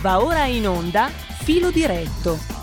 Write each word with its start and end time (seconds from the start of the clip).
Va 0.00 0.22
ora 0.22 0.44
in 0.44 0.68
onda 0.68 1.08
Filo 1.08 1.70
diretto 1.70 2.57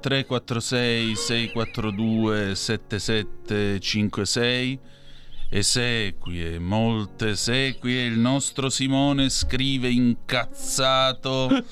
346 0.00 1.16
642 1.16 2.54
7756 2.54 4.78
esequie, 5.50 6.58
molte 6.58 7.30
esequie, 7.30 8.04
il 8.04 8.18
nostro 8.18 8.68
Simone 8.68 9.30
scrive 9.30 9.88
incazzato. 9.88 11.64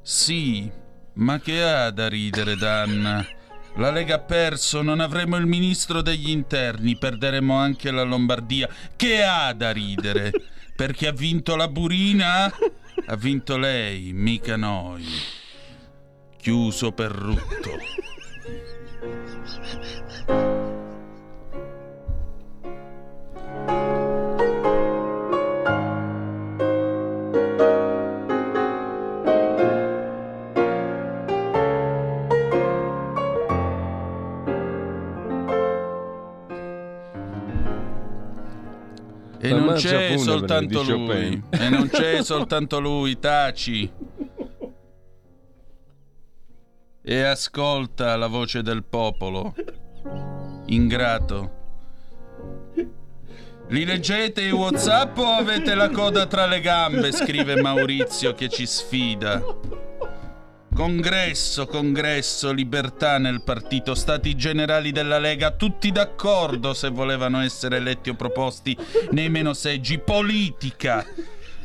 Sì, 0.00 0.70
ma 1.14 1.40
che 1.40 1.62
ha 1.62 1.90
da 1.90 2.08
ridere 2.08 2.56
Danna? 2.56 3.26
La 3.76 3.90
Lega 3.90 4.16
ha 4.16 4.20
perso, 4.20 4.82
non 4.82 5.00
avremo 5.00 5.36
il 5.36 5.46
ministro 5.46 6.02
degli 6.02 6.30
interni, 6.30 6.96
perderemo 6.96 7.54
anche 7.54 7.90
la 7.90 8.02
Lombardia. 8.02 8.68
Che 8.96 9.22
ha 9.22 9.52
da 9.52 9.70
ridere? 9.70 10.32
Perché 10.74 11.08
ha 11.08 11.12
vinto 11.12 11.56
la 11.56 11.68
Burina? 11.68 12.52
Ha 13.06 13.16
vinto 13.16 13.56
lei, 13.56 14.12
mica 14.12 14.56
noi 14.56 15.04
chiuso 16.40 16.92
per 16.92 17.10
rutto. 17.10 17.78
E 39.42 39.52
non 39.52 39.74
c'è 39.74 40.16
soltanto 40.16 40.82
lui, 40.82 41.42
e 41.50 41.68
non 41.68 41.88
c'è 41.88 42.22
soltanto 42.24 42.78
lui, 42.80 43.18
taci 43.18 43.90
e 47.10 47.22
ascolta 47.22 48.14
la 48.14 48.28
voce 48.28 48.62
del 48.62 48.84
popolo. 48.84 49.52
Ingrato. 50.66 51.58
Li 53.70 53.84
leggete 53.84 54.42
i 54.42 54.52
WhatsApp 54.52 55.18
o 55.18 55.26
avete 55.26 55.74
la 55.74 55.90
coda 55.90 56.26
tra 56.26 56.46
le 56.46 56.60
gambe? 56.60 57.10
scrive 57.10 57.60
Maurizio 57.60 58.32
che 58.34 58.48
ci 58.48 58.64
sfida. 58.64 59.42
Congresso, 60.72 61.66
congresso, 61.66 62.52
libertà 62.52 63.18
nel 63.18 63.42
partito, 63.42 63.96
stati 63.96 64.36
generali 64.36 64.92
della 64.92 65.18
Lega, 65.18 65.50
tutti 65.50 65.90
d'accordo 65.90 66.74
se 66.74 66.90
volevano 66.90 67.40
essere 67.40 67.78
eletti 67.78 68.10
o 68.10 68.14
proposti 68.14 68.76
nei 69.10 69.28
meno 69.28 69.52
seggi. 69.52 69.98
Politica, 69.98 71.04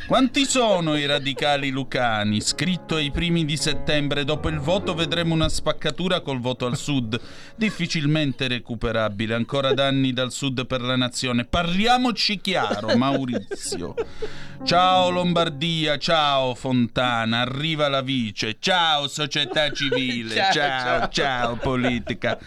quanti 0.07 0.45
sono 0.45 0.95
i 0.95 1.05
radicali 1.05 1.69
lucani? 1.69 2.39
Scritto 2.39 2.95
ai 2.95 3.11
primi 3.11 3.43
di 3.43 3.57
settembre, 3.57 4.23
dopo 4.23 4.49
il 4.49 4.59
voto 4.59 4.93
vedremo 4.93 5.33
una 5.33 5.49
spaccatura 5.49 6.21
col 6.21 6.39
voto 6.39 6.65
al 6.65 6.77
sud, 6.77 7.19
difficilmente 7.55 8.47
recuperabile, 8.47 9.33
ancora 9.33 9.73
danni 9.73 10.13
dal 10.13 10.31
sud 10.31 10.65
per 10.67 10.81
la 10.81 10.95
nazione. 10.95 11.45
Parliamoci 11.45 12.39
chiaro, 12.39 12.95
Maurizio. 12.95 13.95
Ciao 14.63 15.09
Lombardia, 15.09 15.97
ciao 15.97 16.55
Fontana, 16.55 17.41
arriva 17.41 17.87
la 17.87 18.01
vice, 18.01 18.55
ciao 18.59 19.07
società 19.07 19.69
civile, 19.71 20.35
ciao, 20.35 20.51
ciao, 20.51 21.09
ciao, 21.09 21.55
politica. 21.57 22.37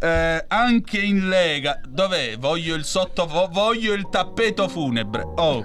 Eh, 0.00 0.44
anche 0.48 0.98
in 0.98 1.28
Lega, 1.28 1.80
dov'è? 1.86 2.36
Voglio 2.36 2.74
il 2.74 2.84
sotto, 2.84 3.26
voglio 3.26 3.92
il 3.92 4.08
tappeto 4.10 4.68
funebre. 4.68 5.22
Oh, 5.36 5.64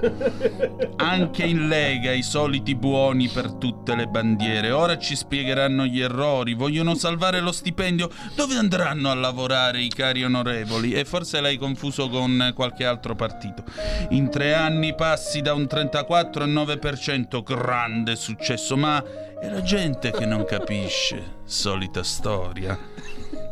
anche 0.98 1.37
anche 1.38 1.46
in 1.46 1.68
Lega 1.68 2.12
i 2.14 2.24
soliti 2.24 2.74
buoni 2.74 3.28
per 3.28 3.52
tutte 3.54 3.96
le 3.96 4.08
bandiere. 4.08 4.72
Ora 4.72 4.98
ci 4.98 5.16
spiegheranno 5.16 5.86
gli 5.86 6.02
errori, 6.02 6.56
vogliono 6.56 6.96
salvare 6.96 7.42
lo 7.42 7.52
stipendio. 7.52 8.10
Dove 8.36 8.56
andranno 8.56 9.12
a 9.12 9.14
lavorare 9.14 9.80
i 9.82 9.90
cari 9.90 10.24
onorevoli? 10.24 10.94
E 10.94 11.06
forse 11.06 11.40
l'hai 11.40 11.58
confuso 11.58 12.10
con 12.10 12.54
qualche 12.56 12.86
altro 12.86 13.14
partito. 13.14 13.64
In 14.10 14.32
tre 14.32 14.56
anni 14.56 14.96
passi 14.96 15.42
da 15.42 15.54
un 15.54 15.68
34 15.68 16.44
al 16.44 16.50
9%, 16.50 17.44
grande 17.44 18.16
successo, 18.16 18.76
ma 18.76 19.04
è 19.40 19.48
la 19.48 19.62
gente 19.62 20.10
che 20.12 20.26
non 20.26 20.44
capisce. 20.44 21.36
Solita 21.46 22.02
storia. 22.02 22.78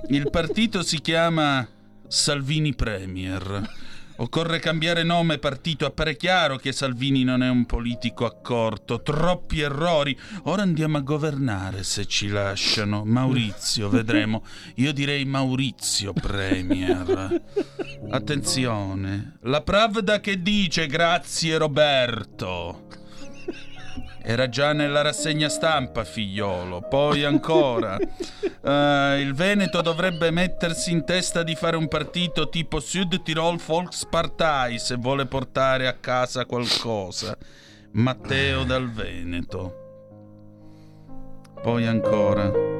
Il 0.08 0.30
partito 0.32 0.82
si 0.82 1.00
chiama 1.02 1.68
Salvini 2.08 2.74
Premier. 2.74 3.85
Occorre 4.18 4.60
cambiare 4.60 5.04
nome 5.04 5.36
e 5.36 5.40
partito. 5.40 5.86
Appare 5.86 6.16
chiaro 6.16 6.58
che 6.58 6.72
Salvini 6.72 7.24
non 7.24 7.44
è 7.44 7.50
un 7.50 7.66
politico 7.66 8.26
accorto. 8.26 9.02
Troppi 9.02 9.60
errori. 9.60 10.18
Ora 10.44 10.62
andiamo 10.62 10.98
a 10.98 11.02
governare 11.02 11.84
se 11.84 12.06
ci 12.06 12.30
lasciano. 12.30 13.04
Maurizio, 13.04 13.90
vedremo. 13.90 14.44
Io 14.76 14.94
direi 14.94 15.26
Maurizio 15.26 16.14
Premier. 16.14 17.42
Attenzione. 18.10 19.38
La 19.42 19.62
Pravda 19.62 20.20
che 20.20 20.42
dice 20.42 20.88
grazie 20.88 21.58
Roberto. 21.58 23.05
Era 24.28 24.50
già 24.50 24.74
nella 24.74 25.04
rassegna 25.04 25.50
stampa, 25.50 26.04
figliolo. 26.04 26.82
Poi 26.82 27.24
ancora. 27.24 27.96
Uh, 27.96 29.20
il 29.22 29.34
Veneto 29.36 29.82
dovrebbe 29.82 30.32
mettersi 30.32 30.92
in 30.92 31.06
testa 31.06 31.44
di 31.44 31.54
fare 31.54 31.78
un 31.78 31.88
partito 31.88 32.50
tipo 32.50 32.80
Süd 32.80 33.22
Tirol 33.22 33.60
Volkspartei 33.64 34.80
se 34.80 34.96
vuole 34.96 35.28
portare 35.28 35.86
a 35.86 35.94
casa 35.94 36.48
qualcosa. 36.48 37.38
Matteo 37.92 38.64
dal 38.64 38.90
Veneto. 38.92 39.84
Poi 41.62 41.86
ancora. 41.86 42.75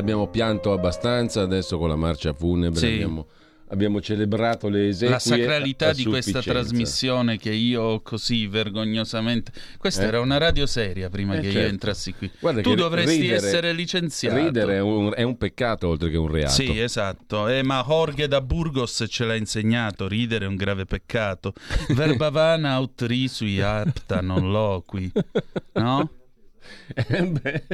Abbiamo 0.00 0.28
pianto 0.28 0.72
abbastanza, 0.72 1.42
adesso 1.42 1.78
con 1.78 1.88
la 1.88 1.96
marcia 1.96 2.32
funebre 2.32 2.78
sì. 2.78 2.86
abbiamo, 2.86 3.26
abbiamo, 3.68 4.00
celebrato 4.00 4.68
le 4.68 4.88
esequie 4.88 5.10
La 5.10 5.18
sacralità 5.18 5.92
di 5.92 6.04
questa 6.04 6.42
trasmissione 6.42 7.36
che 7.38 7.52
io 7.52 8.00
così 8.00 8.46
vergognosamente... 8.46 9.52
Questa 9.78 10.02
eh? 10.02 10.06
era 10.06 10.20
una 10.20 10.38
radio 10.38 10.66
seria 10.66 11.08
prima 11.08 11.36
eh, 11.36 11.40
che 11.40 11.44
certo. 11.44 11.58
io 11.58 11.66
entrassi 11.66 12.14
qui. 12.14 12.30
Guarda 12.40 12.62
tu 12.62 12.74
dovresti 12.74 13.20
ridere, 13.20 13.36
essere 13.36 13.72
licenziato. 13.72 14.36
Ridere 14.36 14.76
è 14.76 14.80
un, 14.80 15.12
è 15.14 15.22
un, 15.22 15.36
peccato 15.36 15.88
oltre 15.88 16.10
che 16.10 16.16
un 16.16 16.28
reato. 16.28 16.52
Sì, 16.52 16.78
esatto. 16.78 17.48
Eh, 17.48 17.62
ma 17.62 17.84
Jorge 17.86 18.26
da 18.26 18.40
Burgos 18.40 19.04
ce 19.08 19.24
l'ha 19.24 19.36
insegnato, 19.36 20.08
ridere 20.08 20.46
è 20.46 20.48
un 20.48 20.56
grave 20.56 20.84
peccato. 20.84 21.52
Verbavana 21.94 22.72
aut 22.72 23.02
risui 23.02 23.60
apta 23.60 24.20
non 24.20 24.50
loqui. 24.50 25.12
No? 25.74 26.10
Eh 26.94 27.26
beh... 27.26 27.64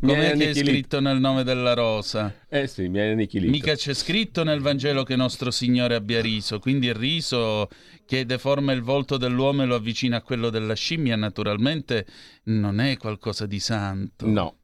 Come 0.00 0.32
è 0.32 0.54
scritto 0.54 1.00
nel 1.00 1.18
nome 1.18 1.42
della 1.42 1.74
rosa? 1.74 2.34
Eh 2.48 2.66
sì, 2.66 2.88
mi 2.88 3.00
hai 3.00 3.12
annichilito. 3.12 3.50
Mica 3.50 3.74
c'è 3.74 3.92
scritto 3.92 4.44
nel 4.44 4.60
Vangelo 4.60 5.02
che 5.02 5.16
nostro 5.16 5.50
Signore 5.50 5.94
abbia 5.94 6.20
riso, 6.20 6.58
quindi 6.58 6.86
il 6.86 6.94
riso 6.94 7.68
che 8.06 8.24
deforma 8.24 8.72
il 8.72 8.82
volto 8.82 9.16
dell'uomo 9.16 9.62
e 9.62 9.66
lo 9.66 9.74
avvicina 9.74 10.18
a 10.18 10.22
quello 10.22 10.50
della 10.50 10.74
scimmia, 10.74 11.16
naturalmente 11.16 12.06
non 12.44 12.80
è 12.80 12.96
qualcosa 12.96 13.46
di 13.46 13.60
santo. 13.60 14.26
No. 14.26 14.56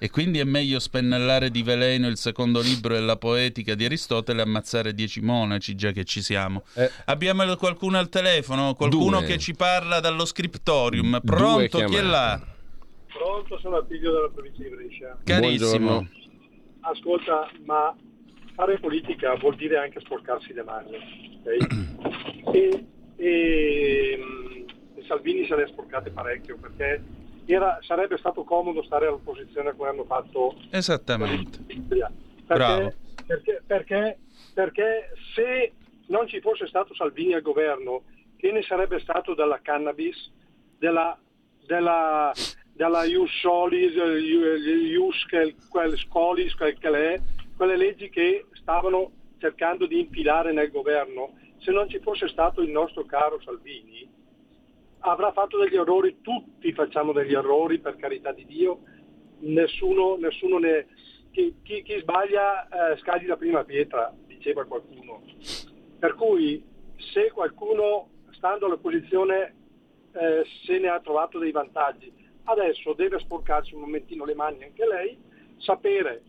E 0.00 0.10
quindi 0.10 0.38
è 0.38 0.44
meglio 0.44 0.78
spennellare 0.78 1.50
di 1.50 1.64
veleno 1.64 2.06
il 2.06 2.16
secondo 2.16 2.60
libro 2.60 2.94
e 2.94 3.00
la 3.00 3.16
poetica 3.16 3.74
di 3.74 3.84
Aristotele 3.84 4.40
e 4.40 4.44
ammazzare 4.44 4.94
dieci 4.94 5.20
monaci, 5.20 5.74
già 5.74 5.90
che 5.90 6.04
ci 6.04 6.22
siamo. 6.22 6.62
Eh, 6.74 6.88
Abbiamo 7.06 7.56
qualcuno 7.56 7.98
al 7.98 8.08
telefono? 8.08 8.74
Qualcuno 8.74 9.18
due. 9.18 9.26
che 9.26 9.38
ci 9.38 9.54
parla 9.54 9.98
dallo 9.98 10.24
scriptorium? 10.24 11.20
Pronto? 11.24 11.84
Chi 11.84 11.96
è 11.96 12.02
là? 12.02 12.40
Pronto, 13.18 13.58
sono 13.58 13.78
Attilio 13.78 14.12
della 14.12 14.28
provincia 14.28 14.62
di 14.62 14.68
Brescia. 14.68 15.18
Carissimo. 15.24 16.06
Ascolta, 16.82 17.50
ma 17.64 17.92
fare 18.54 18.78
politica 18.78 19.34
vuol 19.34 19.56
dire 19.56 19.76
anche 19.76 19.98
sporcarsi 20.00 20.52
le 20.52 20.62
mani. 20.62 21.40
Okay? 21.40 21.58
E, 22.50 22.86
e, 23.16 24.24
e, 24.94 25.04
Salvini 25.06 25.46
se 25.46 25.54
ne 25.54 25.64
è 25.64 25.66
sporcate 25.66 26.10
parecchio 26.10 26.56
perché 26.56 27.02
era, 27.44 27.78
sarebbe 27.82 28.16
stato 28.16 28.42
comodo 28.42 28.82
stare 28.84 29.06
all'opposizione 29.06 29.76
come 29.76 29.90
hanno 29.90 30.04
fatto. 30.04 30.56
Esattamente. 30.70 31.58
Perché, 32.46 32.96
perché, 33.26 33.62
perché, 33.66 34.18
perché 34.54 35.10
se 35.34 35.72
non 36.06 36.26
ci 36.26 36.40
fosse 36.40 36.66
stato 36.68 36.94
Salvini 36.94 37.34
al 37.34 37.42
governo, 37.42 38.04
che 38.36 38.50
ne 38.50 38.62
sarebbe 38.62 38.98
stato 39.00 39.34
della 39.34 39.60
cannabis, 39.60 40.32
della, 40.78 41.18
della, 41.66 42.32
della 42.78 43.02
Ius 43.02 43.28
Solis, 43.40 43.92
Ius 43.92 45.26
quel 45.68 45.98
Scolis, 45.98 46.54
quel 46.54 46.78
che 46.78 46.88
è, 46.88 47.20
quelle 47.56 47.76
leggi 47.76 48.08
che 48.08 48.46
stavano 48.52 49.10
cercando 49.38 49.84
di 49.84 49.98
infilare 49.98 50.52
nel 50.52 50.70
governo, 50.70 51.32
se 51.58 51.72
non 51.72 51.88
ci 51.88 51.98
fosse 51.98 52.28
stato 52.28 52.60
il 52.62 52.70
nostro 52.70 53.04
caro 53.04 53.40
Salvini, 53.40 54.08
avrà 55.00 55.32
fatto 55.32 55.58
degli 55.58 55.74
errori, 55.74 56.20
tutti 56.20 56.72
facciamo 56.72 57.10
degli 57.10 57.34
errori 57.34 57.80
per 57.80 57.96
carità 57.96 58.30
di 58.30 58.46
Dio, 58.46 58.82
nessuno, 59.40 60.16
nessuno 60.16 60.58
ne... 60.58 60.86
Chi, 61.32 61.56
chi, 61.64 61.82
chi 61.82 61.98
sbaglia 61.98 62.92
eh, 62.92 62.96
scagli 62.98 63.26
la 63.26 63.36
prima 63.36 63.64
pietra, 63.64 64.14
diceva 64.24 64.64
qualcuno. 64.64 65.24
Per 65.98 66.14
cui 66.14 66.64
se 67.12 67.32
qualcuno 67.32 68.08
stando 68.30 68.66
all'opposizione 68.66 69.54
eh, 70.12 70.44
se 70.64 70.78
ne 70.78 70.88
ha 70.88 71.00
trovato 71.00 71.38
dei 71.38 71.50
vantaggi, 71.50 72.17
adesso 72.48 72.94
deve 72.94 73.18
sporcarsi 73.18 73.74
un 73.74 73.82
momentino 73.82 74.24
le 74.24 74.34
mani 74.34 74.64
anche 74.64 74.86
lei, 74.86 75.18
sapere 75.58 76.22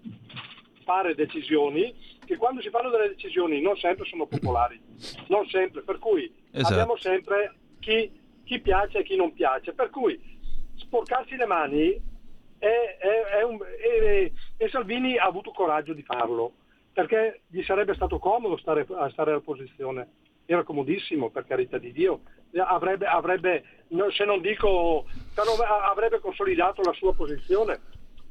fare 0.83 1.15
decisioni 1.15 1.95
che 2.25 2.35
quando 2.35 2.61
si 2.61 2.69
fanno 2.69 2.89
delle 2.89 3.09
decisioni 3.09 3.61
non 3.61 3.77
sempre 3.77 4.05
sono 4.05 4.25
popolari, 4.25 4.79
non 5.27 5.47
sempre, 5.47 5.81
per 5.81 5.97
cui 5.97 6.31
esatto. 6.51 6.73
abbiamo 6.73 6.97
sempre 6.97 7.55
chi, 7.79 8.11
chi, 8.43 8.59
piace 8.59 8.99
e 8.99 9.03
chi 9.03 9.15
non 9.15 9.33
piace, 9.33 9.73
per 9.73 9.89
cui 9.89 10.19
sporcarsi 10.75 11.35
le 11.35 11.45
mani 11.45 11.91
è, 12.57 12.97
è, 12.99 13.37
è 13.39 13.43
un, 13.43 13.59
e 14.57 14.69
Salvini 14.69 15.17
ha 15.17 15.25
avuto 15.25 15.51
coraggio 15.51 15.93
di 15.93 16.03
farlo, 16.03 16.53
perché 16.91 17.41
gli 17.47 17.63
sarebbe 17.63 17.95
stato 17.95 18.19
comodo 18.19 18.57
stare, 18.57 18.85
stare 19.11 19.31
all'opposizione, 19.31 20.07
era 20.45 20.63
comodissimo 20.63 21.29
per 21.29 21.45
carità 21.45 21.77
di 21.77 21.91
Dio, 21.91 22.21
avrebbe, 22.57 23.05
avrebbe 23.05 23.63
se 24.15 24.25
non 24.25 24.41
dico, 24.41 25.05
avrebbe 25.35 26.19
consolidato 26.19 26.81
la 26.81 26.93
sua 26.93 27.13
posizione, 27.13 27.79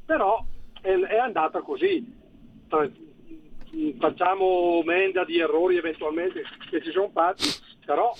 però 0.05 0.43
è, 0.81 0.91
è 0.91 1.17
andata 1.17 1.61
così 1.61 2.17
facciamo 3.97 4.81
menda 4.83 5.23
di 5.23 5.39
errori 5.39 5.77
eventualmente 5.77 6.43
che 6.69 6.81
ci 6.81 6.91
sono 6.91 7.09
fatti, 7.09 7.47
però 7.85 8.13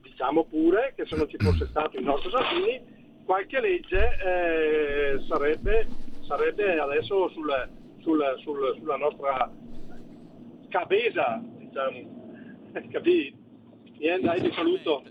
diciamo 0.00 0.44
pure 0.44 0.92
che 0.96 1.06
se 1.06 1.16
non 1.16 1.28
ci 1.28 1.36
fosse 1.38 1.66
stato 1.66 1.96
il 1.96 2.04
nostro 2.04 2.30
Salvini, 2.30 2.80
qualche 3.24 3.60
legge 3.60 4.18
eh, 4.24 5.20
sarebbe, 5.26 5.86
sarebbe, 6.26 6.78
adesso 6.78 7.28
sul, 7.30 7.70
sul, 8.00 8.34
sul, 8.42 8.76
sulla 8.78 8.96
nostra 8.96 9.50
cabeza, 10.68 11.42
diciamo. 11.58 12.20
Capì? 12.90 13.34
Niente, 13.98 14.26
dai, 14.26 14.52
saluto. 14.52 15.02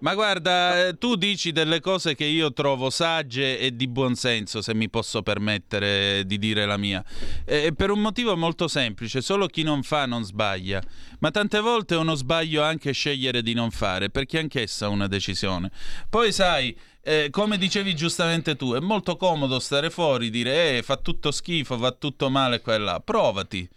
Ma 0.00 0.14
guarda, 0.14 0.86
eh, 0.86 0.98
tu 0.98 1.14
dici 1.14 1.52
delle 1.52 1.80
cose 1.80 2.14
che 2.14 2.24
io 2.24 2.54
trovo 2.54 2.88
sagge 2.88 3.58
e 3.58 3.76
di 3.76 3.86
buonsenso, 3.86 4.62
se 4.62 4.74
mi 4.74 4.88
posso 4.88 5.22
permettere 5.22 6.24
di 6.24 6.38
dire 6.38 6.64
la 6.64 6.78
mia. 6.78 7.04
E 7.44 7.74
per 7.74 7.90
un 7.90 8.00
motivo 8.00 8.34
molto 8.34 8.66
semplice, 8.66 9.20
solo 9.20 9.46
chi 9.46 9.62
non 9.62 9.82
fa 9.82 10.06
non 10.06 10.24
sbaglia. 10.24 10.82
Ma 11.18 11.30
tante 11.30 11.60
volte 11.60 11.96
è 11.96 11.98
uno 11.98 12.14
sbaglio 12.14 12.62
anche 12.62 12.92
scegliere 12.92 13.42
di 13.42 13.52
non 13.52 13.70
fare, 13.70 14.08
perché 14.08 14.38
anch'essa 14.38 14.86
è 14.86 14.88
una 14.88 15.06
decisione. 15.06 15.70
Poi 16.08 16.32
sai, 16.32 16.74
eh, 17.02 17.28
come 17.30 17.58
dicevi 17.58 17.94
giustamente 17.94 18.56
tu, 18.56 18.72
è 18.72 18.80
molto 18.80 19.16
comodo 19.16 19.58
stare 19.58 19.90
fuori, 19.90 20.30
dire 20.30 20.78
eh, 20.78 20.82
fa 20.82 20.96
tutto 20.96 21.30
schifo, 21.30 21.76
va 21.76 21.92
tutto 21.92 22.30
male 22.30 22.62
qua 22.62 22.74
e 22.74 22.78
là. 22.78 23.00
Provati. 23.00 23.68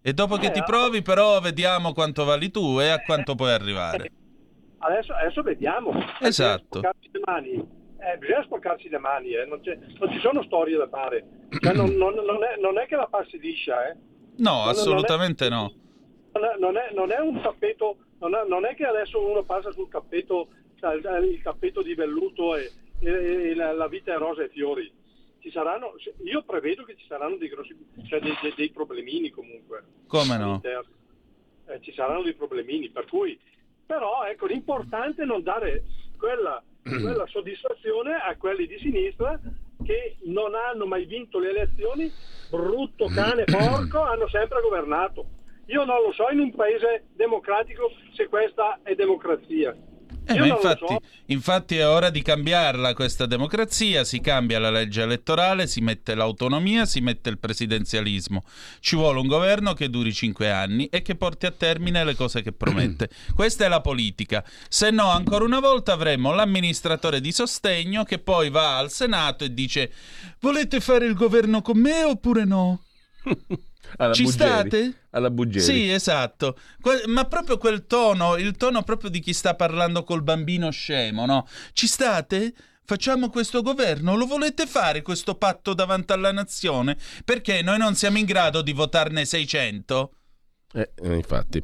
E 0.00 0.12
dopo 0.14 0.36
che 0.38 0.50
ti 0.52 0.62
provi 0.64 1.02
però 1.02 1.38
vediamo 1.40 1.92
quanto 1.92 2.24
vali 2.24 2.50
tu 2.50 2.80
e 2.80 2.88
a 2.88 3.02
quanto 3.02 3.34
puoi 3.34 3.50
arrivare. 3.50 4.10
Adesso, 4.78 5.12
adesso 5.14 5.42
vediamo. 5.42 5.92
Esatto. 6.20 6.80
Eh, 7.98 8.18
bisogna 8.18 8.42
sporcarsi 8.44 8.88
le 8.88 8.98
mani, 8.98 9.32
eh. 9.32 9.46
non, 9.46 9.60
non, 9.64 10.10
ci 10.12 10.20
sono 10.20 10.42
storie 10.44 10.76
da 10.76 10.86
fare. 10.88 11.24
Cioè, 11.60 11.72
non, 11.72 11.94
non, 11.94 12.14
è, 12.14 12.60
non, 12.60 12.78
è, 12.78 12.86
che 12.86 12.94
la 12.94 13.06
passi 13.06 13.38
liscia, 13.38 13.88
eh. 13.88 13.96
No, 14.36 14.64
assolutamente 14.64 15.48
no. 15.48 15.72
Non 16.58 16.76
è, 16.76 16.92
non 16.92 17.10
è, 17.10 17.18
un 17.18 17.40
tappeto, 17.40 17.96
non 18.18 18.66
è, 18.66 18.74
che 18.74 18.84
adesso 18.84 19.18
uno 19.18 19.42
passa 19.44 19.72
sul 19.72 19.88
tappeto, 19.88 20.48
il 20.82 21.40
tappeto 21.42 21.82
di 21.82 21.94
velluto 21.94 22.54
e, 22.54 22.70
e, 23.00 23.10
e 23.10 23.54
la, 23.54 23.72
la, 23.72 23.88
vita 23.88 24.12
è 24.12 24.18
rosa 24.18 24.42
e 24.42 24.50
fiori. 24.50 24.92
Ci 25.38 25.50
saranno, 25.50 25.94
io 26.24 26.42
prevedo 26.42 26.84
che 26.84 26.96
ci 26.96 27.06
saranno 27.08 27.36
dei, 27.36 27.48
grossi, 27.48 27.74
cioè 28.06 28.20
dei, 28.20 28.36
dei, 28.42 28.52
dei 28.54 28.70
problemini 28.70 29.30
comunque. 29.30 29.82
Come 30.06 30.36
no? 30.36 30.60
Eh, 30.62 31.80
ci 31.80 31.92
saranno 31.94 32.22
dei 32.22 32.34
problemini, 32.34 32.90
per 32.90 33.06
cui 33.06 33.38
però 33.86 34.24
ecco, 34.24 34.46
l'importante 34.46 35.22
è 35.22 35.26
non 35.26 35.42
dare 35.42 35.84
quella, 36.18 36.62
quella 36.82 37.26
soddisfazione 37.26 38.14
a 38.14 38.36
quelli 38.36 38.66
di 38.66 38.78
sinistra 38.78 39.38
che 39.84 40.16
non 40.24 40.54
hanno 40.54 40.86
mai 40.86 41.04
vinto 41.04 41.38
le 41.38 41.50
elezioni, 41.50 42.12
brutto 42.50 43.06
cane 43.14 43.44
porco, 43.44 44.02
hanno 44.04 44.28
sempre 44.28 44.60
governato. 44.60 45.26
Io 45.66 45.84
non 45.84 46.02
lo 46.02 46.12
so 46.12 46.28
in 46.30 46.40
un 46.40 46.54
paese 46.54 47.06
democratico 47.14 47.90
se 48.12 48.28
questa 48.28 48.80
è 48.82 48.94
democrazia. 48.94 49.74
Eh, 50.28 50.46
infatti, 50.46 50.86
so. 50.86 51.00
infatti, 51.26 51.76
è 51.76 51.86
ora 51.86 52.10
di 52.10 52.20
cambiarla 52.20 52.94
questa 52.94 53.26
democrazia, 53.26 54.02
si 54.02 54.20
cambia 54.20 54.58
la 54.58 54.70
legge 54.70 55.02
elettorale, 55.02 55.68
si 55.68 55.80
mette 55.80 56.14
l'autonomia, 56.14 56.84
si 56.84 57.00
mette 57.00 57.30
il 57.30 57.38
presidenzialismo. 57.38 58.42
Ci 58.80 58.96
vuole 58.96 59.20
un 59.20 59.28
governo 59.28 59.72
che 59.72 59.88
duri 59.88 60.12
cinque 60.12 60.50
anni 60.50 60.86
e 60.86 61.02
che 61.02 61.14
porti 61.14 61.46
a 61.46 61.52
termine 61.52 62.04
le 62.04 62.16
cose 62.16 62.42
che 62.42 62.52
promette. 62.52 63.08
questa 63.36 63.64
è 63.64 63.68
la 63.68 63.80
politica. 63.80 64.44
Se 64.68 64.90
no, 64.90 65.10
ancora 65.10 65.44
una 65.44 65.60
volta 65.60 65.92
avremo 65.92 66.32
l'amministratore 66.32 67.20
di 67.20 67.30
sostegno 67.30 68.02
che 68.02 68.18
poi 68.18 68.50
va 68.50 68.78
al 68.78 68.90
Senato 68.90 69.44
e 69.44 69.54
dice 69.54 69.92
volete 70.40 70.80
fare 70.80 71.06
il 71.06 71.14
governo 71.14 71.62
con 71.62 71.78
me 71.78 72.02
oppure 72.02 72.44
no? 72.44 72.82
Alla 73.98 74.12
Ci 74.12 74.22
Buggeri. 74.24 74.50
state? 74.50 74.94
Alla 75.10 75.30
Buggeri. 75.30 75.64
Sì, 75.64 75.90
esatto. 75.90 76.58
Que- 76.80 77.04
ma 77.06 77.24
proprio 77.24 77.58
quel 77.58 77.86
tono, 77.86 78.36
il 78.36 78.56
tono 78.56 78.82
proprio 78.82 79.10
di 79.10 79.20
chi 79.20 79.32
sta 79.32 79.54
parlando 79.54 80.04
col 80.04 80.22
bambino 80.22 80.70
scemo, 80.70 81.26
no? 81.26 81.46
Ci 81.72 81.86
state? 81.86 82.54
Facciamo 82.84 83.30
questo 83.30 83.62
governo? 83.62 84.14
Lo 84.14 84.26
volete 84.26 84.66
fare 84.66 85.02
questo 85.02 85.34
patto 85.34 85.74
davanti 85.74 86.12
alla 86.12 86.30
nazione? 86.30 86.96
Perché 87.24 87.60
noi 87.62 87.78
non 87.78 87.96
siamo 87.96 88.18
in 88.18 88.24
grado 88.26 88.62
di 88.62 88.72
votarne 88.72 89.24
600? 89.24 90.12
Eh, 90.76 90.90
eh, 91.02 91.14
infatti. 91.14 91.62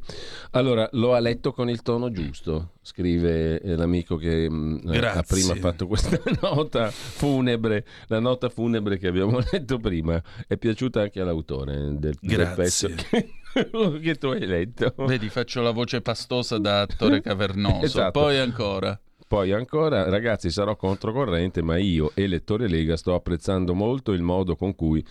Allora, 0.52 0.88
lo 0.92 1.12
ha 1.12 1.18
letto 1.18 1.52
con 1.52 1.68
il 1.68 1.82
tono 1.82 2.10
giusto, 2.10 2.70
scrive 2.80 3.60
eh, 3.60 3.76
l'amico 3.76 4.16
che 4.16 4.48
mh, 4.48 4.80
mm, 4.86 4.90
ha 5.02 5.22
prima 5.22 5.54
fatto 5.56 5.86
questa 5.86 6.18
nota 6.40 6.90
funebre, 6.90 7.84
la 8.06 8.20
nota 8.20 8.48
funebre 8.48 8.96
che 8.96 9.08
abbiamo 9.08 9.38
letto 9.52 9.78
prima. 9.78 10.20
È 10.46 10.56
piaciuta 10.56 11.02
anche 11.02 11.20
all'autore 11.20 11.98
del, 11.98 12.16
del 12.18 12.52
pezzo 12.56 12.88
che, 12.88 13.32
che, 14.00 14.14
tu 14.14 14.28
hai 14.28 14.46
letto. 14.46 14.94
Vedi, 15.06 15.28
faccio 15.28 15.60
la 15.60 15.72
voce 15.72 16.00
pastosa 16.00 16.56
da 16.56 16.80
attore 16.80 17.20
cavernoso. 17.20 17.84
esatto. 17.84 18.18
Poi 18.18 18.38
ancora. 18.38 18.98
Poi 19.28 19.52
ancora, 19.52 20.08
ragazzi, 20.08 20.50
sarò 20.50 20.74
controcorrente, 20.74 21.60
ma 21.60 21.76
io, 21.76 22.12
elettore 22.14 22.66
Lega, 22.66 22.96
sto 22.96 23.14
apprezzando 23.14 23.74
molto 23.74 24.12
il 24.12 24.22
modo 24.22 24.56
con 24.56 24.74
cui 24.74 25.04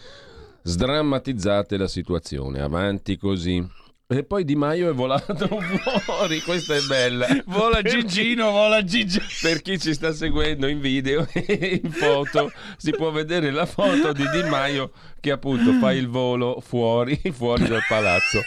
sdrammatizzate 0.64 1.78
la 1.78 1.88
situazione. 1.88 2.62
Avanti 2.62 3.18
così. 3.18 3.80
E 4.12 4.26
poi 4.26 4.44
Di 4.44 4.58
Maio 4.58 4.90
è 4.90 4.94
volato 4.94 5.48
fuori, 6.04 6.42
questa 6.42 6.76
è 6.76 6.82
bella. 6.82 7.28
Vola 7.46 7.82
Gigino, 7.82 8.52
vola 8.52 8.84
Gigino. 8.84 9.24
Per 9.42 9.62
chi 9.62 9.80
ci 9.80 9.94
sta 9.94 10.12
seguendo 10.12 10.68
in 10.68 10.82
video 10.82 11.26
e 11.32 11.80
in 11.82 11.90
foto, 11.92 12.52
si 12.76 12.92
può 12.92 13.10
vedere 13.12 13.52
la 13.52 13.66
foto 13.66 14.12
di 14.12 14.26
Di 14.34 14.44
Maio 14.50 14.92
che 15.22 15.32
appunto 15.32 15.72
fa 15.80 15.94
il 15.94 16.10
volo 16.10 16.60
fuori, 16.60 17.22
fuori 17.32 17.66
dal 17.70 17.86
palazzo. 17.88 18.42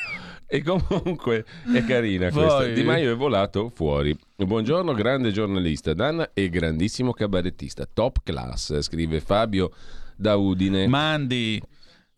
E 0.47 0.63
comunque 0.63 1.47
è 1.73 1.83
carina 1.83 2.31
questa. 2.31 2.59
Poi... 2.59 2.75
Di 2.75 2.83
Maio 2.83 3.13
è 3.13 3.17
volato 3.17 3.73
fuori. 3.75 4.15
Buongiorno, 4.37 4.93
grande 4.93 5.33
giornalista 5.33 5.95
Danna 5.95 6.33
e 6.35 6.51
grandissimo 6.51 7.15
cabarettista. 7.15 7.89
Top 7.91 8.19
class, 8.23 8.79
scrive 8.81 9.21
Fabio 9.21 9.73
da 10.15 10.37
Udine. 10.37 10.87
Mandi 10.89 11.59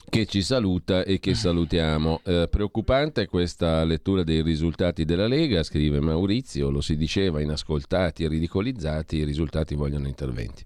che 0.08 0.26
ci 0.26 0.42
saluta 0.42 1.04
e 1.04 1.18
che 1.18 1.34
salutiamo. 1.34 2.20
Eh, 2.24 2.48
preoccupante 2.50 3.26
questa 3.26 3.84
lettura 3.84 4.22
dei 4.22 4.42
risultati 4.42 5.04
della 5.04 5.26
Lega, 5.26 5.62
scrive 5.62 6.00
Maurizio, 6.00 6.70
lo 6.70 6.80
si 6.80 6.96
diceva, 6.96 7.40
inascoltati 7.40 8.24
e 8.24 8.28
ridicolizzati, 8.28 9.16
i 9.16 9.24
risultati 9.24 9.74
vogliono 9.74 10.06
interventi. 10.06 10.62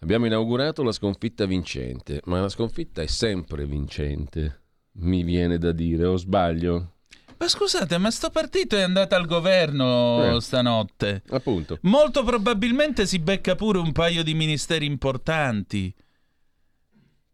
Abbiamo 0.00 0.26
inaugurato 0.26 0.82
la 0.82 0.92
sconfitta 0.92 1.44
vincente, 1.46 2.20
ma 2.26 2.40
la 2.40 2.48
sconfitta 2.48 3.02
è 3.02 3.06
sempre 3.06 3.66
vincente. 3.66 4.62
mi 5.00 5.22
viene 5.22 5.58
da 5.58 5.70
dire, 5.70 6.06
o 6.06 6.16
sbaglio? 6.16 6.94
Ma 7.38 7.46
scusate, 7.46 7.98
ma 7.98 8.10
sto 8.10 8.30
partito 8.30 8.74
è 8.76 8.82
andato 8.82 9.14
al 9.14 9.26
governo 9.26 10.36
Eh. 10.36 10.40
stanotte. 10.40 11.22
Appunto. 11.28 11.78
Molto 11.82 12.24
probabilmente 12.24 13.06
si 13.06 13.20
becca 13.20 13.54
pure 13.54 13.78
un 13.78 13.92
paio 13.92 14.24
di 14.24 14.34
ministeri 14.34 14.86
importanti. 14.86 15.94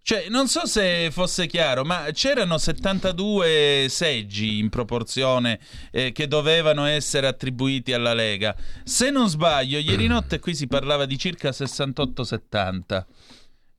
Cioè, 0.07 0.27
non 0.29 0.49
so 0.49 0.67
se 0.67 1.09
fosse 1.11 1.47
chiaro, 1.47 1.83
ma 1.83 2.09
c'erano 2.13 2.59
72 2.59 3.87
seggi 3.89 4.59
in 4.59 4.69
proporzione 4.69 5.59
eh, 5.91 6.13
che 6.13 6.29
dovevano 6.29 6.85
essere 6.85 7.27
attribuiti 7.27 7.95
alla 7.95 8.13
Lega. 8.13 8.55
Se 8.85 9.09
non 9.09 9.31
sbaglio, 9.31 9.79
ieri 9.79 10.07
notte 10.07 10.41
qui 10.41 10.55
si 10.55 10.67
parlava 10.67 11.07
di 11.07 11.17
circa 11.17 11.49
68-70. 11.49 13.05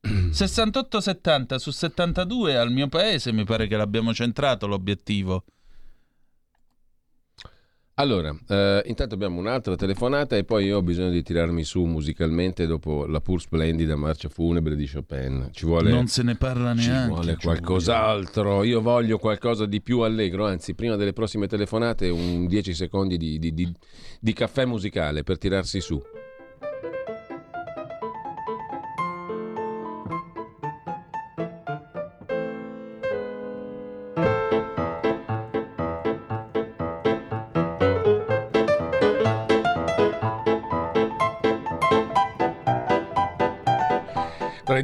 68-70 0.02 1.54
su 1.58 1.70
72 1.70 2.56
al 2.56 2.72
mio 2.72 2.88
paese 2.88 3.30
mi 3.30 3.44
pare 3.44 3.68
che 3.68 3.76
l'abbiamo 3.76 4.12
centrato 4.12 4.66
l'obiettivo. 4.66 5.44
Allora, 7.98 8.36
eh, 8.48 8.82
intanto 8.88 9.14
abbiamo 9.14 9.40
un'altra 9.40 9.74
telefonata 9.74 10.36
e 10.36 10.44
poi 10.44 10.66
io 10.66 10.76
ho 10.76 10.82
bisogno 10.82 11.08
di 11.08 11.22
tirarmi 11.22 11.64
su 11.64 11.82
musicalmente 11.84 12.66
dopo 12.66 13.06
la 13.06 13.22
pur 13.22 13.40
splendida 13.40 13.96
marcia 13.96 14.28
funebre 14.28 14.76
di 14.76 14.86
Chopin. 14.86 15.48
Ci 15.50 15.64
vuole, 15.64 15.90
non 15.90 16.06
se 16.06 16.22
ne 16.22 16.34
parla 16.34 16.76
ci 16.76 16.88
neanche. 16.88 17.08
vuole 17.08 17.36
Giulio. 17.36 17.38
qualcos'altro. 17.42 18.64
Io 18.64 18.82
voglio 18.82 19.16
qualcosa 19.16 19.64
di 19.64 19.80
più 19.80 20.00
allegro, 20.00 20.46
anzi, 20.46 20.74
prima 20.74 20.96
delle 20.96 21.14
prossime 21.14 21.46
telefonate 21.46 22.10
un 22.10 22.46
10 22.46 22.74
secondi 22.74 23.16
di, 23.16 23.38
di- 23.38 23.54
di- 23.54 23.72
di 24.20 24.32
caffè 24.34 24.66
musicale 24.66 25.22
per 25.22 25.38
tirarsi 25.38 25.80
su. 25.80 25.98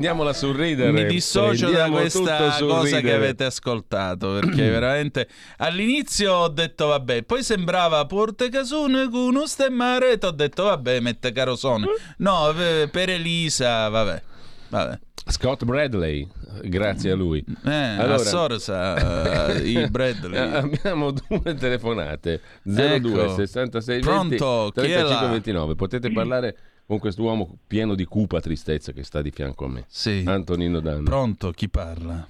Prendiamola 0.03 0.33
sul 0.33 0.57
ridere. 0.57 0.91
Mi 0.91 1.07
dissocio 1.07 1.71
da 1.71 1.89
questa 1.89 2.57
cosa 2.59 2.99
che 2.99 3.13
avete 3.13 3.45
ascoltato 3.45 4.33
perché 4.33 4.67
veramente 4.69 5.29
all'inizio 5.59 6.33
ho 6.33 6.49
detto 6.49 6.89
vabbè, 6.89 7.23
poi 7.23 7.45
sembrava 7.45 8.05
Porte 8.07 8.49
Casune 8.49 9.09
con 9.09 9.37
un 9.37 9.47
stemmare 9.47 10.19
e 10.19 10.27
ho 10.27 10.33
detto 10.33 10.65
vabbè, 10.65 10.99
mette 10.99 11.31
carosone. 11.31 11.87
No, 12.17 12.51
eh, 12.51 12.89
per 12.91 13.11
Elisa, 13.11 13.89
vabbè. 13.89 14.23
Vabbè. 14.71 14.99
Scott 15.25 15.65
Bradley, 15.65 16.29
grazie 16.65 17.13
a 17.13 17.15
lui. 17.15 17.45
Eh, 17.65 17.71
Allora- 17.73 18.15
a 18.15 18.19
Sorsa, 18.19 19.53
eh, 19.55 19.61
i 19.71 19.89
Bradley. 19.89 20.35
Eh, 20.37 20.57
Abbiamo 20.57 21.13
due 21.13 21.55
telefonate 21.55 22.41
02 22.65 22.95
Ecco. 22.97 23.35
66 23.37 24.01
Pronto? 24.01 24.73
20 24.75 24.81
Chi 24.81 24.91
è 24.91 24.99
35 24.99 25.27
là? 25.27 25.33
29. 25.33 25.75
Potete 25.77 26.11
parlare 26.11 26.57
con 26.93 27.01
quest'uomo 27.01 27.57
pieno 27.67 27.95
di 27.95 28.05
cupa 28.05 28.39
tristezza 28.41 28.93
che 28.93 29.03
sta 29.03 29.23
di 29.23 29.31
fianco 29.31 29.65
a 29.65 29.69
me. 29.69 29.85
Sì. 29.87 30.25
Antonino 30.27 30.79
Danno. 30.81 31.05
Pronto, 31.05 31.51
chi 31.53 31.71
parla? 31.71 32.27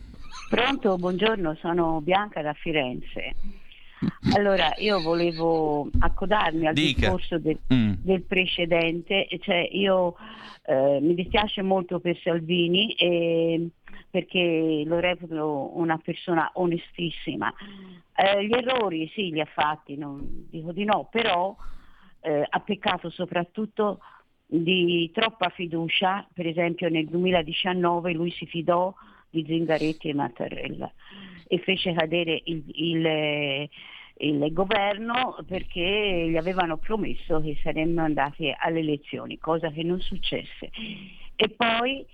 Pronto, 0.48 0.96
buongiorno, 0.98 1.56
sono 1.60 2.00
Bianca 2.00 2.42
da 2.42 2.52
Firenze. 2.52 3.34
Allora, 4.36 4.72
io 4.78 5.00
volevo 5.00 5.88
accodarmi 5.98 6.68
al 6.68 6.74
Dica. 6.74 7.00
discorso 7.00 7.38
del, 7.38 7.58
Mm. 7.74 7.94
del 8.02 8.22
precedente, 8.22 9.26
cioè 9.40 9.68
io 9.72 10.14
eh, 10.64 10.98
mi 11.00 11.14
dispiace 11.14 11.60
molto 11.62 11.98
per 11.98 12.16
Salvini 12.22 12.92
e- 12.92 13.68
perché 14.10 14.84
lo 14.86 15.00
reputo 15.00 15.76
una 15.76 15.98
persona 15.98 16.48
onestissima. 16.54 17.52
Eh, 18.14 18.46
gli 18.46 18.52
errori 18.54 19.10
sì 19.12 19.30
li 19.32 19.40
ha 19.40 19.48
fatti, 19.52 19.96
non 19.96 20.46
dico 20.50 20.70
di 20.70 20.84
no, 20.84 21.08
però 21.10 21.56
eh, 22.20 22.46
ha 22.48 22.60
peccato 22.60 23.10
soprattutto 23.10 23.98
di 24.54 25.10
troppa 25.14 25.48
fiducia, 25.48 26.26
per 26.32 26.46
esempio 26.46 26.90
nel 26.90 27.06
2019 27.06 28.12
lui 28.12 28.30
si 28.32 28.44
fidò 28.44 28.92
di 29.30 29.44
Zingaretti 29.46 30.10
e 30.10 30.14
Mattarella 30.14 30.92
e 31.48 31.58
fece 31.58 31.94
cadere 31.94 32.42
il, 32.44 32.62
il- 32.74 33.68
il 34.18 34.52
governo 34.52 35.38
perché 35.48 36.28
gli 36.28 36.36
avevano 36.36 36.76
promesso 36.76 37.40
che 37.40 37.58
saremmo 37.62 38.02
andati 38.02 38.54
alle 38.56 38.80
elezioni, 38.80 39.38
cosa 39.38 39.70
che 39.70 39.82
non 39.82 40.00
successe. 40.00 40.70
E 41.34 41.48
poi 41.48 42.04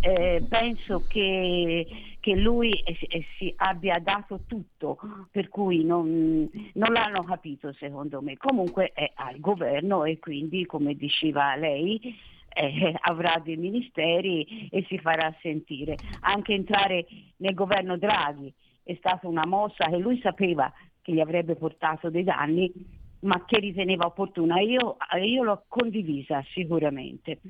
eh, 0.00 0.44
penso 0.48 1.04
che, 1.06 1.86
che 2.20 2.36
lui 2.36 2.72
eh, 2.72 3.26
si- 3.36 3.52
abbia 3.56 3.98
dato 3.98 4.40
tutto, 4.46 4.98
per 5.30 5.48
cui 5.48 5.84
non, 5.84 6.48
non 6.74 6.92
l'hanno 6.92 7.24
capito 7.24 7.72
secondo 7.72 8.20
me. 8.22 8.36
Comunque 8.36 8.92
è 8.92 9.10
al 9.14 9.40
governo 9.40 10.04
e 10.04 10.18
quindi, 10.18 10.66
come 10.66 10.94
diceva 10.94 11.56
lei, 11.56 12.16
eh, 12.48 12.94
avrà 13.02 13.40
dei 13.42 13.56
ministeri 13.56 14.68
e 14.70 14.84
si 14.88 14.98
farà 14.98 15.34
sentire. 15.40 15.98
Anche 16.20 16.54
entrare 16.54 17.06
nel 17.36 17.54
governo 17.54 17.96
Draghi 17.96 18.52
è 18.82 18.94
stata 18.94 19.26
una 19.28 19.46
mossa 19.46 19.86
che 19.86 19.98
lui 19.98 20.20
sapeva 20.20 20.72
che 21.02 21.12
gli 21.12 21.20
avrebbe 21.20 21.56
portato 21.56 22.10
dei 22.10 22.24
danni, 22.24 22.72
ma 23.20 23.44
che 23.44 23.58
riteneva 23.58 24.06
opportuna. 24.06 24.60
Io, 24.60 24.96
io 25.20 25.42
l'ho 25.42 25.64
condivisa 25.66 26.44
sicuramente. 26.52 27.40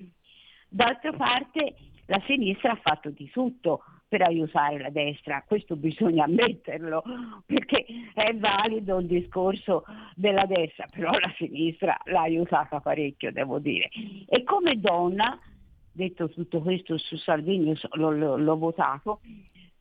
D'altra 0.70 1.12
parte 1.12 1.74
la 2.08 2.22
sinistra 2.26 2.72
ha 2.72 2.80
fatto 2.82 3.10
di 3.10 3.30
tutto 3.30 3.82
per 4.08 4.22
aiutare 4.22 4.78
la 4.78 4.88
destra, 4.88 5.44
questo 5.46 5.76
bisogna 5.76 6.24
ammetterlo, 6.24 7.02
perché 7.44 7.84
è 8.14 8.34
valido 8.34 8.98
il 8.98 9.06
discorso 9.06 9.84
della 10.14 10.46
destra, 10.46 10.88
però 10.90 11.10
la 11.10 11.32
sinistra 11.36 11.98
l'ha 12.04 12.22
aiutata 12.22 12.80
parecchio, 12.80 13.30
devo 13.30 13.58
dire. 13.58 13.90
E 14.26 14.42
come 14.44 14.80
donna, 14.80 15.38
detto 15.92 16.30
tutto 16.30 16.62
questo 16.62 16.96
su 16.96 17.16
Salvini, 17.16 17.74
l'ho, 17.92 18.10
l'ho- 18.10 18.38
l'ho 18.38 18.56
votato, 18.56 19.20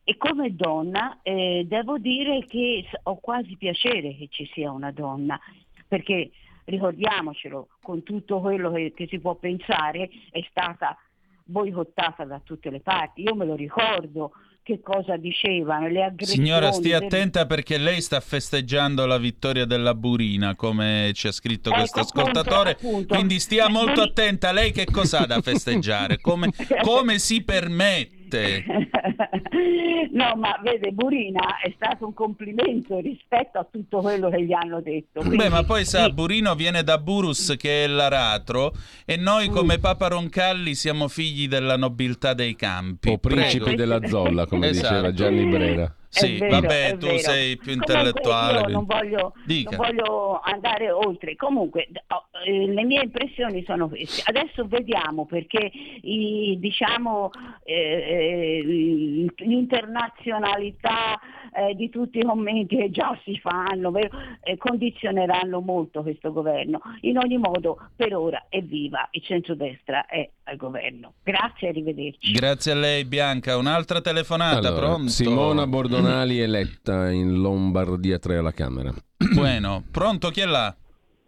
e 0.04 0.18
come 0.18 0.54
donna 0.54 1.20
eh, 1.22 1.64
devo 1.66 1.98
dire 1.98 2.46
che 2.46 2.86
ho 3.04 3.16
quasi 3.20 3.56
piacere 3.56 4.16
che 4.16 4.28
ci 4.30 4.46
sia 4.54 4.72
una 4.72 4.92
donna, 4.92 5.40
perché 5.88 6.32
ricordiamocelo, 6.66 7.70
con 7.82 8.04
tutto 8.04 8.42
quello 8.42 8.72
che, 8.72 8.92
che 8.94 9.08
si 9.08 9.20
può 9.20 9.36
pensare, 9.36 10.10
è 10.32 10.46
stata 10.50 10.98
boicottata 11.48 12.26
da 12.26 12.40
tutte 12.44 12.70
le 12.70 12.82
parti. 12.82 13.22
Io 13.22 13.34
me 13.36 13.46
lo 13.46 13.56
ricordo 13.56 14.32
che 14.62 14.82
cosa 14.82 15.16
dicevano, 15.16 15.88
le 15.88 16.04
aggressioni. 16.04 16.46
Signora, 16.46 16.74
stia 16.74 16.98
attenta 16.98 17.46
perché 17.46 17.78
lei 17.78 18.02
sta 18.02 18.20
festeggiando 18.20 19.06
la 19.06 19.18
vittoria 19.18 19.64
della 19.64 19.96
Burina, 19.96 20.56
come 20.56 21.12
ci 21.14 21.28
ha 21.28 21.32
scritto 21.32 21.70
Ecco, 21.70 21.78
questo 21.80 22.00
ascoltatore. 22.02 22.72
appunto. 22.72 23.16
Quindi 23.16 23.40
stia 23.40 23.70
molto 23.70 24.02
attenta. 24.02 24.52
Lei 24.52 24.74
che 24.74 24.84
cosa 24.84 25.20
ha 25.20 25.26
da 25.26 25.40
festeggiare? 25.42 26.20
Come, 26.20 26.52
come 26.84 27.18
si 27.18 27.44
permette? 27.44 28.17
no, 30.12 30.36
ma 30.36 30.60
vede, 30.64 30.92
Burina 30.92 31.60
è 31.64 31.72
stato 31.76 32.06
un 32.06 32.14
complimento 32.14 33.00
rispetto 33.00 33.58
a 33.60 33.68
tutto 33.70 34.00
quello 34.02 34.30
che 34.30 34.44
gli 34.44 34.54
hanno 34.54 34.82
detto. 34.82 35.22
Beh, 35.22 35.28
Quindi- 35.28 35.50
ma 35.50 35.64
poi 35.64 35.86
sa, 35.86 36.06
sì. 36.06 36.14
Burino 36.14 36.56
viene 36.56 36.84
da 36.84 36.98
Burus, 36.98 37.56
che 37.58 37.84
è 37.86 37.88
l'aratro, 37.88 38.74
e 39.06 39.16
noi 39.18 39.50
Mm. 39.50 39.54
come 39.54 39.80
Papa 39.80 40.08
Roncalli 40.08 40.76
siamo 40.76 41.08
figli 41.08 41.48
della 41.48 41.78
nobiltà 41.78 42.34
dei 42.34 42.56
campi. 42.56 43.10
O 43.10 43.18
principe 43.18 43.64
Prego. 43.64 43.78
della 43.78 44.06
zolla, 44.08 44.46
come 44.46 44.68
Esatto. 44.70 44.94
diceva 44.94 45.14
Gianni 45.14 45.46
Brera. 45.46 45.96
Sì, 46.10 46.38
vero, 46.38 46.62
vabbè, 46.62 46.98
tu 46.98 47.06
vero. 47.08 47.18
sei 47.20 47.58
più 47.58 47.72
Comunque 47.78 47.94
intellettuale. 47.94 48.60
Io 48.62 48.68
non 48.70 48.86
voglio, 48.86 49.34
non 49.46 49.76
voglio 49.76 50.40
andare 50.44 50.90
oltre. 50.90 51.36
Comunque, 51.36 51.88
oh, 52.08 52.28
eh, 52.46 52.66
le 52.68 52.84
mie 52.84 53.04
impressioni 53.04 53.64
sono 53.66 53.88
queste. 53.90 54.22
Adesso 54.26 54.66
vediamo 54.68 55.26
perché 55.26 55.70
i- 56.02 56.58
diciamo 56.60 57.30
eh, 57.64 57.74
eh, 57.76 59.32
l'internazionalità 59.38 61.20
eh, 61.58 61.74
di 61.74 61.90
tutti 61.90 62.20
i 62.20 62.24
commenti 62.24 62.76
che 62.76 62.92
già 62.92 63.18
si 63.24 63.38
fanno 63.40 63.90
vero? 63.90 64.10
Eh, 64.44 64.58
condizioneranno 64.58 65.60
molto 65.60 66.04
questo 66.04 66.32
governo. 66.32 66.80
In 67.02 67.18
ogni 67.18 67.38
modo, 67.38 67.90
per 67.96 68.16
ora, 68.16 68.46
evviva, 68.50 69.08
il 69.12 69.24
centrodestra 69.24 70.06
è 70.06 70.30
al 70.44 70.56
governo. 70.56 71.14
Grazie, 71.24 71.70
arrivederci. 71.70 72.32
Grazie 72.34 72.74
a 72.74 72.76
lei, 72.76 73.06
Bianca. 73.06 73.58
Un'altra 73.58 74.02
telefonata, 74.02 74.68
Allora, 74.68 74.86
pronto? 74.86 75.10
Simona 75.10 75.66
Bordonali 75.66 76.40
eletta 76.40 77.10
in 77.10 77.42
Lombardia 77.42 78.20
3 78.20 78.38
alla 78.38 78.54
Camera. 78.54 78.94
Bueno, 79.34 79.84
pronto, 79.92 80.30
chi 80.30 80.42
è 80.42 80.46
là? 80.46 80.74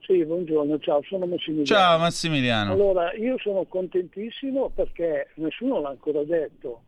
Sì, 0.01 0.23
buongiorno, 0.23 0.79
ciao, 0.79 1.01
sono 1.03 1.25
Massimiliano. 1.25 1.65
Ciao 1.65 1.97
Massimiliano. 1.99 2.73
Allora, 2.73 3.13
io 3.13 3.37
sono 3.39 3.65
contentissimo 3.65 4.69
perché 4.73 5.29
nessuno 5.35 5.81
l'ha 5.81 5.89
ancora 5.89 6.23
detto, 6.23 6.83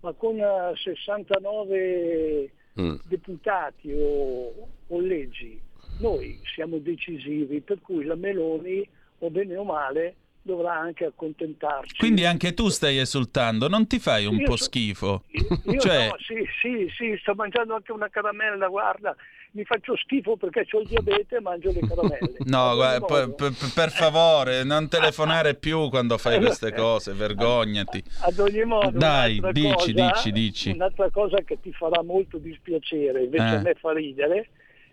ma 0.00 0.12
con 0.12 0.38
eh, 0.38 0.72
69 0.76 2.50
Mm. 2.80 2.94
deputati 3.04 3.92
o, 3.92 4.68
o 4.86 5.00
leggi 5.00 5.60
noi 5.98 6.40
siamo 6.54 6.78
decisivi, 6.78 7.60
per 7.60 7.80
cui 7.82 8.04
la 8.04 8.14
Meloni, 8.16 8.86
o 9.18 9.30
bene 9.30 9.56
o 9.56 9.62
male, 9.64 10.14
dovrà 10.40 10.74
anche 10.76 11.04
accontentarci. 11.04 11.96
Quindi 11.98 12.24
anche 12.24 12.54
tu 12.54 12.68
stai 12.70 12.98
esultando, 12.98 13.68
non 13.68 13.86
ti 13.86 13.98
fai 14.00 14.24
un 14.26 14.36
Io 14.38 14.46
po' 14.46 14.56
so- 14.56 14.64
schifo? 14.64 15.24
Io 15.30 15.78
Cioè- 15.78 16.08
no, 16.08 16.16
sì, 16.18 16.44
sì, 16.60 16.90
sì, 16.96 17.16
sto 17.20 17.34
mangiando 17.34 17.74
anche 17.74 17.92
una 17.92 18.08
caramella, 18.08 18.66
guarda, 18.68 19.14
mi 19.54 19.64
faccio 19.64 19.96
schifo 19.96 20.36
perché 20.36 20.66
ho 20.70 20.80
il 20.80 20.86
diabete 20.88 21.36
e 21.36 21.40
mangio 21.40 21.72
le 21.72 21.80
caramelle. 21.80 22.36
No, 22.44 22.74
guarda, 22.74 23.04
per, 23.06 23.34
per- 23.34 23.52
per 23.74 23.90
favore, 23.90 24.64
non 24.64 24.88
telefonare 24.88 25.54
più 25.54 25.88
quando 25.88 26.18
fai 26.18 26.38
queste 26.38 26.72
cose, 26.74 27.12
vergognati. 27.12 28.02
Ad 28.20 28.38
ogni 28.38 28.64
modo, 28.64 28.96
Dai, 28.98 29.40
dici, 29.52 29.92
cosa- 29.92 30.10
dici, 30.12 30.32
dici. 30.32 30.70
Un'altra 30.70 31.10
cosa 31.10 31.38
che 31.42 31.58
ti 31.60 31.72
farà 31.72 32.02
molto 32.02 32.38
dispiacere, 32.38 33.24
invece 33.24 33.44
Eh. 33.44 33.56
a 33.56 33.60
me 33.60 33.74
fa 33.74 33.92
ridere, 33.92 34.48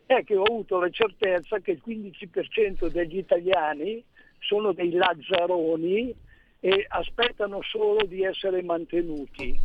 è 0.06 0.24
che 0.24 0.36
ho 0.36 0.44
avuto 0.44 0.80
la 0.80 0.90
certezza 0.90 1.60
che 1.60 1.72
il 1.72 1.82
15% 1.86 2.88
degli 2.88 3.18
italiani 3.18 4.04
sono 4.40 4.74
dei 4.74 4.92
lazzaroni 4.92 6.14
e 6.62 6.86
aspettano 6.90 7.60
solo 7.62 8.06
di 8.06 8.24
essere 8.24 8.62
mantenuti. 8.64 9.58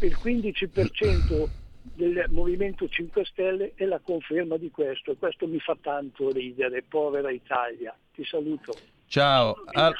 Il 0.00 0.18
15% 0.22 1.46
del 1.82 2.26
Movimento 2.30 2.88
5 2.88 3.24
Stelle 3.24 3.72
è 3.74 3.84
la 3.84 4.00
conferma 4.00 4.56
di 4.56 4.70
questo 4.70 5.12
e 5.12 5.16
questo 5.16 5.46
mi 5.46 5.58
fa 5.58 5.76
tanto 5.80 6.30
ridere, 6.30 6.82
povera 6.82 7.30
Italia. 7.30 7.96
Ti 8.12 8.24
saluto. 8.24 8.72
Ciao. 9.06 9.56
Al- 9.72 9.94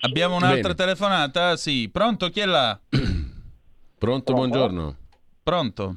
abbiamo 0.00 0.36
un'altra 0.36 0.60
Bene. 0.60 0.74
telefonata? 0.74 1.56
Sì. 1.56 1.88
Pronto? 1.90 2.28
Chi 2.28 2.40
è 2.40 2.46
là? 2.46 2.78
Pronto, 3.98 4.32
buongiorno. 4.32 4.96
Pronto? 5.42 5.96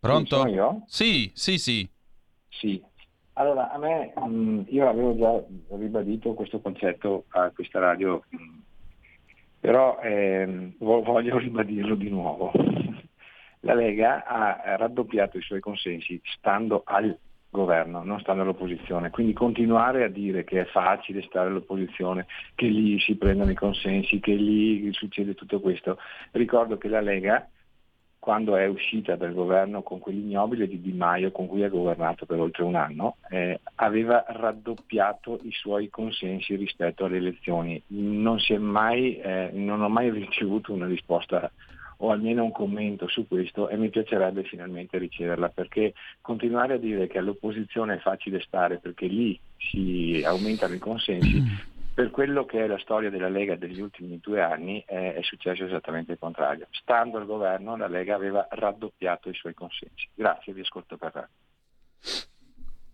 Pronto? 0.00 0.36
Sono 0.36 0.50
io? 0.50 0.82
Sì, 0.86 1.30
sì, 1.34 1.58
sì. 1.58 1.88
Sì. 2.48 2.82
Allora, 3.34 3.70
a 3.70 3.78
me, 3.78 4.14
mh, 4.16 4.66
io 4.68 4.88
avevo 4.88 5.16
già 5.16 5.76
ribadito 5.76 6.32
questo 6.34 6.60
concetto 6.60 7.24
a 7.28 7.50
questa 7.50 7.80
radio, 7.80 8.22
mh, 8.28 8.38
però 9.66 9.98
ehm, 10.00 10.74
vo- 10.78 11.02
voglio 11.02 11.38
ribadirlo 11.42 11.96
di 11.96 12.08
nuovo. 12.08 12.52
La 13.60 13.74
Lega 13.74 14.24
ha 14.24 14.76
raddoppiato 14.76 15.38
i 15.38 15.42
suoi 15.42 15.58
consensi 15.58 16.20
stando 16.22 16.82
al 16.84 17.18
governo, 17.50 18.04
non 18.04 18.20
stando 18.20 18.42
all'opposizione. 18.42 19.10
Quindi 19.10 19.32
continuare 19.32 20.04
a 20.04 20.08
dire 20.08 20.44
che 20.44 20.60
è 20.60 20.64
facile 20.66 21.22
stare 21.22 21.48
all'opposizione, 21.48 22.26
che 22.54 22.66
lì 22.66 23.00
si 23.00 23.16
prendono 23.16 23.50
i 23.50 23.56
consensi, 23.56 24.20
che 24.20 24.34
lì 24.34 24.92
succede 24.92 25.34
tutto 25.34 25.58
questo. 25.58 25.98
Ricordo 26.30 26.78
che 26.78 26.86
la 26.86 27.00
Lega 27.00 27.48
quando 28.26 28.56
è 28.56 28.66
uscita 28.66 29.14
dal 29.14 29.32
governo 29.32 29.82
con 29.82 30.00
quell'ignobile 30.00 30.66
di 30.66 30.80
Di 30.80 30.92
Maio 30.92 31.30
con 31.30 31.46
cui 31.46 31.62
ha 31.62 31.68
governato 31.68 32.26
per 32.26 32.40
oltre 32.40 32.64
un 32.64 32.74
anno, 32.74 33.18
eh, 33.30 33.60
aveva 33.76 34.24
raddoppiato 34.26 35.38
i 35.44 35.52
suoi 35.52 35.88
consensi 35.90 36.56
rispetto 36.56 37.04
alle 37.04 37.18
elezioni. 37.18 37.80
Non, 37.86 38.38
mai, 38.58 39.16
eh, 39.20 39.50
non 39.52 39.80
ho 39.80 39.88
mai 39.88 40.10
ricevuto 40.26 40.72
una 40.72 40.86
risposta 40.86 41.48
o 41.98 42.10
almeno 42.10 42.42
un 42.42 42.50
commento 42.50 43.06
su 43.06 43.28
questo 43.28 43.68
e 43.68 43.76
mi 43.76 43.90
piacerebbe 43.90 44.42
finalmente 44.42 44.98
riceverla 44.98 45.50
perché 45.50 45.94
continuare 46.20 46.74
a 46.74 46.78
dire 46.78 47.06
che 47.06 47.18
all'opposizione 47.18 47.94
è 47.94 47.98
facile 48.00 48.40
stare 48.40 48.78
perché 48.78 49.06
lì 49.06 49.38
si 49.56 50.20
aumentano 50.26 50.74
i 50.74 50.80
consensi 50.80 51.74
per 51.96 52.10
quello 52.10 52.44
che 52.44 52.62
è 52.62 52.66
la 52.66 52.78
storia 52.78 53.08
della 53.08 53.30
Lega 53.30 53.56
degli 53.56 53.80
ultimi 53.80 54.20
due 54.20 54.42
anni 54.42 54.84
eh, 54.86 55.14
è 55.14 55.22
successo 55.22 55.64
esattamente 55.64 56.12
il 56.12 56.18
contrario. 56.18 56.66
Stando 56.72 57.16
al 57.16 57.24
governo 57.24 57.74
la 57.74 57.88
Lega 57.88 58.14
aveva 58.14 58.46
raddoppiato 58.50 59.30
i 59.30 59.34
suoi 59.34 59.54
consensi. 59.54 60.06
Grazie, 60.12 60.52
vi 60.52 60.60
ascolto 60.60 60.98
per 60.98 61.12
radio. 61.14 61.30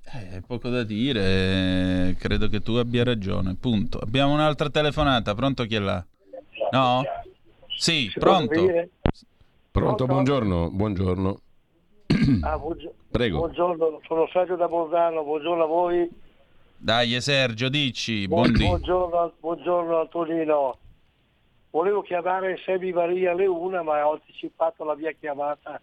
Eh, 0.04 0.42
poco 0.46 0.68
da 0.68 0.84
dire, 0.84 2.14
credo 2.16 2.46
che 2.46 2.60
tu 2.60 2.74
abbia 2.74 3.02
ragione. 3.02 3.56
Punto. 3.56 3.98
Abbiamo 3.98 4.34
un'altra 4.34 4.70
telefonata. 4.70 5.34
Pronto 5.34 5.64
chi 5.64 5.74
è 5.74 5.80
là? 5.80 6.06
No? 6.70 7.02
Sì, 7.76 8.08
pronto. 8.14 8.88
Pronto, 9.72 10.06
buongiorno. 10.06 10.70
Buongiorno. 10.70 11.40
Ah, 12.42 12.56
buongi- 12.56 12.88
Prego. 13.10 13.38
Buongiorno, 13.38 14.00
sono 14.06 14.28
Sergio 14.28 14.54
da 14.54 14.68
Bolzano, 14.68 15.24
buongiorno 15.24 15.64
a 15.64 15.66
voi. 15.66 16.08
Dai, 16.82 17.20
Sergio, 17.20 17.68
dici. 17.68 18.26
Buon- 18.26 18.50
buongiorno, 18.50 19.34
buongiorno 19.38 20.00
Antonino. 20.00 20.78
Volevo 21.70 22.02
chiamare 22.02 22.58
Sebi 22.64 22.92
Maria 22.92 23.30
alle 23.30 23.46
una, 23.46 23.84
ma 23.84 24.04
ho 24.04 24.14
anticipato 24.14 24.82
la 24.82 24.96
mia 24.96 25.12
chiamata. 25.12 25.80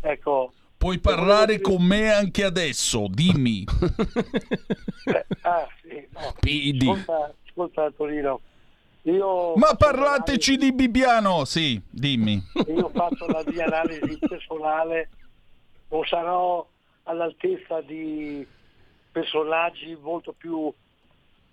Ecco, 0.00 0.52
Puoi 0.76 0.98
parlare 0.98 1.60
con 1.60 1.80
me 1.84 2.12
anche 2.12 2.42
adesso, 2.42 3.06
dimmi. 3.08 3.62
ah, 5.42 5.68
sì, 5.80 6.04
no. 6.10 6.34
PD. 6.40 6.80
Ascolta, 6.82 7.34
ascolta 7.46 7.84
Antonino, 7.84 8.40
io 9.02 9.54
Ma 9.54 9.76
parlateci 9.76 10.56
di 10.56 10.72
Bibbiano. 10.72 11.44
Sì, 11.44 11.80
dimmi. 11.88 12.42
Io 12.66 12.90
faccio 12.92 13.26
la 13.28 13.44
mia 13.46 13.66
analisi 13.66 14.18
personale, 14.26 15.10
non 15.90 16.04
sarò 16.04 16.66
all'altezza 17.04 17.80
di 17.82 18.44
personaggi 19.14 19.96
molto 20.00 20.32
più, 20.32 20.72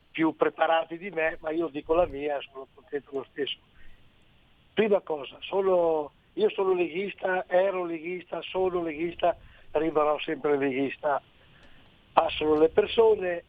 più 0.09 0.35
preparati 0.35 0.97
di 0.97 1.11
me, 1.11 1.37
ma 1.41 1.51
io 1.51 1.67
dico 1.67 1.93
la 1.93 2.07
mia, 2.07 2.41
sono 2.41 2.65
contento 2.73 3.09
lo 3.13 3.25
stesso. 3.29 3.59
Prima 4.73 4.99
cosa, 5.01 5.37
sono, 5.41 6.11
io 6.33 6.49
sono 6.49 6.73
leghista, 6.73 7.45
ero 7.47 7.85
leghista, 7.85 8.41
sono 8.41 8.81
leghista, 8.81 9.37
rimarrò 9.73 10.17
sempre 10.17 10.57
leghista. 10.57 11.21
Passano 12.13 12.57
le 12.57 12.69
persone, 12.69 13.43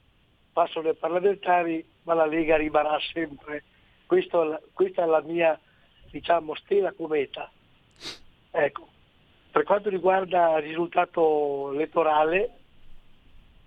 passano 0.53 0.91
i 0.91 0.95
parlamentari, 0.95 1.83
ma 2.03 2.13
la 2.13 2.27
Lega 2.27 2.59
rimarrà 2.59 2.99
sempre. 3.15 3.65
Questo 4.05 4.61
questa 4.75 5.05
è 5.05 5.07
la 5.07 5.23
mia 5.23 5.59
diciamo, 6.11 6.55
stella 6.57 6.93
cometa. 6.93 7.51
Ecco. 8.51 8.89
Per 9.51 9.63
quanto 9.65 9.89
riguarda 9.89 10.59
il 10.59 10.65
risultato 10.65 11.73
elettorale, 11.73 12.62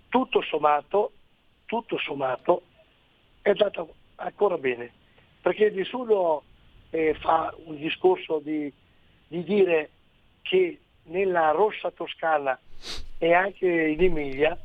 tutto 0.08 0.42
sommato, 0.42 1.12
tutto 1.66 1.98
sommato 1.98 2.62
è 3.42 3.50
andato 3.50 3.94
ancora 4.16 4.56
bene, 4.58 4.90
perché 5.40 5.70
nessuno 5.70 6.42
eh, 6.90 7.14
fa 7.20 7.54
un 7.64 7.76
discorso 7.76 8.38
di, 8.42 8.72
di 9.28 9.42
dire 9.44 9.90
che 10.42 10.80
nella 11.04 11.50
rossa 11.50 11.90
toscana 11.90 12.58
e 13.18 13.32
anche 13.32 13.66
in 13.66 14.02
Emilia 14.02 14.58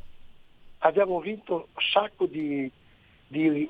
abbiamo 0.78 1.20
vinto 1.20 1.68
un 1.74 1.82
sacco 1.92 2.26
di, 2.26 2.70
di 3.26 3.68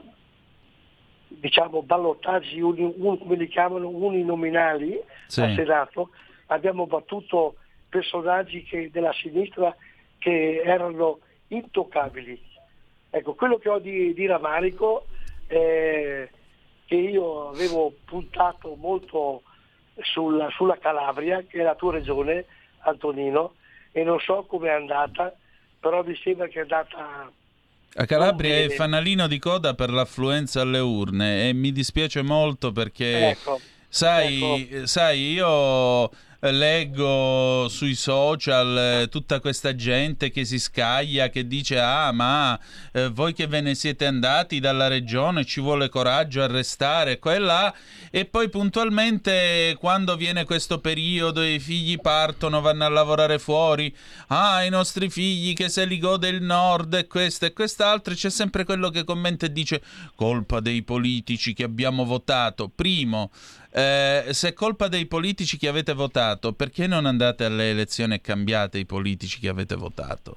diciamo, 1.29 1.83
ballottaggi, 1.83 2.61
uni- 2.61 2.95
un- 2.97 3.19
come 3.19 3.37
li 3.37 3.49
chiamano, 3.49 3.89
uninominali 3.89 5.01
Sì. 5.27 5.41
al 5.41 5.55
Senato, 5.55 6.11
abbiamo 6.47 6.87
battuto 6.87 7.57
personaggi 7.89 8.63
che- 8.63 8.91
della 8.91 9.13
sinistra 9.13 9.75
che 10.19 10.63
erano 10.65 11.19
intoccabili. 11.57 12.41
Ecco, 13.11 13.35
quello 13.35 13.59
che 13.59 13.69
ho 13.69 13.79
di, 13.79 14.15
di 14.15 14.27
rammarico 14.27 15.07
è 15.47 16.29
che 16.87 16.95
io 16.95 17.49
avevo 17.49 17.93
puntato 18.05 18.75
molto 18.79 19.43
sulla, 20.01 20.51
sulla 20.51 20.79
Calabria, 20.79 21.43
che 21.47 21.61
è 21.61 21.63
la 21.63 21.75
tua 21.75 21.93
regione, 21.93 22.45
Antonino, 22.81 23.55
e 23.93 24.03
non 24.03 24.19
so 24.21 24.45
come 24.49 24.69
è 24.69 24.73
andata, 24.73 25.35
però 25.79 26.03
mi 26.03 26.15
sembra 26.17 26.49
che 26.49 26.59
è 26.59 26.63
andata 26.63 27.31
A 27.95 28.05
Calabria 28.07 28.57
è 28.57 28.69
fanalino 28.71 29.27
di 29.27 29.39
coda 29.39 29.75
per 29.75 29.91
l'affluenza 29.91 30.63
alle 30.63 30.79
urne 30.79 31.49
e 31.49 31.53
mi 31.53 31.73
dispiace 31.73 32.23
molto 32.23 32.73
perché, 32.73 33.31
Ecco, 33.31 33.61
sai, 33.89 34.83
sai, 34.85 35.33
io 35.33 36.11
leggo 36.51 37.69
sui 37.69 37.95
social 37.95 39.03
eh, 39.03 39.09
tutta 39.09 39.39
questa 39.39 39.77
gente 39.77 40.31
che 40.31 40.45
si 40.45 40.59
scaglia, 40.59 41.29
che 41.29 41.47
dice 41.47 41.79
ah 41.79 42.11
ma 42.11 42.59
eh, 42.93 43.09
voi 43.09 43.33
che 43.33 43.47
ve 43.47 43.61
ne 43.61 43.75
siete 43.77 44.07
andati 44.07 44.59
dalla 44.59 44.89
regione 44.89 45.45
ci 45.45 45.61
vuole 45.61 45.89
coraggio 45.89 46.43
a 46.43 46.49
restare 46.49 47.21
qua 47.21 47.35
e 47.35 47.39
là 47.39 47.75
e 48.11 48.25
poi 48.25 48.49
puntualmente 48.49 49.77
quando 49.79 50.17
viene 50.17 50.45
questo 50.45 50.81
periodo 50.81 51.43
i 51.45 51.61
figli 51.61 51.99
partono, 52.01 52.61
vanno 52.61 52.85
a 52.85 52.89
lavorare 52.89 53.39
fuori, 53.39 53.95
ah 54.29 54.65
i 54.65 54.69
nostri 54.69 55.09
figli 55.09 55.55
che 55.55 55.69
se 55.69 55.85
li 55.85 55.99
gode 55.99 56.29
il 56.29 56.43
nord 56.43 56.93
e 56.95 57.07
questo 57.07 57.47
e 57.47 57.53
quest'altro, 57.53 58.15
c'è 58.15 58.31
sempre 58.31 58.65
quello 58.65 58.91
che 58.91 59.05
commenta 59.05 59.47
e 59.47 59.53
dice 59.53 59.81
colpa 60.15 60.61
dei 60.61 60.83
politici 60.83 61.55
che 61.55 61.65
abbiamo 61.65 62.05
votato. 62.05 62.69
Primo, 62.69 63.31
eh, 63.73 64.27
se 64.31 64.49
è 64.49 64.53
colpa 64.53 64.89
dei 64.89 65.07
politici 65.07 65.57
che 65.57 65.69
avete 65.69 65.95
votato, 65.95 66.53
perché 66.53 66.87
non 66.87 67.07
andate 67.07 67.45
alle 67.45 67.71
elezioni 67.71 68.15
e 68.15 68.21
cambiate 68.21 68.79
i 68.79 68.87
politici 68.87 69.41
che 69.41 69.49
avete 69.49 69.75
votato? 69.75 70.37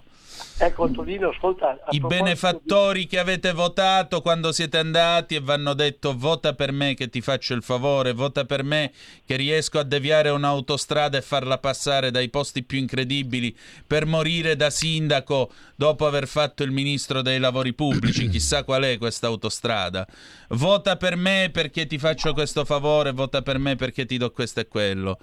Ecco 0.58 0.86
Antonino, 0.86 1.30
ascolta. 1.30 1.78
I 1.90 2.00
benefattori 2.00 3.08
che 3.08 3.20
avete 3.20 3.52
votato 3.52 4.22
quando 4.22 4.54
siete 4.54 4.78
andati 4.78 5.36
e 5.36 5.42
vanno 5.42 5.74
detto 5.74 6.16
vota 6.16 6.54
per 6.54 6.72
me 6.72 6.94
che 6.94 7.10
ti 7.10 7.20
faccio 7.20 7.54
il 7.54 7.62
favore, 7.62 8.14
vota 8.14 8.46
per 8.46 8.64
me 8.64 8.94
che 9.26 9.36
riesco 9.36 9.80
a 9.80 9.84
deviare 9.84 10.30
un'autostrada 10.30 11.18
e 11.18 11.22
farla 11.22 11.58
passare 11.58 12.10
dai 12.10 12.30
posti 12.30 12.64
più 12.64 12.78
incredibili 12.78 13.56
per 13.86 14.06
morire 14.06 14.56
da 14.56 14.70
sindaco 14.70 15.52
dopo 15.76 16.06
aver 16.06 16.26
fatto 16.28 16.64
il 16.64 16.72
ministro 16.72 17.22
dei 17.22 17.40
lavori 17.40 17.74
pubblici, 17.74 18.28
chissà 18.32 18.64
qual 18.64 18.84
è 18.84 18.98
questa 18.98 19.28
autostrada. 19.28 20.08
Vota 20.50 20.96
per 20.96 21.18
me 21.18 21.50
perché 21.52 21.86
ti 21.86 21.98
faccio 21.98 22.32
questo 22.34 22.64
favore, 22.64 23.12
vota 23.12 23.42
per 23.42 23.58
me 23.58 23.76
perché 23.76 24.06
ti 24.06 24.18
do 24.18 24.32
questo 24.32 24.62
e 24.62 24.68
quello. 24.68 25.20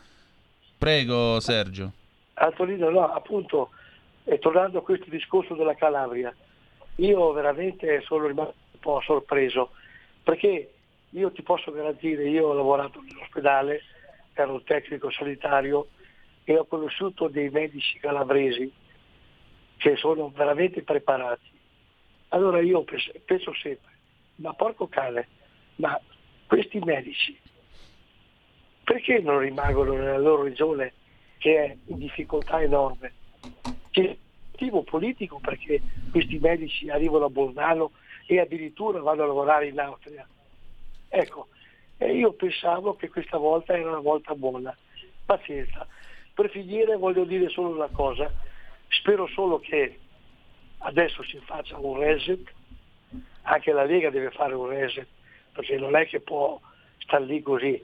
Prego 0.77 1.41
Sergio. 1.41 1.85
di- 1.85 2.01
Antonino, 2.35 2.91
no, 2.91 3.13
appunto, 3.13 3.71
e 4.25 4.39
tornando 4.39 4.79
a 4.79 4.83
questo 4.83 5.11
discorso 5.11 5.55
della 5.55 5.75
Calabria, 5.75 6.35
io 6.97 7.33
veramente 7.33 8.01
sono 8.03 8.27
rimasto 8.27 8.55
un 8.73 8.81
po' 8.81 9.01
sorpreso, 9.01 9.73
perché 10.23 10.73
io 11.11 11.33
ti 11.33 11.43
posso 11.43 11.73
garantire, 11.73 12.29
io 12.29 12.49
ho 12.49 12.53
lavorato 12.53 13.01
nell'ospedale, 13.01 13.83
ero 14.35 14.53
un 14.53 14.65
tecnico 14.65 15.11
sanitario 15.11 15.89
e 16.45 16.57
ho 16.57 16.65
conosciuto 16.65 17.29
dei 17.29 17.51
medici 17.51 17.99
calabresi 17.99 18.71
che 19.77 19.97
sono 19.97 20.31
veramente 20.31 20.83
preparati. 20.83 21.51
Allora 22.29 22.61
io 22.61 22.83
pens- 22.83 23.11
penso 23.25 23.53
sempre, 23.55 23.91
ma 24.37 24.55
porco 24.55 24.87
cane, 24.87 25.29
ma 25.77 26.01
questi 26.47 26.79
medici 26.79 27.39
perché 28.85 29.21
non 29.21 29.39
rimangono 29.39 29.95
nella 29.95 30.19
loro 30.19 30.43
regione 30.43 30.95
che 31.39 31.65
è 31.65 31.77
in 31.87 31.99
difficoltà 31.99 32.61
enorme? 32.61 33.15
C'è 33.93 34.17
motivo 34.63 34.83
politico 34.83 35.39
perché 35.39 35.81
questi 36.11 36.39
medici 36.39 36.89
arrivano 36.89 37.27
a 37.27 37.31
Bolzano 37.31 37.93
e 38.27 38.39
addirittura 38.39 39.01
vanno 39.01 39.25
a 39.25 39.27
lavorare 39.27 39.69
in 39.69 39.79
Austria. 39.79 40.27
Ecco, 41.09 41.49
io 41.99 42.33
pensavo 42.33 42.95
che 42.97 43.09
questa 43.09 43.37
volta 43.37 43.77
era 43.77 43.89
una 43.89 44.01
volta 44.01 44.35
buona. 44.35 44.77
Pazienza. 45.25 45.87
Per 46.35 46.51
finire 46.51 46.97
voglio 46.97 47.25
dire 47.25 47.49
solo 47.49 47.71
una 47.71 47.89
cosa, 47.89 48.33
spero 48.89 49.27
solo 49.27 49.59
che 49.59 49.99
adesso 50.79 51.23
si 51.23 51.39
faccia 51.45 51.79
un 51.79 51.99
reset, 51.99 52.41
anche 53.43 53.73
la 53.73 53.85
Lega 53.85 54.11
deve 54.11 54.31
fare 54.31 54.55
un 54.55 54.69
reset, 54.69 55.07
perché 55.53 55.77
non 55.77 55.97
è 55.97 56.07
che 56.07 56.21
può 56.21 56.59
stare 56.99 57.25
lì 57.25 57.43
così, 57.43 57.81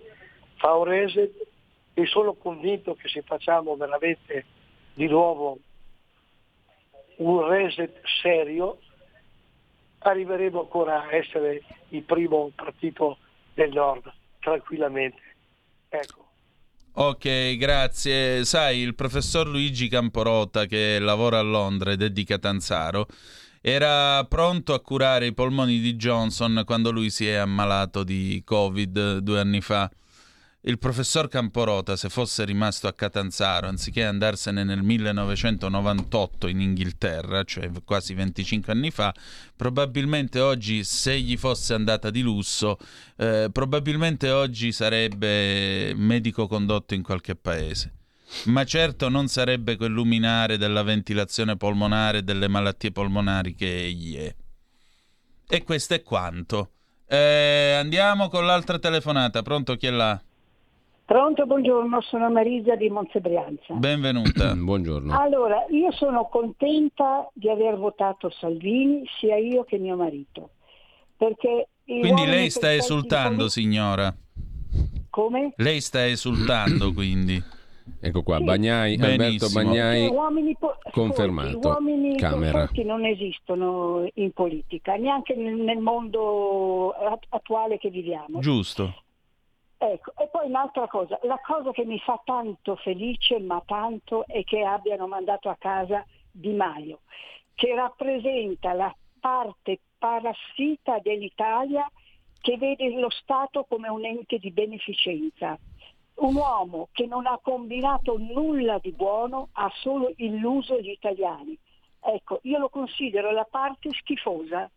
fa 0.55 0.75
un 0.75 0.85
reset 0.85 1.47
e 1.95 2.07
sono 2.07 2.33
convinto 2.35 2.95
che 2.95 3.09
se 3.09 3.23
facciamo 3.23 3.77
veramente 3.77 4.45
di 4.95 5.07
nuovo 5.07 5.59
un 7.19 7.49
reset 7.49 8.01
serio 8.23 8.79
arriveremo 10.01 10.61
ancora 10.61 11.03
a 11.03 11.15
essere 11.15 11.63
il 11.89 12.03
primo 12.03 12.51
partito 12.55 13.19
del 13.55 13.73
nord, 13.73 14.13
tranquillamente. 14.41 15.21
Ecco. 15.89 16.27
Ok, 16.93 17.57
grazie. 17.57 18.45
Sai, 18.45 18.79
il 18.79 18.95
professor 18.95 19.47
Luigi 19.47 19.89
Camporota, 19.89 20.67
che 20.67 20.99
lavora 20.99 21.39
a 21.39 21.43
Londra 21.43 21.93
ed 21.93 22.03
è 22.03 22.11
di 22.11 22.25
Catanzaro, 22.25 23.07
era 23.61 24.25
pronto 24.25 24.73
a 24.73 24.81
curare 24.81 25.27
i 25.27 25.35
polmoni 25.35 25.79
di 25.79 25.95
Johnson 25.97 26.63
quando 26.65 26.91
lui 26.91 27.11
si 27.11 27.27
è 27.29 27.35
ammalato 27.35 28.05
di 28.05 28.43
Covid 28.45 29.19
due 29.19 29.41
anni 29.41 29.61
fa. 29.61 29.91
Il 30.63 30.79
professor 30.79 31.29
Camporota, 31.29 31.95
se 31.95 32.09
fosse 32.09 32.45
rimasto 32.45 32.89
a 32.89 32.93
Catanzaro, 32.93 33.69
anziché 33.69 34.05
andarsene 34.05 34.65
nel 34.65 34.83
1998 34.83 36.49
in 36.49 36.61
Inghilterra, 36.61 37.45
cioè 37.45 37.71
quasi 37.85 38.13
25 38.13 38.73
anni 38.73 38.91
fa, 38.91 39.15
probabilmente 39.55 40.41
oggi, 40.41 40.83
se 40.83 41.21
gli 41.21 41.37
fosse 41.37 41.75
andata 41.75 42.11
di 42.11 42.23
lusso, 42.23 42.77
eh, 43.17 43.49
probabilmente 43.53 44.31
oggi 44.31 44.73
sarebbe 44.73 45.95
medico 45.95 46.49
condotto 46.49 46.95
in 46.95 47.05
qualche 47.05 47.37
paese. 47.37 47.93
Ma 48.47 48.65
certo 48.65 49.09
non 49.09 49.29
sarebbe 49.29 49.77
quel 49.77 49.93
luminare 49.93 50.59
della 50.59 50.83
ventilazione 50.83 51.57
polmonare 51.57 52.19
e 52.19 52.23
delle 52.23 52.49
malattie 52.49 52.91
polmonari 52.91 53.55
che 53.55 53.85
egli 53.85 54.17
è. 54.17 54.35
E 55.49 55.63
questo 55.63 55.95
è 55.95 56.03
quanto. 56.03 56.73
Eh, 57.07 57.77
andiamo 57.79 58.29
con 58.29 58.45
l'altra 58.45 58.79
telefonata. 58.81 59.41
Pronto 59.43 59.77
chi 59.77 59.87
è 59.87 59.91
là? 59.91 60.21
Pronto, 61.09 61.47
buongiorno, 61.47 62.03
sono 62.03 62.29
Marisa 62.31 62.75
di 62.77 62.91
Montebrianza. 62.91 63.73
Benvenuta. 63.73 64.53
Buongiorno. 64.61 65.19
Allora, 65.19 65.65
io 65.71 65.91
sono 65.93 66.29
contenta 66.29 67.27
di 67.33 67.49
aver 67.49 67.79
votato 67.79 68.29
Salvini, 68.29 69.05
sia 69.19 69.37
io 69.39 69.65
che 69.65 69.79
mio 69.79 69.97
marito. 69.97 70.51
Perché 71.17 71.69
i 71.85 72.01
Quindi 72.01 72.27
lei 72.27 72.51
sta 72.51 72.75
esultando, 72.75 73.37
come- 73.37 73.49
signora. 73.49 74.15
Come? 75.09 75.55
Lei 75.57 75.81
sta 75.81 76.05
esultando, 76.07 76.93
quindi. 76.93 77.43
Ecco 78.03 78.23
qua, 78.23 78.37
Sì. 78.37 78.45
Bagnai, 78.45 78.93
Alberto 78.97 79.17
Benissimo. 79.17 79.63
Bagnai. 79.65 80.05
Gli 80.05 80.13
uomini 80.13 80.57
po- 80.59 80.77
confermato. 80.91 81.59
Gli 81.59 81.65
uomini 81.65 82.17
Camera. 82.19 82.69
non 82.85 83.07
esistono 83.07 84.07
in 84.13 84.33
politica, 84.33 84.95
neanche 84.97 85.35
nel, 85.35 85.79
mondo 85.79 86.91
at- 86.91 87.25
attuale 87.31 87.79
che 87.79 87.89
viviamo. 87.89 88.41
Giusto. 88.41 89.05
Ecco, 89.81 90.13
e 90.19 90.27
poi 90.27 90.49
un'altra 90.49 90.89
cosa, 90.89 91.21
la 91.23 91.41
cosa 91.41 91.71
che 91.71 91.85
mi 91.85 92.01
fa 92.01 92.21
tanto 92.25 92.75
felice, 92.77 93.39
ma 93.39 93.63
tanto, 93.65 94.27
è 94.27 94.43
che 94.43 94.65
abbiano 94.65 95.07
mandato 95.07 95.49
a 95.49 95.57
casa 95.57 96.05
Di 96.33 96.53
Maio, 96.53 97.03
che 97.55 97.77
rappresenta 97.77 98.73
la 98.73 98.95
parte 99.21 99.79
parassita 99.97 100.99
dell'Italia 100.99 101.89
che 102.41 102.57
vede 102.57 102.91
lo 102.91 103.11
Stato 103.11 103.65
come 103.65 103.89
un 103.89 104.05
ente 104.05 104.39
di 104.39 104.51
beneficenza. 104.51 105.57
Un 106.15 106.35
uomo 106.35 106.89
che 106.91 107.07
non 107.07 107.27
ha 107.27 107.39
combinato 107.41 108.19
nulla 108.19 108.79
di 108.81 108.91
buono, 108.91 109.51
ha 109.53 109.71
solo 109.77 110.13
illuso 110.17 110.81
gli 110.81 110.91
italiani. 110.91 111.57
Ecco, 112.01 112.41
io 112.43 112.59
lo 112.59 112.69
considero 112.69 113.31
la 113.31 113.47
parte 113.49 113.91
schifosa 113.93 114.69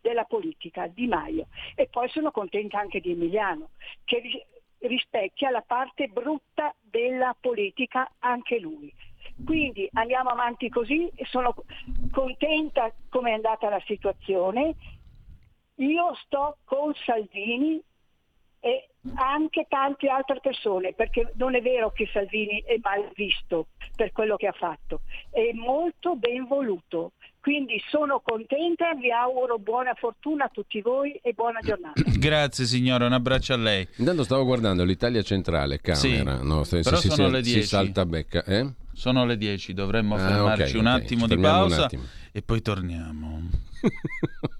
della 0.00 0.24
politica, 0.24 0.86
Di 0.86 1.06
Maio. 1.06 1.46
E 1.74 1.88
poi 1.88 2.08
sono 2.08 2.30
contenta 2.30 2.78
anche 2.78 3.00
di 3.00 3.12
Emiliano, 3.12 3.70
che 4.04 4.20
ri- 4.20 4.44
rispecchia 4.88 5.50
la 5.50 5.62
parte 5.62 6.08
brutta 6.08 6.74
della 6.80 7.36
politica 7.38 8.10
anche 8.18 8.58
lui. 8.58 8.92
Quindi 9.44 9.88
andiamo 9.92 10.30
avanti 10.30 10.68
così, 10.68 11.10
sono 11.24 11.54
contenta 12.10 12.92
come 13.08 13.30
è 13.30 13.34
andata 13.34 13.68
la 13.68 13.82
situazione. 13.86 14.74
Io 15.76 16.14
sto 16.24 16.58
con 16.64 16.94
Salvini 17.06 17.82
e 18.60 18.88
anche 19.14 19.66
tante 19.68 20.08
altre 20.08 20.40
persone, 20.40 20.92
perché 20.92 21.32
non 21.36 21.54
è 21.54 21.62
vero 21.62 21.90
che 21.90 22.06
Salvini 22.12 22.62
è 22.66 22.76
mal 22.82 23.10
visto 23.14 23.68
per 23.96 24.12
quello 24.12 24.36
che 24.36 24.46
ha 24.46 24.52
fatto, 24.52 25.00
è 25.30 25.52
molto 25.52 26.16
ben 26.16 26.46
voluto. 26.46 27.12
Quindi 27.40 27.80
sono 27.90 28.20
contenta, 28.22 28.92
vi 28.94 29.10
auguro 29.10 29.58
buona 29.58 29.94
fortuna 29.94 30.44
a 30.44 30.50
tutti 30.52 30.80
voi 30.82 31.12
e 31.22 31.32
buona 31.32 31.60
giornata. 31.62 32.00
Grazie 32.18 32.66
signora, 32.66 33.06
un 33.06 33.12
abbraccio 33.14 33.54
a 33.54 33.56
lei. 33.56 33.88
Intanto 33.96 34.24
stavo 34.24 34.44
guardando 34.44 34.84
l'Italia 34.84 35.22
centrale, 35.22 35.80
Camera. 35.80 36.00
Sì, 36.38 36.46
no? 36.46 36.64
Se, 36.64 36.80
però 36.80 36.96
si, 36.96 37.08
sono 37.08 37.28
si- 37.28 37.32
le 37.32 37.42
si 37.44 37.52
10. 37.54 37.66
salta 37.66 38.04
becca. 38.04 38.44
Eh? 38.44 38.70
Sono 38.92 39.24
le 39.24 39.38
10, 39.38 39.72
dovremmo 39.72 40.16
Ah, 40.16 40.18
fermarci 40.18 40.76
ok, 40.76 40.80
un 40.82 40.86
ok, 40.88 41.02
attimo 41.02 41.26
ci 41.28 41.34
di 41.36 41.40
pausa 41.40 41.84
attimo. 41.86 42.02
e 42.30 42.42
poi 42.42 42.60
torniamo. 42.60 43.48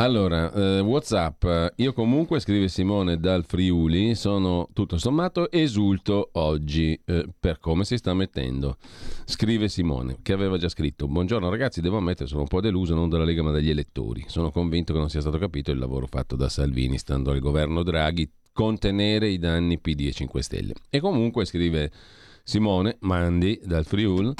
Allora, 0.00 0.52
eh, 0.52 0.78
Whatsapp, 0.78 1.44
io 1.74 1.92
comunque, 1.92 2.38
scrive 2.38 2.68
Simone 2.68 3.18
dal 3.18 3.44
Friuli, 3.44 4.14
sono 4.14 4.68
tutto 4.72 4.96
sommato 4.96 5.50
esulto 5.50 6.28
oggi 6.34 6.98
eh, 7.04 7.26
per 7.36 7.58
come 7.58 7.82
si 7.82 7.96
sta 7.96 8.14
mettendo. 8.14 8.76
Scrive 9.24 9.66
Simone, 9.68 10.18
che 10.22 10.32
aveva 10.32 10.56
già 10.56 10.68
scritto, 10.68 11.08
buongiorno 11.08 11.50
ragazzi, 11.50 11.80
devo 11.80 11.96
ammettere 11.96 12.28
sono 12.28 12.42
un 12.42 12.46
po' 12.46 12.60
deluso 12.60 12.94
non 12.94 13.08
dalla 13.08 13.24
Lega 13.24 13.42
ma 13.42 13.50
dagli 13.50 13.70
elettori. 13.70 14.24
Sono 14.28 14.52
convinto 14.52 14.92
che 14.92 15.00
non 15.00 15.10
sia 15.10 15.20
stato 15.20 15.36
capito 15.36 15.72
il 15.72 15.80
lavoro 15.80 16.06
fatto 16.06 16.36
da 16.36 16.48
Salvini 16.48 16.96
stando 16.96 17.32
al 17.32 17.40
governo 17.40 17.82
Draghi, 17.82 18.30
contenere 18.52 19.26
i 19.26 19.38
danni 19.40 19.80
PD 19.80 20.02
e 20.02 20.12
5 20.12 20.42
Stelle. 20.42 20.74
E 20.90 21.00
comunque, 21.00 21.44
scrive 21.44 21.90
Simone 22.44 22.98
Mandi 23.00 23.60
dal 23.64 23.84
Friuli, 23.84 24.32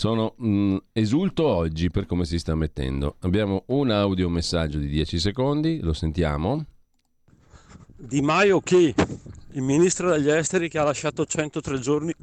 sono 0.00 0.32
mh, 0.38 0.48
mm, 0.48 0.76
esulto 0.92 1.44
oggi 1.44 1.90
per 1.90 2.06
come 2.06 2.24
si 2.24 2.38
sta 2.38 2.54
mettendo. 2.54 3.16
Abbiamo 3.20 3.64
un 3.66 3.90
audio 3.90 4.30
messaggio 4.30 4.78
di 4.78 4.88
10 4.88 5.18
secondi, 5.18 5.80
lo 5.80 5.92
sentiamo. 5.92 6.64
Di 7.98 8.22
Maio 8.22 8.62
chi? 8.62 8.94
Il 9.52 9.60
ministro 9.60 10.10
degli 10.10 10.30
esteri 10.30 10.70
che 10.70 10.78
ha 10.78 10.84
lasciato 10.84 11.26
103 11.26 11.78
giorni 11.80 12.14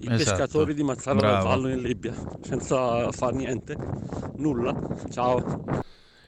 i 0.00 0.12
esatto. 0.12 0.16
pescatori 0.16 0.74
di 0.74 0.82
Mazzara 0.82 1.20
del 1.20 1.42
Vallo 1.42 1.68
in 1.68 1.80
Libia 1.80 2.12
senza 2.42 3.10
fare 3.12 3.34
niente, 3.34 3.78
nulla. 4.36 4.76
Ciao. 5.10 5.64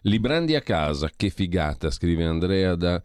Librandi 0.03 0.55
a 0.55 0.63
casa, 0.63 1.11
che 1.15 1.29
figata, 1.29 1.91
scrive 1.91 2.25
Andrea 2.25 2.77
da 2.77 3.03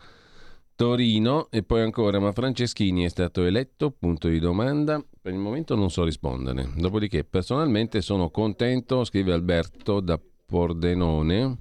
Torino 0.74 1.50
e 1.50 1.64
poi 1.64 1.82
ancora, 1.82 2.18
ma 2.22 2.32
Franceschini 2.32 3.04
è 3.04 3.10
stato 3.10 3.44
eletto? 3.44 3.92
Punto 3.92 4.30
di 4.30 4.40
domanda. 4.40 5.04
Per 5.22 5.34
il 5.34 5.40
momento 5.40 5.76
non 5.76 5.92
so 5.92 6.06
rispondere. 6.06 6.70
Dopodiché, 6.78 7.26
personalmente 7.26 8.02
sono 8.02 8.30
contento, 8.30 9.04
scrive 9.04 9.34
Alberto 9.34 10.00
da 10.00 10.18
Pordenone, 10.46 11.58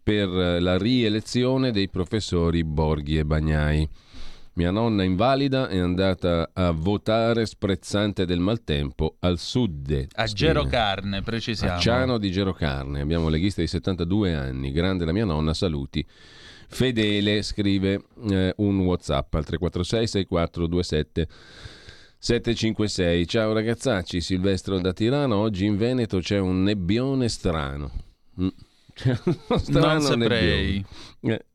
per 0.00 0.28
la 0.28 0.78
rielezione 0.78 1.72
dei 1.72 1.88
professori 1.88 2.62
Borghi 2.62 3.18
e 3.18 3.24
Bagnai. 3.24 3.88
Mia 4.54 4.70
nonna 4.70 5.02
invalida 5.02 5.68
è 5.68 5.78
andata 5.78 6.50
a 6.52 6.70
votare 6.70 7.44
sprezzante 7.46 8.24
del 8.24 8.38
maltempo 8.38 9.16
al 9.20 9.38
sud. 9.38 10.06
A 10.12 10.26
Gerocarne, 10.26 11.22
precisiamo. 11.22 11.74
A 11.74 11.78
Ciano 11.78 12.18
di 12.18 12.30
Gerocarne. 12.30 13.00
Abbiamo 13.00 13.28
leghista 13.28 13.62
di 13.62 13.66
72 13.66 14.34
anni. 14.34 14.70
Grande 14.70 15.04
la 15.04 15.12
mia 15.12 15.24
nonna, 15.24 15.54
saluti. 15.54 16.06
Fedele 16.68 17.42
scrive 17.42 18.04
eh, 18.30 18.52
un 18.58 18.78
WhatsApp 18.80 19.34
al 19.34 19.44
346 19.44 20.06
6427 20.06 21.28
756. 22.24 23.26
Ciao 23.26 23.52
ragazzacci, 23.52 24.20
Silvestro 24.20 24.78
da 24.78 24.92
Tirano. 24.92 25.38
Oggi 25.38 25.64
in 25.64 25.76
Veneto 25.76 26.20
c'è 26.20 26.38
un 26.38 26.62
nebbione 26.62 27.28
strano. 27.28 27.90
Mm. 28.40 28.48
Strano 29.58 29.92
non 29.94 30.00
saprei. 30.00 30.86
Eh. 31.18 31.46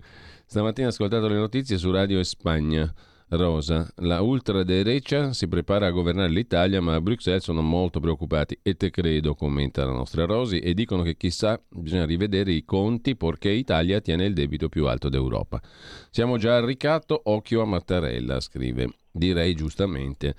Stamattina 0.46 0.88
ho 0.88 0.90
ascoltato 0.90 1.30
le 1.30 1.38
notizie 1.38 1.78
su 1.78 1.90
Radio 1.90 2.22
Spagna. 2.22 2.94
Rosa, 3.30 3.92
la 3.98 4.22
ultraderecha 4.22 5.34
si 5.34 5.50
prepara 5.50 5.88
a 5.88 5.92
governare 5.92 6.30
l'Italia, 6.30 6.80
ma 6.80 6.96
a 6.96 7.02
Bruxelles 7.02 7.44
sono 7.44 7.62
molto 7.62 8.00
preoccupati 8.00 8.58
e 8.62 8.76
te 8.76 8.90
credo, 8.90 9.36
commenta 9.36 9.84
la 9.84 9.92
nostra 9.92 10.24
Rosi, 10.24 10.60
e 10.60 10.74
dicono 10.74 11.04
che 11.04 11.18
chissà, 11.18 11.62
bisogna 11.70 12.06
rivedere 12.06 12.54
i 12.54 12.64
conti 12.64 13.18
perché 13.18 13.50
Italia 13.50 14.00
tiene 14.00 14.26
il 14.26 14.34
debito 14.34 14.70
più 14.70 14.88
alto 14.88 15.10
d'Europa. 15.10 15.62
Siamo 16.10 16.38
già 16.38 16.56
al 16.56 16.64
ricatto, 16.64 17.20
occhio 17.26 17.62
a 17.62 17.66
Mattarella, 17.66 18.40
scrive. 18.40 18.94
Direi 19.12 19.56
giustamente 19.56 20.36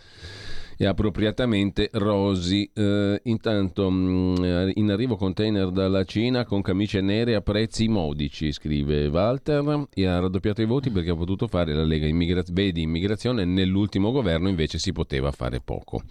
e 0.80 0.86
appropriatamente 0.86 1.90
rosi. 1.94 2.70
Eh, 2.72 3.20
intanto 3.24 3.90
mh, 3.90 4.36
mm, 4.40 4.70
in 4.74 4.90
arrivo 4.90 5.16
container 5.16 5.70
dalla 5.70 6.04
Cina 6.04 6.44
con 6.44 6.62
camicie 6.62 7.00
nere 7.00 7.34
a 7.34 7.40
prezzi 7.40 7.88
modici, 7.88 8.52
scrive 8.52 9.08
Walter, 9.08 9.88
e 9.92 10.06
ha 10.06 10.20
raddoppiato 10.20 10.62
i 10.62 10.66
voti 10.66 10.90
perché 10.90 11.10
ha 11.10 11.16
potuto 11.16 11.48
fare 11.48 11.74
la 11.74 11.84
Lega 11.84 12.06
Immigra- 12.06 12.44
Vedi 12.50 12.82
Immigrazione, 12.82 13.44
nell'ultimo 13.44 14.12
governo 14.12 14.48
invece 14.48 14.78
si 14.78 14.92
poteva 14.92 15.32
fare 15.32 15.60
poco. 15.60 16.02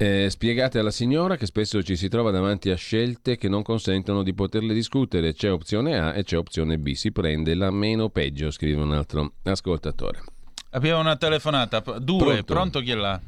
Eh, 0.00 0.28
spiegate 0.30 0.78
alla 0.78 0.92
signora 0.92 1.36
che 1.36 1.46
spesso 1.46 1.82
ci 1.82 1.96
si 1.96 2.08
trova 2.08 2.30
davanti 2.30 2.70
a 2.70 2.76
scelte 2.76 3.36
che 3.36 3.48
non 3.48 3.62
consentono 3.62 4.22
di 4.22 4.34
poterle 4.34 4.74
discutere. 4.74 5.32
C'è 5.32 5.50
opzione 5.50 5.98
A 5.98 6.14
e 6.14 6.24
c'è 6.24 6.36
opzione 6.36 6.78
B. 6.78 6.92
Si 6.92 7.12
prende 7.12 7.54
la 7.54 7.70
meno 7.70 8.08
peggio, 8.08 8.50
scrive 8.50 8.82
un 8.82 8.92
altro 8.92 9.32
ascoltatore. 9.42 10.22
Abbiamo 10.70 11.00
una 11.00 11.16
telefonata. 11.16 11.80
Due, 11.80 12.18
pronto, 12.18 12.44
pronto 12.44 12.80
chi 12.80 12.90
è 12.90 12.94
là? 12.94 13.18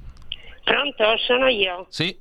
Pronto, 0.63 1.17
sono 1.19 1.49
io. 1.49 1.87
Sì. 1.89 2.15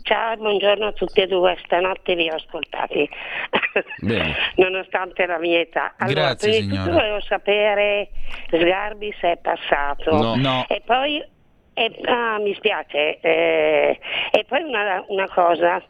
Ciao, 0.00 0.36
buongiorno 0.36 0.86
a 0.86 0.92
tutti 0.92 1.20
e 1.20 1.26
due, 1.26 1.56
stanotte 1.64 2.14
vi 2.14 2.28
ho 2.28 2.34
ascoltati, 2.34 3.08
nonostante 4.56 5.24
la 5.24 5.38
mia 5.38 5.60
età. 5.60 5.94
Allora, 5.96 6.20
Grazie, 6.20 6.58
prima 6.58 6.70
di 6.72 6.78
tutto 6.78 6.92
volevo 6.92 7.20
sapere 7.22 8.10
Sgarbi 8.50 9.14
se 9.18 9.32
è 9.32 9.36
passato. 9.38 10.10
No. 10.10 10.34
no. 10.36 10.66
E 10.68 10.82
poi, 10.84 11.24
e, 11.72 12.00
ah, 12.04 12.38
mi 12.38 12.54
spiace, 12.54 13.18
eh, 13.20 13.98
e 14.30 14.44
poi 14.46 14.62
una, 14.62 15.02
una 15.08 15.28
cosa, 15.28 15.82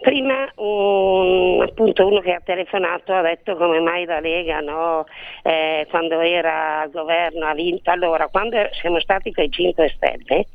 Prima 0.00 0.50
un, 0.56 1.62
appunto 1.62 2.06
uno 2.06 2.20
che 2.20 2.32
ha 2.32 2.40
telefonato 2.42 3.12
ha 3.12 3.20
detto 3.20 3.56
come 3.56 3.80
mai 3.80 4.06
la 4.06 4.18
Lega 4.18 4.60
no, 4.60 5.04
eh, 5.42 5.86
quando 5.90 6.20
era 6.20 6.80
al 6.80 6.90
governo 6.90 7.46
ha 7.46 7.54
vinto. 7.54 7.90
Allora, 7.90 8.28
quando 8.28 8.56
siamo 8.72 8.98
stati 9.00 9.32
con 9.32 9.44
i 9.44 9.50
5 9.50 9.88
Stelle, 9.94 10.46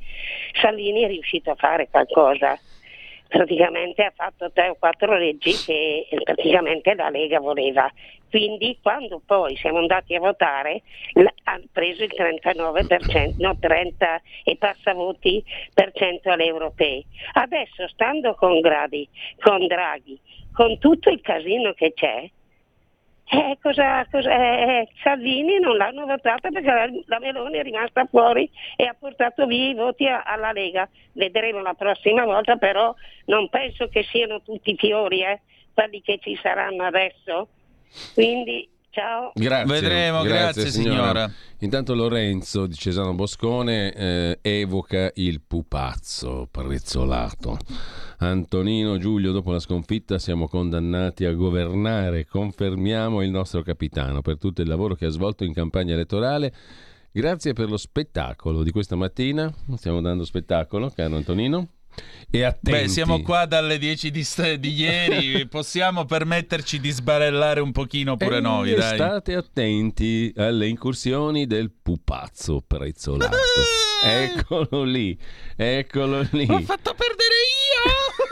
Salvini 0.59 1.03
è 1.03 1.07
riuscito 1.07 1.51
a 1.51 1.55
fare 1.55 1.87
qualcosa 1.89 2.57
praticamente 3.27 4.03
ha 4.03 4.13
fatto 4.15 4.51
tre 4.51 4.69
o 4.69 4.75
quattro 4.75 5.17
leggi 5.17 5.51
che 5.51 6.07
praticamente 6.23 6.93
la 6.95 7.09
Lega 7.09 7.39
voleva. 7.39 7.91
Quindi 8.29 8.77
quando 8.81 9.21
poi 9.25 9.55
siamo 9.55 9.77
andati 9.77 10.13
a 10.15 10.19
votare 10.19 10.81
ha 11.43 11.59
preso 11.71 12.03
il 12.03 12.11
39%, 12.13 13.35
no 13.37 13.55
30 13.57 14.21
e 14.43 14.57
passa 14.57 14.93
voti 14.93 15.43
per 15.73 15.91
cento 15.93 16.29
alle 16.31 16.45
europee. 16.45 17.05
Adesso 17.33 17.87
stando 17.87 18.35
con, 18.35 18.59
Gradi, 18.59 19.07
con 19.39 19.65
Draghi, 19.67 20.19
con 20.51 20.77
tutto 20.79 21.09
il 21.09 21.21
casino 21.21 21.73
che 21.73 21.93
c'è, 21.93 22.29
eh, 23.27 23.57
cosa, 23.59 24.05
cosa, 24.11 24.31
eh, 24.31 24.87
Salvini 25.01 25.59
non 25.59 25.77
l'hanno 25.77 26.05
votata 26.05 26.49
perché 26.49 26.67
la, 26.67 26.87
la, 27.05 27.19
Meloni 27.19 27.57
è 27.57 27.63
rimasta 27.63 28.05
fuori 28.05 28.49
e 28.75 28.85
ha 28.85 28.95
portato 28.97 29.47
via 29.47 29.69
i 29.69 29.73
voti 29.73 30.07
a, 30.07 30.21
alla 30.21 30.51
Lega. 30.51 30.87
Vedremo 31.13 31.61
la 31.61 31.73
prossima 31.73 32.23
volta, 32.23 32.57
però 32.57 32.93
non 33.25 33.49
penso 33.49 33.87
che 33.87 34.03
siano 34.03 34.41
tutti 34.41 34.75
fiori 34.77 35.23
eh, 35.23 35.41
quelli 35.73 36.01
che 36.01 36.19
ci 36.21 36.37
saranno 36.41 36.83
adesso. 36.83 37.47
Quindi 38.13 38.69
Ciao. 38.95 39.33
Grazie. 39.33 39.81
Vedremo, 39.81 40.21
grazie, 40.21 40.61
grazie 40.63 40.71
signora. 40.71 40.95
signora. 40.95 41.31
Intanto 41.59 41.93
Lorenzo 41.95 42.65
di 42.65 42.75
Cesano 42.75 43.13
Boscone 43.13 43.91
eh, 43.91 44.39
evoca 44.41 45.11
il 45.15 45.41
pupazzo 45.45 46.47
prezzolato. 46.49 47.57
Antonino 48.19 48.97
Giulio, 48.97 49.33
dopo 49.33 49.51
la 49.51 49.59
sconfitta 49.59 50.17
siamo 50.17 50.47
condannati 50.47 51.25
a 51.25 51.33
governare, 51.33 52.25
confermiamo 52.25 53.21
il 53.21 53.31
nostro 53.31 53.63
capitano 53.63 54.21
per 54.21 54.37
tutto 54.37 54.61
il 54.61 54.69
lavoro 54.69 54.95
che 54.95 55.07
ha 55.07 55.09
svolto 55.09 55.43
in 55.43 55.51
campagna 55.51 55.91
elettorale. 55.91 56.53
Grazie 57.11 57.51
per 57.51 57.69
lo 57.69 57.77
spettacolo 57.77 58.63
di 58.63 58.71
questa 58.71 58.95
mattina, 58.95 59.53
stiamo 59.75 59.99
dando 59.99 60.23
spettacolo, 60.23 60.89
caro 60.95 61.17
Antonino. 61.17 61.67
E 62.29 62.43
attenti. 62.43 62.71
Beh, 62.71 62.87
siamo 62.89 63.21
qua 63.21 63.45
dalle 63.45 63.77
10 63.77 64.11
di, 64.11 64.23
st- 64.23 64.55
di 64.55 64.73
ieri, 64.73 65.47
possiamo 65.49 66.05
permetterci 66.05 66.79
di 66.79 66.89
sbarellare 66.89 67.61
un 67.61 67.71
pochino 67.71 68.17
pure 68.17 68.37
e 68.37 68.41
noi, 68.41 68.73
dai. 68.73 68.95
State 68.95 69.35
attenti 69.35 70.33
alle 70.35 70.67
incursioni 70.67 71.45
del 71.47 71.71
pupazzo 71.71 72.61
prezzolato. 72.65 73.37
eccolo 74.03 74.83
lì, 74.83 75.17
eccolo 75.55 76.27
lì. 76.31 76.45
L'ho 76.45 76.59
fatto 76.61 76.93
perdere 76.93 77.35
io! 77.35 78.24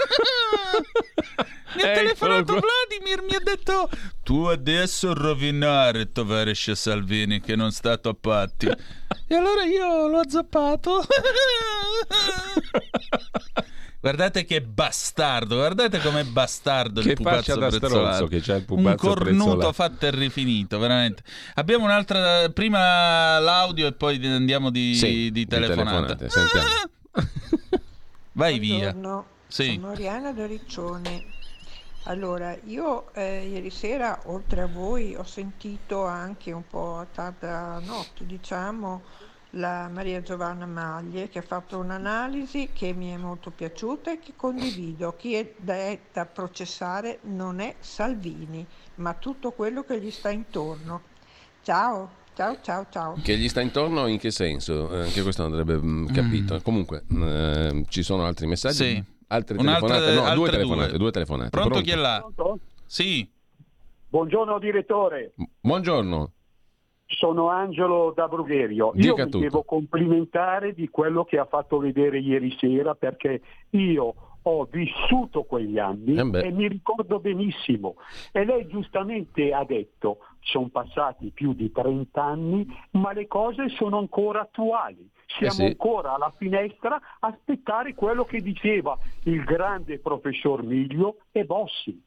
Mi 1.75 1.81
ha 1.81 1.93
telefonato 1.93 2.59
Vladimir, 2.59 3.21
mi 3.27 3.35
ha 3.35 3.39
detto 3.39 3.89
tu 4.23 4.45
adesso 4.45 5.13
rovinare 5.13 6.11
Tovares 6.11 6.71
Salvini 6.71 7.41
che 7.41 7.55
non 7.55 7.71
stato 7.71 8.09
a 8.09 8.15
patti. 8.19 8.67
e 9.27 9.35
allora 9.35 9.63
io 9.63 10.07
l'ho 10.07 10.19
azzappato. 10.19 11.05
Guardate 14.03 14.43
che 14.43 14.61
bastardo, 14.61 15.55
guardate 15.55 15.99
com'è 15.99 16.25
bastardo 16.25 16.99
che 16.99 17.11
il 17.11 17.15
pupazzo 17.15 17.55
da 17.55 17.69
prezzolato. 17.69 18.27
che 18.27 18.41
c'è 18.41 18.57
il 18.57 18.65
Un 18.67 18.95
cornuto 18.97 19.23
prezzolato. 19.23 19.71
fatto 19.71 20.05
e 20.05 20.11
rifinito, 20.11 20.77
veramente. 20.77 21.23
Abbiamo 21.53 21.85
un'altra, 21.85 22.49
prima 22.49 23.39
l'audio 23.39 23.87
e 23.87 23.93
poi 23.93 24.19
andiamo 24.27 24.71
di, 24.71 24.93
sì, 24.95 25.31
di 25.31 25.47
telefonata. 25.47 26.15
Di 26.15 26.27
telefonate, 26.27 26.89
Vai 28.33 28.59
Buongiorno, 28.59 29.09
via. 29.09 29.23
Sì. 29.53 29.75
Sono 29.75 29.91
Oriana 29.91 30.31
da 30.31 30.47
Riccione. 30.47 31.25
Allora, 32.05 32.57
io 32.63 33.13
eh, 33.13 33.45
ieri 33.45 33.69
sera, 33.69 34.21
oltre 34.25 34.61
a 34.61 34.65
voi, 34.65 35.13
ho 35.13 35.23
sentito 35.23 36.05
anche 36.05 36.51
un 36.51 36.65
po' 36.67 36.97
a 36.97 37.05
tarda 37.05 37.79
notte, 37.85 38.25
diciamo, 38.25 39.03
la 39.51 39.87
Maria 39.93 40.23
Giovanna 40.23 40.65
Maglie 40.65 41.29
che 41.29 41.37
ha 41.37 41.43
fatto 41.43 41.77
un'analisi 41.77 42.69
che 42.73 42.93
mi 42.93 43.11
è 43.11 43.17
molto 43.17 43.51
piaciuta 43.51 44.13
e 44.13 44.17
che 44.17 44.33
condivido. 44.35 45.15
Chi 45.15 45.35
è 45.35 45.53
da, 45.55 45.75
è 45.75 45.99
da 46.11 46.25
processare 46.25 47.19
non 47.25 47.59
è 47.59 47.75
Salvini, 47.79 48.65
ma 48.95 49.13
tutto 49.13 49.51
quello 49.51 49.83
che 49.83 50.01
gli 50.01 50.09
sta 50.09 50.31
intorno. 50.31 51.01
Ciao. 51.61 52.21
Ciao, 52.33 52.57
ciao, 52.63 52.87
ciao. 52.89 53.19
Che 53.21 53.37
gli 53.37 53.47
sta 53.47 53.61
intorno 53.61 54.07
in 54.07 54.17
che 54.17 54.31
senso? 54.31 54.91
Eh, 54.91 55.03
anche 55.03 55.21
questo 55.21 55.43
andrebbe 55.43 55.77
mm, 55.79 56.07
capito. 56.07 56.55
Mm. 56.55 56.59
Comunque, 56.63 57.03
eh, 57.07 57.85
ci 57.89 58.01
sono 58.01 58.25
altri 58.25 58.47
messaggi? 58.47 58.75
Sì. 58.75 59.12
Altre 59.33 59.57
telefonate? 59.57 60.13
No, 60.13 60.35
due 60.35 60.49
telefonate, 60.51 60.89
due. 60.89 60.97
due 60.99 61.11
telefonate. 61.11 61.49
Pronto, 61.49 61.69
Pronto, 61.69 61.85
chi 61.87 61.91
è 61.91 61.99
là? 61.99 62.19
Pronto? 62.35 62.59
Sì. 62.85 63.27
Buongiorno 64.09 64.59
direttore. 64.59 65.33
Buongiorno. 65.59 66.31
Sono 67.07 67.49
Angelo 67.49 68.13
da 68.15 68.27
Brugherio. 68.27 68.91
Dica 68.93 69.07
io 69.07 69.15
mi 69.15 69.23
tutto. 69.23 69.39
devo 69.39 69.63
complimentare 69.63 70.73
di 70.73 70.87
quello 70.89 71.23
che 71.23 71.39
ha 71.39 71.45
fatto 71.45 71.79
vedere 71.79 72.19
ieri 72.19 72.55
sera 72.59 72.93
perché 72.93 73.41
io 73.71 74.13
ho 74.45 74.67
vissuto 74.69 75.43
quegli 75.43 75.79
anni 75.79 76.15
Eh 76.15 76.47
e 76.47 76.51
mi 76.51 76.67
ricordo 76.67 77.19
benissimo. 77.19 77.95
E 78.31 78.45
lei 78.45 78.67
giustamente 78.67 79.51
ha 79.51 79.63
detto, 79.63 80.17
sono 80.41 80.67
passati 80.67 81.31
più 81.33 81.53
di 81.53 81.71
30 81.71 82.21
anni, 82.21 82.67
ma 82.91 83.13
le 83.13 83.27
cose 83.27 83.69
sono 83.69 83.97
ancora 83.97 84.41
attuali. 84.41 85.09
Siamo 85.37 85.51
Eh 85.51 85.55
sì. 85.55 85.63
ancora 85.63 86.13
alla 86.13 86.33
finestra 86.37 86.95
a 87.19 87.27
aspettare 87.27 87.93
quello 87.93 88.25
che 88.25 88.41
diceva 88.41 88.97
il 89.23 89.43
grande 89.43 89.99
professor 89.99 90.63
Miglio 90.63 91.17
e 91.31 91.45
Bossi. 91.45 92.01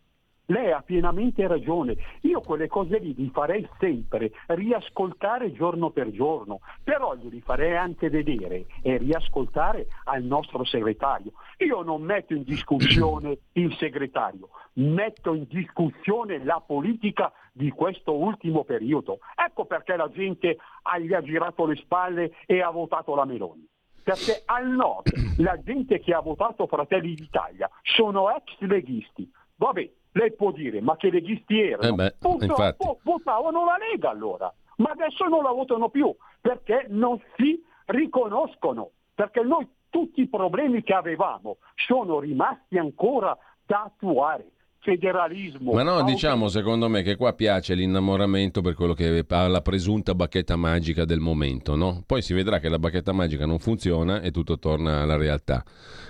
Lei 0.46 0.70
ha 0.70 0.80
pienamente 0.80 1.46
ragione. 1.46 1.96
Io 2.22 2.40
quelle 2.40 2.68
cose 2.68 2.98
lì 2.98 3.14
li 3.14 3.30
farei 3.32 3.68
sempre, 3.78 4.30
riascoltare 4.46 5.52
giorno 5.52 5.90
per 5.90 6.12
giorno, 6.12 6.60
però 6.84 7.14
li 7.14 7.28
rifarei 7.28 7.76
anche 7.76 8.10
vedere 8.10 8.66
e 8.82 8.96
riascoltare 8.98 9.88
al 10.04 10.22
nostro 10.22 10.64
segretario. 10.64 11.32
Io 11.58 11.82
non 11.82 12.02
metto 12.02 12.34
in 12.34 12.44
discussione 12.44 13.38
il 13.54 13.74
segretario, 13.76 14.50
metto 14.74 15.34
in 15.34 15.46
discussione 15.48 16.44
la 16.44 16.62
politica 16.64 17.32
di 17.52 17.70
questo 17.70 18.14
ultimo 18.14 18.62
periodo. 18.62 19.18
Ecco 19.34 19.64
perché 19.64 19.96
la 19.96 20.10
gente 20.10 20.58
gli 21.00 21.12
ha 21.12 21.22
girato 21.22 21.66
le 21.66 21.74
spalle 21.76 22.32
e 22.46 22.60
ha 22.60 22.70
votato 22.70 23.16
la 23.16 23.24
Meloni. 23.24 23.66
Perché 24.02 24.42
al 24.44 24.68
nord 24.68 25.10
la 25.38 25.60
gente 25.60 25.98
che 25.98 26.14
ha 26.14 26.20
votato 26.20 26.68
Fratelli 26.68 27.14
d'Italia 27.14 27.68
sono 27.82 28.30
ex 28.30 28.56
leghisti. 28.60 29.28
Vabbè, 29.56 29.90
lei 30.16 30.32
può 30.32 30.50
dire, 30.50 30.80
ma 30.80 30.96
che 30.96 31.10
leghisti 31.10 31.60
erano? 31.60 31.88
Eh 31.88 31.92
beh, 31.92 32.14
infatti. 32.40 32.86
votavano 33.02 33.64
la 33.64 33.76
Lega 33.78 34.10
allora, 34.10 34.52
ma 34.76 34.90
adesso 34.90 35.24
non 35.26 35.42
la 35.42 35.50
votano 35.50 35.90
più 35.90 36.14
perché 36.40 36.86
non 36.88 37.20
si 37.36 37.62
riconoscono, 37.86 38.92
perché 39.14 39.42
noi 39.42 39.68
tutti 39.90 40.22
i 40.22 40.28
problemi 40.28 40.82
che 40.82 40.94
avevamo 40.94 41.58
sono 41.74 42.18
rimasti 42.18 42.78
ancora 42.78 43.36
da 43.64 43.82
attuare. 43.82 44.52
Federalismo. 44.86 45.72
Ma 45.72 45.82
no, 45.82 46.04
diciamo 46.04 46.46
secondo 46.46 46.88
me 46.88 47.02
che 47.02 47.16
qua 47.16 47.32
piace 47.32 47.74
l'innamoramento 47.74 48.60
per 48.60 48.74
quello 48.74 48.94
che 48.94 49.24
ha 49.26 49.48
la 49.48 49.60
presunta 49.60 50.14
bacchetta 50.14 50.54
magica 50.54 51.04
del 51.04 51.18
momento, 51.18 51.74
no? 51.74 52.04
Poi 52.06 52.22
si 52.22 52.32
vedrà 52.34 52.60
che 52.60 52.68
la 52.68 52.78
bacchetta 52.78 53.10
magica 53.10 53.46
non 53.46 53.58
funziona 53.58 54.20
e 54.20 54.30
tutto 54.30 54.60
torna 54.60 55.02
alla 55.02 55.16
realtà. 55.16 55.64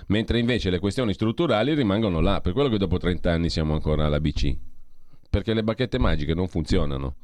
Mentre 0.09 0.37
invece 0.37 0.69
le 0.69 0.77
questioni 0.77 1.13
strutturali 1.13 1.73
rimangono 1.73 2.19
là, 2.19 2.39
per 2.39 2.53
quello 2.53 2.69
che 2.69 2.77
dopo 2.77 2.99
30 2.99 3.31
anni 3.31 3.49
siamo 3.49 3.73
ancora 3.73 4.05
alla 4.05 4.19
BC. 4.19 4.55
Perché 5.27 5.55
le 5.55 5.63
bacchette 5.63 5.97
magiche 5.97 6.35
non 6.35 6.47
funzionano. 6.47 7.15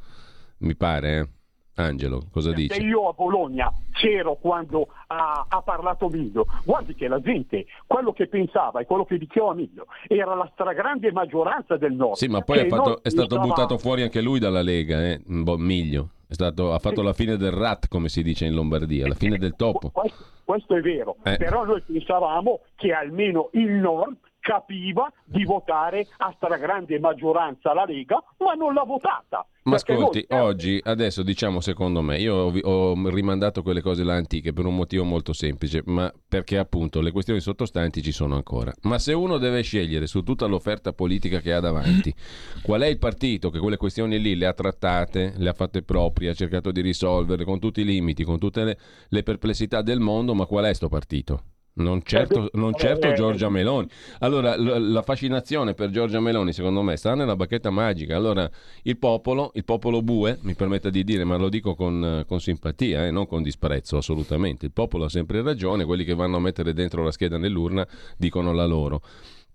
Mi 0.58 0.76
pare, 0.76 1.20
eh? 1.20 1.28
Angelo, 1.76 2.22
cosa 2.32 2.50
Perché 2.52 2.76
dici? 2.76 2.86
io 2.86 3.08
a 3.10 3.14
Bologna 3.14 3.72
c'ero 3.92 4.36
quando 4.36 4.88
ha, 5.08 5.46
ha 5.48 5.62
parlato 5.62 6.08
Miglio. 6.08 6.46
Guardi 6.66 6.94
che 6.94 7.08
la 7.08 7.20
gente, 7.20 7.66
quello 7.88 8.12
che 8.14 8.28
pensava 8.28 8.80
e 8.80 8.86
quello 8.86 9.06
che 9.06 9.18
diceva 9.18 9.54
Miglio, 9.54 9.88
era 10.08 10.36
la 10.36 10.48
stragrande 10.54 11.12
maggioranza 11.12 11.76
del 11.78 11.94
nord. 11.94 12.14
Sì, 12.16 12.28
ma 12.28 12.42
poi 12.42 12.60
Che 12.60 12.66
ha 12.66 12.70
fatto- 12.70 13.04
è 13.04 13.10
stato 13.10 13.26
stavamo- 13.26 13.48
buttato 13.48 13.78
fuori 13.80 14.04
anche 14.04 14.22
lui 14.22 14.40
dalla 14.40 14.62
Lega, 14.62 15.04
eh? 15.04 15.22
Miglio. 15.26 16.10
È 16.28 16.34
stato- 16.34 16.74
ha 16.74 16.80
fatto 16.80 17.02
la 17.04 17.14
fine 17.14 17.38
del 17.38 17.52
rat, 17.52 17.88
come 17.88 18.10
si 18.10 18.24
dice 18.24 18.46
in 18.46 18.54
Lombardia, 18.54 19.08
la 19.08 19.14
fine 19.16 19.38
del 19.38 19.56
topo. 19.56 19.90
Questo, 19.92 20.24
questo 20.44 20.76
è 20.76 20.82
vero, 20.82 21.18
Eh. 21.24 21.38
però 21.38 21.64
noi 21.64 21.82
pensavamo 21.82 22.62
che 22.76 22.92
almeno 22.92 23.50
il 23.54 23.70
nord 23.72 24.18
capiva 24.44 25.10
di 25.24 25.46
votare 25.46 26.06
a 26.18 26.34
stragrande 26.36 27.00
maggioranza 27.00 27.74
la 27.74 27.86
Lega, 27.86 28.22
ma 28.40 28.54
non 28.54 28.74
l'ha 28.74 28.84
votata. 28.84 29.48
Ma 29.64 29.76
ascolti, 29.76 30.26
noi- 30.28 30.42
oggi, 30.42 30.82
adesso 30.84 31.24
diciamo 31.24 31.62
secondo 31.62 32.02
me, 32.02 32.20
io 32.20 32.36
ho, 32.36 32.60
ho 32.62 33.10
rimandato 33.10 33.64
quelle 33.64 33.80
cose 33.80 34.04
là 34.04 34.16
antiche 34.16 34.52
per 34.52 34.66
un 34.66 34.76
motivo 34.76 35.06
molto 35.06 35.32
semplice, 35.32 35.82
ma 35.86 36.14
perché 36.28 36.58
appunto 36.58 37.00
le 37.00 37.12
questioni 37.12 37.40
sottostanti 37.40 38.02
ci 38.02 38.12
sono 38.12 38.36
ancora. 38.36 38.74
Ma 38.82 39.00
se 39.00 39.14
uno 39.14 39.38
deve 39.38 39.62
scegliere 39.62 40.06
su 40.06 40.22
tutta 40.24 40.46
l'offerta 40.46 40.92
politica 40.92 41.40
che 41.40 41.54
ha 41.54 41.62
davanti, 41.62 42.14
qual 42.62 42.82
è 42.82 42.88
il 42.88 42.98
partito 42.98 43.50
che 43.50 43.60
quelle 43.60 43.78
questioni 43.78 44.20
lì 44.20 44.36
le 44.36 44.48
ha 44.48 44.54
trattate, 44.54 45.34
le 45.38 45.50
ha 45.50 45.54
fatte 45.54 45.84
proprie, 45.84 46.32
ha 46.32 46.34
cercato 46.34 46.74
di 46.74 46.82
risolvere 46.82 47.46
con 47.46 47.60
tutti 47.60 47.80
i 47.80 47.86
limiti, 47.86 48.26
con 48.26 48.40
tutte 48.40 48.66
le, 48.66 48.78
le 49.08 49.24
perplessità 49.24 49.82
del 49.82 50.02
mondo, 50.02 50.36
ma 50.36 50.46
qual 50.46 50.66
è 50.66 50.74
sto 50.74 50.90
partito? 50.90 51.44
Non 51.76 52.02
certo, 52.04 52.50
non 52.54 52.74
certo 52.76 53.08
Eh, 53.08 53.14
Giorgia 53.14 53.50
Meloni. 53.50 53.88
Allora, 54.20 54.56
l- 54.56 54.92
la 54.92 55.02
fascinazione 55.02 55.74
per 55.74 55.90
Giorgia 55.90 56.20
Meloni, 56.20 56.54
secondo 56.54 56.82
me, 56.84 56.96
sta 56.98 57.16
nella 57.16 57.36
bacchetta 57.36 57.70
magica. 57.72 58.16
Allora, 58.16 58.50
il 58.84 58.98
popolo, 58.98 59.52
il 59.56 59.64
popolo 59.64 60.02
bue, 60.02 60.38
mi 60.42 60.54
permetta 60.54 60.90
di 60.90 61.04
dire, 61.04 61.24
ma 61.24 61.36
lo 61.38 61.50
dico 61.50 61.74
con, 61.74 62.24
con 62.28 62.40
simpatia, 62.40 63.08
eh, 63.08 63.12
non 63.12 63.26
con 63.26 63.42
disprezzo, 63.42 63.98
assolutamente. 63.98 64.66
Il 64.66 64.72
popolo 64.72 65.06
ha 65.06 65.10
sempre 65.10 65.42
ragione, 65.42 65.86
quelli 65.86 66.04
che 66.04 66.14
vanno 66.14 66.38
a 66.38 66.40
mettere 66.40 66.74
dentro 66.74 67.04
la 67.04 67.12
scheda 67.12 67.38
nell'urna 67.38 67.88
dicono 68.18 68.54
la 68.54 68.66
loro. 68.66 69.02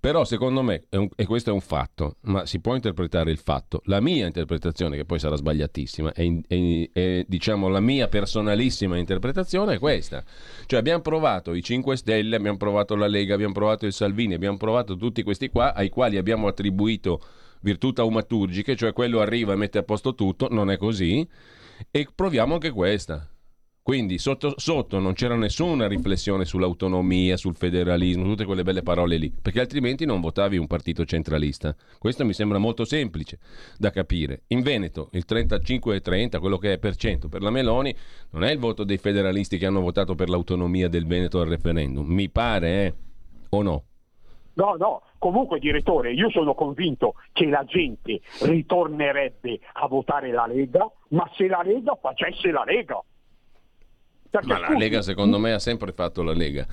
Però 0.01 0.25
secondo 0.25 0.63
me, 0.63 0.85
un- 0.91 1.09
e 1.17 1.27
questo 1.27 1.51
è 1.51 1.53
un 1.53 1.61
fatto, 1.61 2.17
ma 2.23 2.47
si 2.47 2.61
può 2.61 2.75
interpretare 2.75 3.33
il 3.33 3.39
fatto. 3.39 3.81
La 3.87 4.01
mia 4.01 4.27
interpretazione, 4.27 4.97
che 4.97 5.05
poi 5.05 5.19
sarà 5.19 5.35
sbagliatissima, 5.35 6.13
è, 6.13 7.25
diciamo 7.27 7.67
la 7.69 7.81
mia 7.81 8.07
personalissima 8.07 8.97
interpretazione 8.97 9.75
è 9.75 9.79
questa. 9.79 10.23
Cioè 10.67 10.79
abbiamo 10.79 11.03
provato 11.03 11.53
i 11.53 11.63
5 11.63 11.97
Stelle, 11.97 12.37
abbiamo 12.37 12.59
provato 12.59 12.95
la 12.95 13.09
Lega, 13.09 13.35
abbiamo 13.35 13.55
provato 13.55 13.87
il 13.87 13.93
Salvini, 13.93 14.35
abbiamo 14.35 14.57
provato 14.57 14.97
tutti 14.97 15.25
questi 15.25 15.49
qua, 15.49 15.75
ai 15.75 15.89
quali 15.89 16.17
abbiamo 16.17 16.47
attribuito 16.47 17.21
virtù 17.63 17.93
taumaturgiche, 17.93 18.77
cioè 18.77 18.93
quello 18.93 19.19
arriva 19.21 19.53
e 19.53 19.57
mette 19.57 19.79
a 19.79 19.83
posto 19.83 20.15
tutto, 20.15 20.47
non 20.49 20.71
è 20.71 20.77
così, 20.77 21.27
e 21.91 22.09
proviamo 22.15 22.55
anche 22.55 22.71
questa. 22.71 23.29
Quindi 23.89 24.19
sotto, 24.19 24.53
sotto 24.59 24.99
non 24.99 25.15
c'era 25.15 25.35
nessuna 25.35 25.89
riflessione 25.89 26.45
sull'autonomia, 26.45 27.39
sul 27.39 27.57
federalismo, 27.57 28.25
tutte 28.25 28.45
quelle 28.45 28.63
belle 28.63 28.83
parole 28.83 29.17
lì, 29.17 29.31
perché 29.31 29.61
altrimenti 29.61 30.05
non 30.05 30.21
votavi 30.21 30.59
un 30.59 30.67
partito 30.67 31.07
centralista. 31.07 31.75
Questo 31.99 32.23
mi 32.27 32.35
sembra 32.35 32.59
molto 32.59 32.85
semplice 32.85 33.39
da 33.79 33.89
capire. 33.89 34.43
In 34.49 34.61
Veneto 34.61 35.09
il 35.13 35.25
35-30, 35.27 36.39
quello 36.39 36.59
che 36.59 36.75
è 36.75 36.79
per 36.79 36.97
cento 36.97 37.29
per 37.29 37.41
la 37.41 37.49
Meloni, 37.49 37.97
non 38.33 38.45
è 38.45 38.53
il 38.53 38.59
voto 38.59 38.85
dei 38.85 38.99
federalisti 38.99 39.57
che 39.57 39.65
hanno 39.65 39.81
votato 39.81 40.15
per 40.15 40.29
l'autonomia 40.29 40.89
del 40.91 41.07
Veneto 41.07 41.41
al 41.41 41.49
referendum. 41.49 42.07
Mi 42.07 42.29
pare, 42.29 42.85
eh? 42.85 42.95
O 43.49 43.63
no? 43.63 43.85
No, 44.53 44.75
no, 44.75 45.03
comunque 45.17 45.59
direttore, 45.61 46.13
io 46.13 46.29
sono 46.29 46.53
convinto 46.53 47.15
che 47.33 47.47
la 47.47 47.65
gente 47.65 48.21
ritornerebbe 48.43 49.61
a 49.73 49.89
votare 49.89 50.31
la 50.31 50.47
Lega, 50.47 50.87
ma 51.09 51.27
se 51.37 51.47
la 51.47 51.63
Lega 51.65 51.97
facesse 51.99 52.51
la 52.51 52.65
Lega. 52.67 53.03
Perché, 54.31 54.47
Ma 54.47 54.59
la 54.59 54.67
scusi, 54.67 54.79
Lega 54.79 55.03
secondo 55.03 55.39
me 55.39 55.53
ha 55.53 55.59
sempre 55.59 55.93
fatto 55.93 56.23
la 56.23 56.33
Lega. 56.33 56.67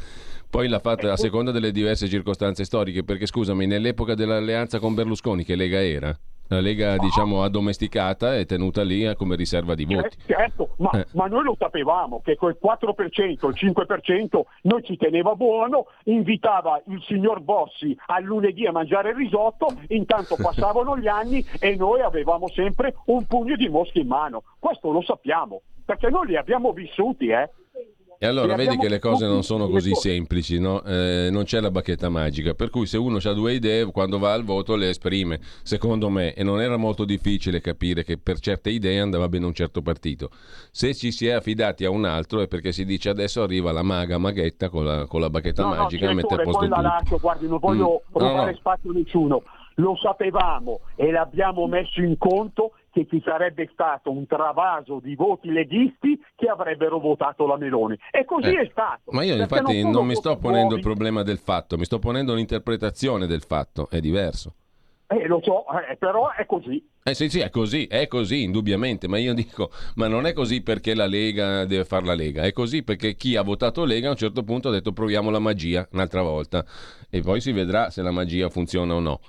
Poi 0.50 0.68
l'ha 0.68 0.80
fatta 0.80 1.12
a 1.12 1.18
seconda 1.18 1.52
delle 1.52 1.72
diverse 1.72 2.08
circostanze 2.08 2.64
storiche, 2.66 3.04
perché 3.04 3.26
scusami, 3.26 3.66
nell'epoca 3.66 4.14
dell'alleanza 4.14 4.80
con 4.80 4.94
Berlusconi 4.94 5.44
che 5.44 5.56
Lega 5.56 5.84
era? 5.84 6.18
La 6.48 6.60
Lega 6.60 6.98
diciamo 6.98 7.42
addomesticata 7.44 8.36
e 8.36 8.46
tenuta 8.46 8.84
lì 8.84 9.04
eh, 9.04 9.16
come 9.16 9.36
riserva 9.36 9.74
di 9.74 9.86
voti. 9.86 10.16
Certo, 10.28 10.76
ma, 10.78 10.92
Eh. 10.94 11.06
ma 11.14 11.26
noi 11.26 11.44
lo 11.44 11.56
sapevamo 11.58 12.22
che 12.24 12.36
quel 12.36 12.58
4%, 12.62 13.48
il 13.48 13.56
5% 13.56 14.42
noi 14.64 14.84
ci 14.84 14.96
teneva 14.96 15.34
buono, 15.36 15.88
invitava 16.04 16.82
il 16.88 17.02
signor 17.08 17.42
Bossi 17.42 17.98
al 18.08 18.24
lunedì 18.24 18.68
a 18.68 18.72
mangiare 18.72 19.10
il 19.10 19.16
risotto, 19.16 19.74
intanto 19.88 20.36
passavano 20.40 20.98
gli 20.98 21.08
anni 21.08 21.44
e 21.60 21.76
noi 21.76 22.02
avevamo 22.02 22.48
sempre 22.50 22.94
un 23.06 23.26
pugno 23.26 23.56
di 23.56 23.68
mosche 23.68 24.00
in 24.00 24.08
mano. 24.08 24.44
Questo 24.60 24.92
lo 24.92 25.02
sappiamo, 25.02 25.62
perché 25.84 26.10
noi 26.10 26.28
li 26.28 26.38
abbiamo 26.38 26.72
vissuti, 26.74 27.28
eh. 27.28 27.50
E 28.18 28.26
allora 28.26 28.56
vedi 28.56 28.78
che 28.78 28.88
le 28.90 29.00
cose 29.00 29.28
non 29.28 29.44
sono 29.44 29.68
così 29.68 29.94
semplici, 29.94 30.60
no? 30.60 30.82
Eh, 30.84 31.28
non 31.32 31.44
c'è 31.44 31.60
la 31.60 31.70
bacchetta 31.72 32.10
magica, 32.10 32.54
per 32.54 32.70
cui 32.70 32.86
se 32.86 32.98
uno 32.98 33.20
ha 33.22 33.34
due 33.34 33.54
idee, 33.54 33.86
quando 33.92 34.20
va 34.20 34.34
al 34.34 34.44
voto 34.44 34.76
le 34.76 34.90
esprime, 34.90 35.40
secondo 35.64 36.10
me, 36.10 36.34
e 36.34 36.44
non 36.44 36.62
era 36.62 36.78
molto 36.78 37.04
difficile 37.06 37.60
capire 37.62 38.04
che 38.04 38.18
per 38.18 38.40
certe 38.40 38.70
idee 38.70 39.00
andava 39.00 39.28
bene 39.28 39.46
un 39.46 39.54
certo 39.54 39.82
partito. 39.82 40.30
Se 40.72 40.94
ci 40.94 41.12
si 41.12 41.28
è 41.28 41.32
affidati 41.32 41.84
a 41.86 41.90
un 41.90 42.06
altro 42.06 42.42
è 42.42 42.48
perché 42.48 42.72
si 42.72 42.86
dice 42.86 43.10
adesso 43.10 43.42
arriva 43.44 43.72
la 43.72 43.84
maga 43.84 44.18
maghetta 44.18 44.70
con 44.70 44.86
la, 44.86 45.06
con 45.06 45.20
la 45.22 45.30
bacchetta 45.30 45.64
No, 45.64 45.70
no, 45.70 45.76
magica 45.84 46.10
e 46.10 46.14
mette 46.14 46.34
a 46.34 46.38
posto 46.38 46.60
poi 46.60 46.68
la 46.70 46.76
tutto. 46.76 46.88
lascio, 46.88 47.18
guardi, 47.20 47.48
non 47.48 47.60
voglio 47.60 47.84
Mm. 47.86 48.20
No, 48.22 48.28
rubare 48.30 48.52
no. 48.52 48.58
spazio 48.58 48.90
a 48.92 48.94
nessuno. 48.94 49.44
Lo 49.76 49.96
sapevamo 49.98 50.80
e 50.96 51.12
l'abbiamo 51.12 51.68
messo 51.68 52.02
in 52.02 52.18
conto 52.18 52.72
che 52.92 53.06
ci 53.10 53.22
sarebbe 53.26 53.70
stato 53.74 54.10
un 54.10 54.26
travaso 54.26 55.00
di 55.04 55.16
voti 55.16 55.52
leghisti 55.52 56.18
che 56.34 56.48
avrebbero 56.48 56.98
votato 57.00 57.46
la 57.46 57.58
Meloni. 57.58 57.98
E 58.10 58.24
così 58.24 58.54
Eh, 58.54 58.62
è 58.62 58.70
stato. 58.72 59.12
Ma 59.12 59.24
io 59.24 59.36
infatti 59.36 59.82
non 59.82 59.92
non, 59.92 60.06
mi 60.08 60.16
sto 60.16 60.38
ponendo 60.38 60.62
nuovi. 60.68 60.76
il 60.80 60.82
problema 60.82 61.22
del 61.24 61.38
fatto, 61.38 61.78
mi 61.78 61.84
sto 61.84 62.00
ponendo 62.00 62.34
l'interpretazione 62.34 63.28
del 63.28 63.42
fatto, 63.42 63.90
è 63.90 64.00
diverso. 64.00 64.54
Eh, 65.08 65.28
lo 65.28 65.40
so, 65.44 65.66
eh, 65.88 65.98
però 65.98 66.32
è 66.32 66.46
così. 66.46 66.84
Eh 67.04 67.14
sì, 67.14 67.30
sì, 67.30 67.40
è 67.40 67.50
così, 67.52 67.86
è 67.86 68.08
così, 68.08 68.42
indubbiamente, 68.44 69.08
ma 69.08 69.20
io 69.20 69.34
dico, 69.36 69.70
ma 69.96 70.08
non 70.08 70.26
è 70.26 70.34
così 70.34 70.62
perché 70.64 70.96
la 70.96 71.06
Lega 71.06 71.66
deve 71.66 71.86
fare 71.86 72.06
la 72.06 72.16
Lega, 72.16 72.42
è 72.44 72.54
così 72.54 72.82
perché 72.82 73.16
chi 73.16 73.36
ha 73.36 73.44
votato 73.44 73.86
Lega 73.86 74.08
a 74.08 74.12
un 74.12 74.16
certo 74.16 74.42
punto 74.44 74.70
ha 74.70 74.72
detto 74.72 74.94
proviamo 74.94 75.30
la 75.30 75.38
magia 75.38 75.88
un'altra 75.92 76.24
volta 76.24 76.66
e 77.10 77.22
poi 77.22 77.42
si 77.42 77.52
vedrà 77.52 77.92
se 77.92 78.02
la 78.02 78.10
magia 78.12 78.50
funziona 78.50 78.96
o 78.96 79.00
no. 79.00 79.20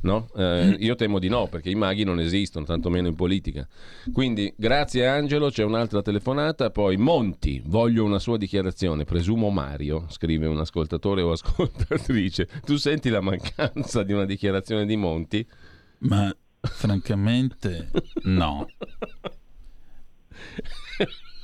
No? 0.00 0.28
Eh, 0.34 0.76
io 0.80 0.94
temo 0.96 1.18
di 1.18 1.28
no, 1.28 1.46
perché 1.46 1.70
i 1.70 1.74
maghi 1.74 2.02
non 2.02 2.18
esistono, 2.18 2.64
tantomeno 2.64 3.06
in 3.08 3.14
politica. 3.14 3.68
Quindi, 4.12 4.52
grazie 4.56 5.06
Angelo, 5.06 5.50
c'è 5.50 5.62
un'altra 5.62 6.02
telefonata. 6.02 6.70
Poi 6.70 6.96
Monti, 6.96 7.62
voglio 7.66 8.04
una 8.04 8.18
sua 8.18 8.36
dichiarazione. 8.36 9.04
Presumo 9.04 9.50
Mario, 9.50 10.06
scrive 10.08 10.46
un 10.46 10.58
ascoltatore 10.58 11.22
o 11.22 11.30
ascoltatrice. 11.32 12.48
Tu 12.64 12.76
senti 12.76 13.10
la 13.10 13.20
mancanza 13.20 14.02
di 14.02 14.12
una 14.12 14.24
dichiarazione 14.24 14.86
di 14.86 14.96
Monti? 14.96 15.46
Ma 15.98 16.34
francamente 16.60 17.90
no. 18.22 18.66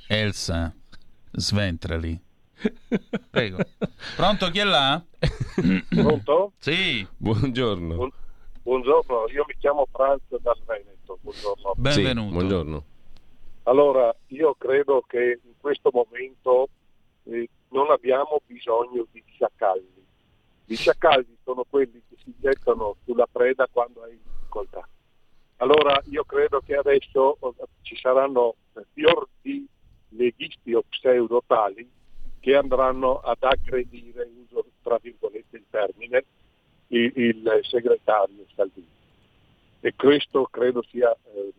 Elsa, 0.08 0.74
sventrali. 1.32 2.20
Prego. 3.30 3.58
Pronto, 4.16 4.50
chi 4.50 4.58
è 4.58 4.64
là? 4.64 5.00
Pronto? 5.88 6.54
Sì. 6.58 7.06
Buongiorno. 7.16 7.94
Buon- 7.94 8.10
buongiorno, 8.68 9.30
io 9.30 9.44
mi 9.48 9.54
chiamo 9.58 9.86
Franz 9.90 10.20
dal 10.28 10.58
Veneto. 10.66 11.18
Buongiorno. 11.22 11.72
Sì, 11.90 12.12
buongiorno. 12.12 12.84
Allora, 13.62 14.14
io 14.26 14.54
credo 14.58 15.02
che 15.06 15.40
in 15.42 15.54
questo 15.58 15.88
momento 15.90 16.68
eh, 17.24 17.48
non 17.70 17.90
abbiamo 17.90 18.42
bisogno 18.44 19.06
di 19.10 19.24
sciacalli. 19.26 20.04
I 20.66 20.76
sciacalli 20.76 21.38
sono 21.44 21.64
quelli 21.68 22.02
che 22.10 22.16
si 22.22 22.34
gettano 22.38 22.96
sulla 23.04 23.26
preda 23.30 23.66
quando 23.72 24.02
hai 24.02 24.18
difficoltà. 24.22 24.86
Allora 25.56 25.98
io 26.10 26.24
credo 26.24 26.60
che 26.60 26.76
adesso 26.76 27.38
eh, 27.40 27.66
ci 27.80 27.96
saranno 27.96 28.54
eh, 28.74 28.84
fior 28.92 29.26
di 29.40 29.66
leghisti 30.10 30.74
o 30.74 30.82
pseudo 30.86 31.42
tali 31.46 31.90
che 32.38 32.54
andranno 32.54 33.20
ad 33.20 33.42
aggredire, 33.42 34.30
uso 34.44 34.66
tra 34.82 34.98
virgolette 35.00 35.56
il 35.56 35.64
termine, 35.70 36.24
il, 36.88 37.12
il 37.14 37.60
segretario 37.62 38.44
Salvini. 38.54 38.86
E 39.80 39.94
questo 39.94 40.44
credo 40.50 40.82
sia 40.90 41.10
eh, 41.10 41.52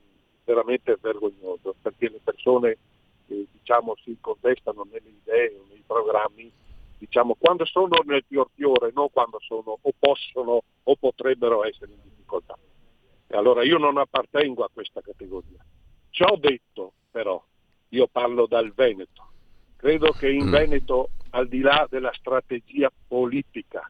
veramente 0.43 0.97
vergognoso 0.99 1.75
perché 1.81 2.09
le 2.09 2.19
persone 2.23 2.77
eh, 3.27 3.47
diciamo, 3.51 3.95
si 4.03 4.17
contestano 4.19 4.85
nelle 4.89 5.09
idee 5.09 5.57
o 5.57 5.65
nei 5.69 5.83
programmi 5.85 6.51
diciamo, 6.99 7.35
quando 7.39 7.65
sono 7.65 8.01
nel 8.05 8.23
fior 8.27 8.49
fiore, 8.53 8.91
non 8.93 9.09
quando 9.11 9.39
sono 9.39 9.77
o 9.81 9.91
possono 9.97 10.61
o 10.83 10.95
potrebbero 10.95 11.63
essere 11.65 11.93
in 11.93 11.99
difficoltà. 12.03 12.57
E 13.27 13.37
allora 13.37 13.63
io 13.63 13.77
non 13.77 13.97
appartengo 13.97 14.63
a 14.63 14.69
questa 14.71 15.01
categoria. 15.01 15.63
Ciò 16.09 16.35
detto, 16.35 16.93
però, 17.09 17.41
io 17.89 18.07
parlo 18.07 18.47
dal 18.47 18.73
Veneto. 18.73 19.27
Credo 19.77 20.11
che 20.11 20.29
in 20.29 20.49
Veneto, 20.49 21.11
al 21.29 21.47
di 21.47 21.61
là 21.61 21.87
della 21.89 22.11
strategia 22.13 22.91
politica, 23.07 23.89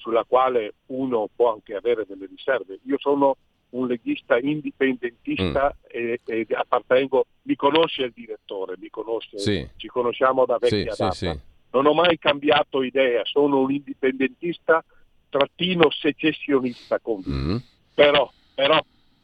sulla 0.00 0.24
quale 0.26 0.74
uno 0.86 1.28
può 1.34 1.52
anche 1.52 1.74
avere 1.74 2.06
delle 2.08 2.26
riserve, 2.26 2.80
io 2.84 2.96
sono 2.98 3.36
un 3.70 3.86
leghista 3.86 4.38
indipendentista 4.38 5.76
e, 5.86 6.20
e 6.24 6.46
appartengo, 6.50 7.26
mi 7.42 7.54
conosce 7.54 8.04
il 8.04 8.12
direttore, 8.12 8.74
mi 8.78 8.88
conosce, 8.90 9.38
Sì. 9.38 9.68
ci 9.76 9.86
conosciamo 9.86 10.44
da 10.46 10.58
vecchia 10.58 10.92
sì, 10.92 11.02
data. 11.02 11.14
sì. 11.14 11.38
Non 11.72 11.86
ho 11.86 11.94
mai 11.94 12.18
cambiato 12.18 12.82
idea, 12.82 13.20
sono 13.24 13.60
un 13.60 13.70
indipendentista 13.70 14.84
trattino 15.28 15.88
secessionista 15.90 16.98
convinto. 16.98 17.64
Però, 17.94 18.28
però 18.54 18.80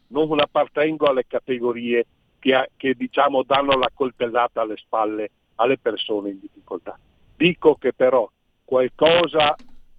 non 0.08 0.38
appartengo 0.38 1.06
alle 1.06 1.26
categorie 1.26 2.06
che, 2.38 2.70
che, 2.76 2.94
diciamo 2.94 3.42
danno 3.42 3.76
la 3.76 3.90
coltellata 3.92 4.60
alle 4.60 4.76
spalle 4.76 5.30
alle 5.56 5.78
persone 5.78 6.30
in 6.30 6.38
difficoltà. 6.38 6.96
Dico 7.36 7.74
che 7.74 7.92
però 7.92 8.30
qualcosa 8.64 9.56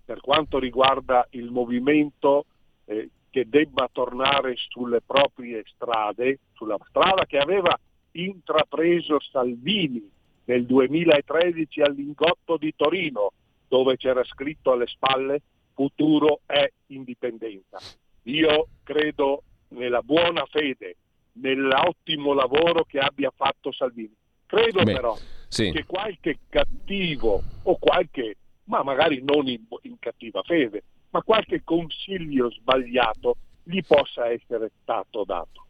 per 0.08 0.22
quanto 0.22 0.58
riguarda 0.58 1.28
il 1.32 1.52
movimento 1.52 2.46
eh, 2.86 3.10
che 3.30 3.50
debba 3.50 3.90
tornare 3.92 4.56
sulle 4.56 5.02
proprie 5.06 5.64
strade, 5.68 6.40
sulla 6.54 6.78
strada 6.88 7.26
che 7.26 7.38
aveva 7.38 7.78
intrapreso 8.12 9.20
Salvini 9.20 10.10
nel 10.46 10.66
2013 10.66 11.82
al 11.82 11.94
Lingotto 11.94 12.56
di 12.56 12.74
Torino, 12.74 13.34
dove 13.68 13.98
c'era 13.98 14.24
scritto 14.24 14.72
alle 14.72 14.88
spalle 14.88 15.42
futuro 15.74 16.40
è 16.46 16.72
indipendenza. 16.88 17.78
Io 18.24 18.68
credo 18.84 19.44
nella 19.72 20.02
buona 20.02 20.46
fede, 20.46 20.96
nell'ottimo 21.34 22.32
lavoro 22.32 22.86
che 22.86 23.00
abbia 23.00 23.32
fatto 23.36 23.74
Salvini. 23.74 24.16
Credo 24.46 24.84
Beh, 24.84 24.94
però 24.94 25.18
sì. 25.50 25.70
che 25.72 25.84
qualche 25.86 26.40
cattivo 26.48 27.44
o 27.64 27.78
qualche, 27.78 28.38
ma 28.68 28.84
magari 28.84 29.22
non 29.24 29.48
in, 29.48 29.66
in 29.82 30.00
cattiva 30.00 30.42
fede, 30.44 30.84
ma 31.10 31.22
qualche 31.22 31.62
consiglio 31.64 32.50
sbagliato 32.52 33.38
gli 33.64 33.82
possa 33.86 34.30
essere 34.30 34.72
stato 34.82 35.24
dato. 35.26 35.66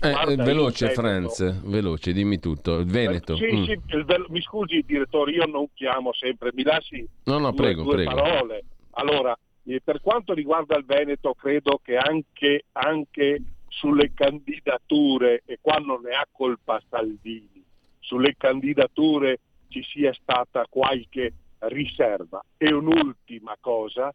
Eh, 0.00 0.10
eh, 0.10 0.36
veloce 0.36 0.86
Veneto- 0.86 1.00
Franz, 1.00 1.62
veloce, 1.64 2.12
dimmi 2.12 2.38
tutto. 2.38 2.78
Il 2.78 2.86
Veneto. 2.86 3.36
sì, 3.36 3.46
mm. 3.46 3.64
sì, 3.64 3.80
il 3.88 4.04
Vel- 4.04 4.26
mi 4.28 4.42
scusi 4.42 4.82
direttore, 4.86 5.30
io 5.32 5.46
non 5.46 5.68
chiamo 5.72 6.12
sempre, 6.12 6.50
mi 6.52 6.64
lasci 6.64 7.06
No, 7.24 7.38
no, 7.38 7.50
due, 7.52 7.62
prego, 7.62 7.82
due 7.84 7.94
prego. 7.94 8.14
parole. 8.14 8.64
Allora, 8.92 9.36
eh, 9.64 9.80
per 9.82 10.00
quanto 10.00 10.34
riguarda 10.34 10.76
il 10.76 10.84
Veneto, 10.84 11.34
credo 11.34 11.80
che 11.82 11.96
anche, 11.96 12.64
anche 12.72 13.42
sulle 13.68 14.12
candidature, 14.12 15.42
e 15.46 15.58
qua 15.60 15.76
non 15.76 16.02
ne 16.02 16.14
ha 16.14 16.26
colpa 16.30 16.82
Salvini, 16.88 17.62
sulle 18.00 18.34
candidature 18.36 19.40
ci 19.68 19.82
sia 19.82 20.12
stata 20.14 20.66
qualche 20.68 21.32
riserva. 21.68 22.42
E 22.56 22.72
un'ultima 22.72 23.56
cosa, 23.60 24.12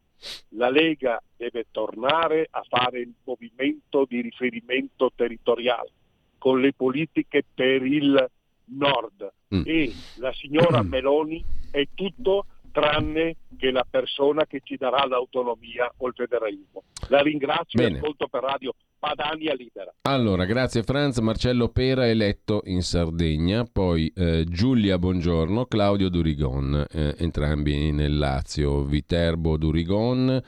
la 0.50 0.70
Lega 0.70 1.22
deve 1.36 1.66
tornare 1.70 2.46
a 2.50 2.62
fare 2.68 3.00
il 3.00 3.12
movimento 3.24 4.04
di 4.08 4.20
riferimento 4.20 5.10
territoriale 5.14 5.90
con 6.38 6.60
le 6.60 6.72
politiche 6.72 7.44
per 7.54 7.84
il 7.84 8.30
nord 8.64 9.32
Mm. 9.54 9.62
e 9.66 9.92
la 10.16 10.32
signora 10.32 10.82
Meloni 10.82 11.44
è 11.70 11.86
tutto 11.94 12.46
tranne 12.72 13.36
che 13.58 13.70
la 13.70 13.84
persona 13.88 14.46
che 14.46 14.60
ci 14.64 14.76
darà 14.76 15.04
l'autonomia 15.04 15.92
o 15.98 16.06
il 16.08 16.14
federalismo. 16.16 16.84
La 17.08 17.20
ringrazio 17.20 17.82
e 17.82 17.94
ascolto 17.94 18.28
per 18.28 18.42
radio 18.42 18.74
Padania 19.02 19.52
Libera. 19.54 19.92
Allora, 20.02 20.44
grazie 20.44 20.84
Franz. 20.84 21.18
Marcello 21.18 21.70
Pera 21.70 22.08
eletto 22.08 22.62
in 22.66 22.82
Sardegna, 22.82 23.64
poi 23.64 24.12
eh, 24.14 24.44
Giulia 24.48 24.96
Buongiorno, 24.96 25.66
Claudio 25.66 26.08
Durigon, 26.08 26.86
eh, 26.88 27.16
entrambi 27.18 27.90
nel 27.90 28.16
Lazio, 28.16 28.84
Viterbo 28.84 29.56
Durigon 29.56 30.40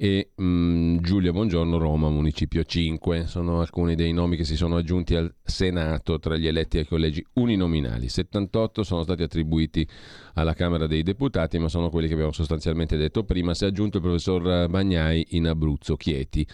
e 0.00 0.30
mm, 0.40 0.98
Giulia 0.98 1.32
Buongiorno 1.32 1.76
Roma, 1.76 2.08
Municipio 2.08 2.62
5. 2.62 3.26
Sono 3.26 3.58
alcuni 3.58 3.96
dei 3.96 4.12
nomi 4.12 4.36
che 4.36 4.44
si 4.44 4.54
sono 4.54 4.76
aggiunti 4.76 5.16
al 5.16 5.34
Senato 5.42 6.20
tra 6.20 6.36
gli 6.36 6.46
eletti 6.46 6.78
ai 6.78 6.86
collegi 6.86 7.26
uninominali. 7.32 8.08
78 8.08 8.84
sono 8.84 9.02
stati 9.02 9.24
attribuiti 9.24 9.84
alla 10.34 10.54
Camera 10.54 10.86
dei 10.86 11.02
Deputati, 11.02 11.58
ma 11.58 11.68
sono 11.68 11.90
quelli 11.90 12.06
che 12.06 12.12
abbiamo 12.12 12.30
sostanzialmente 12.30 12.96
detto 12.96 13.24
prima. 13.24 13.54
Si 13.54 13.64
è 13.64 13.66
aggiunto 13.66 13.96
il 13.96 14.04
professor 14.04 14.68
Bagnai 14.68 15.26
in 15.30 15.48
Abruzzo, 15.48 15.96
Chieti. 15.96 16.46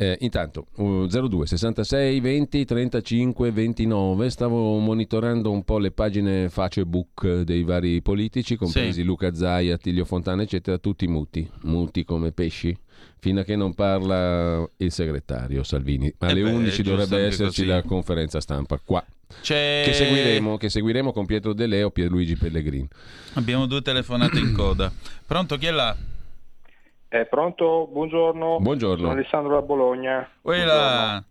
Eh, 0.00 0.16
intanto 0.20 0.66
uh, 0.76 1.06
02 1.08 1.44
66 1.46 2.20
20 2.20 2.64
35 2.64 3.50
29 3.50 4.30
stavo 4.30 4.78
monitorando 4.78 5.50
un 5.50 5.64
po' 5.64 5.78
le 5.78 5.90
pagine 5.90 6.48
Facebook 6.48 7.40
dei 7.40 7.64
vari 7.64 8.00
politici 8.00 8.54
compresi 8.54 9.00
Sì. 9.00 9.02
Luca 9.02 9.34
Zai, 9.34 9.72
Attilio 9.72 10.04
Fontana 10.04 10.42
eccetera 10.42 10.78
tutti 10.78 11.08
muti 11.08 11.50
muti 11.62 12.04
come 12.04 12.30
pesci 12.30 12.76
fino 13.18 13.40
a 13.40 13.42
che 13.42 13.56
non 13.56 13.74
parla 13.74 14.64
il 14.76 14.92
segretario 14.92 15.64
Salvini 15.64 16.14
alle 16.18 16.40
Eh 16.40 16.44
beh, 16.44 16.50
11 16.52 16.68
è 16.80 16.84
giusto 16.84 16.90
dovrebbe 16.90 17.26
esserci 17.26 17.62
così. 17.62 17.66
la 17.66 17.82
conferenza 17.82 18.40
stampa 18.40 18.78
qua 18.78 19.04
C'è- 19.42 19.82
che 19.84 19.92
seguiremo, 19.94 20.56
che 20.58 20.68
seguiremo 20.68 21.12
con 21.12 21.26
Pietro 21.26 21.52
De 21.52 21.66
Leo 21.66 21.90
Pierluigi 21.90 22.36
Pellegrini 22.36 22.88
Abbiamo 23.32 23.66
due 23.66 23.82
telefonate 23.82 24.38
in 24.38 24.52
coda. 24.54 24.92
Pronto, 25.26 25.56
chi 25.58 25.66
è 25.66 25.70
là? 25.72 25.96
Eh, 27.10 27.24
pronto? 27.26 27.88
Buongiorno. 27.90 28.58
Buongiorno. 28.60 28.98
Sono 29.06 29.12
Alessandro 29.12 29.54
da 29.54 29.62
Bologna. 29.62 30.28
Quella. 30.42 31.22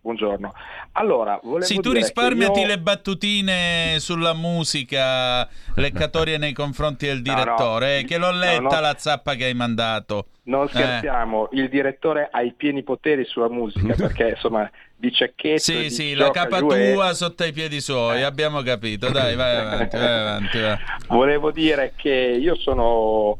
buongiorno. 0.00 0.52
Allora, 0.92 1.40
volevo 1.42 1.64
Sì, 1.64 1.76
tu 1.80 1.88
dire 1.90 2.00
risparmiati 2.02 2.60
io... 2.60 2.66
le 2.66 2.78
battutine 2.78 3.96
sulla 3.98 4.32
musica 4.34 5.48
leccatorie 5.76 6.36
nei 6.38 6.52
confronti 6.52 7.06
del 7.06 7.20
No, 7.24 7.32
no. 7.32 7.38
direttore, 7.38 7.98
eh, 7.98 8.04
che 8.04 8.18
l'ho 8.18 8.30
letta 8.30 8.60
No, 8.60 8.68
no. 8.74 8.80
la 8.80 8.94
zappa 8.98 9.34
che 9.34 9.46
hai 9.46 9.54
mandato. 9.54 10.26
Non 10.44 10.66
Eh. 10.66 10.68
scherziamo, 10.68 11.48
il 11.52 11.68
direttore 11.68 12.28
ha 12.30 12.42
i 12.42 12.52
pieni 12.52 12.82
poteri 12.84 13.24
sulla 13.24 13.48
musica 13.48 13.94
perché 13.96 14.28
insomma 14.36 14.70
di 14.94 15.10
cecchetto 15.10 15.58
Sì, 15.58 15.78
di 15.78 15.90
sì, 15.90 16.14
la 16.14 16.30
capa 16.30 16.58
tua 16.60 17.12
sotto 17.14 17.42
i 17.44 17.52
piedi 17.52 17.80
suoi, 17.80 18.22
abbiamo 18.22 18.60
capito. 18.62 19.10
Dai, 19.10 19.34
vai 19.34 19.56
avanti, 19.56 19.96
vai 19.96 20.20
avanti. 20.20 20.60
vai. 20.60 20.76
Volevo 21.08 21.50
dire 21.50 21.94
che 21.96 22.10
io 22.10 22.54
sono, 22.56 23.38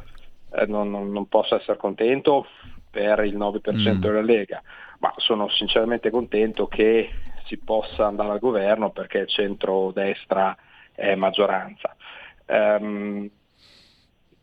eh, 0.57 0.67
non, 0.67 0.91
non- 0.91 1.11
non 1.11 1.27
posso 1.29 1.57
essere 1.57 1.77
contento 1.77 2.47
per 2.91 3.25
il 3.25 3.37
9% 3.37 4.09
Mm. 4.09 4.13
della 4.13 4.21
Lega, 4.23 4.63
ma 5.01 5.13
sono 5.17 5.49
sinceramente 5.49 6.11
contento 6.11 6.69
che 6.69 7.11
si 7.47 7.59
possa 7.59 8.07
andare 8.07 8.31
al 8.31 8.39
governo 8.39 8.91
perché 8.91 9.19
il 9.19 9.29
centro-destra 9.29 10.57
è 10.93 11.15
maggioranza. 11.17 11.95
Ehm, 12.47 13.29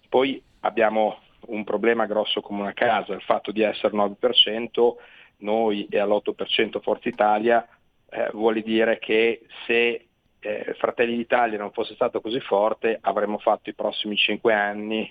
poi 0.09 0.41
abbiamo 0.62 1.20
un 1.47 1.64
problema 1.64 2.05
grosso 2.05 2.41
come 2.41 2.62
una 2.62 2.74
casa, 2.74 3.14
il 3.14 3.22
fatto 3.22 3.51
di 3.51 3.62
essere 3.62 3.95
9%, 3.95 4.97
noi 5.38 5.88
e 5.89 5.97
all'8% 5.97 6.80
Forza 6.82 7.09
Italia, 7.09 7.68
eh, 8.09 8.30
vuole 8.34 8.62
dire 8.62 8.99
che 8.99 9.45
se 9.66 10.07
eh, 10.39 10.76
Fratelli 10.78 11.16
d'Italia 11.16 11.57
non 11.57 11.72
fosse 11.72 11.93
stato 11.93 12.20
così 12.20 12.39
forte 12.41 12.97
avremmo 13.01 13.38
fatto 13.38 13.70
i 13.70 13.76
prossimi 13.76 14.16
cinque 14.18 14.53
anni 14.53 15.09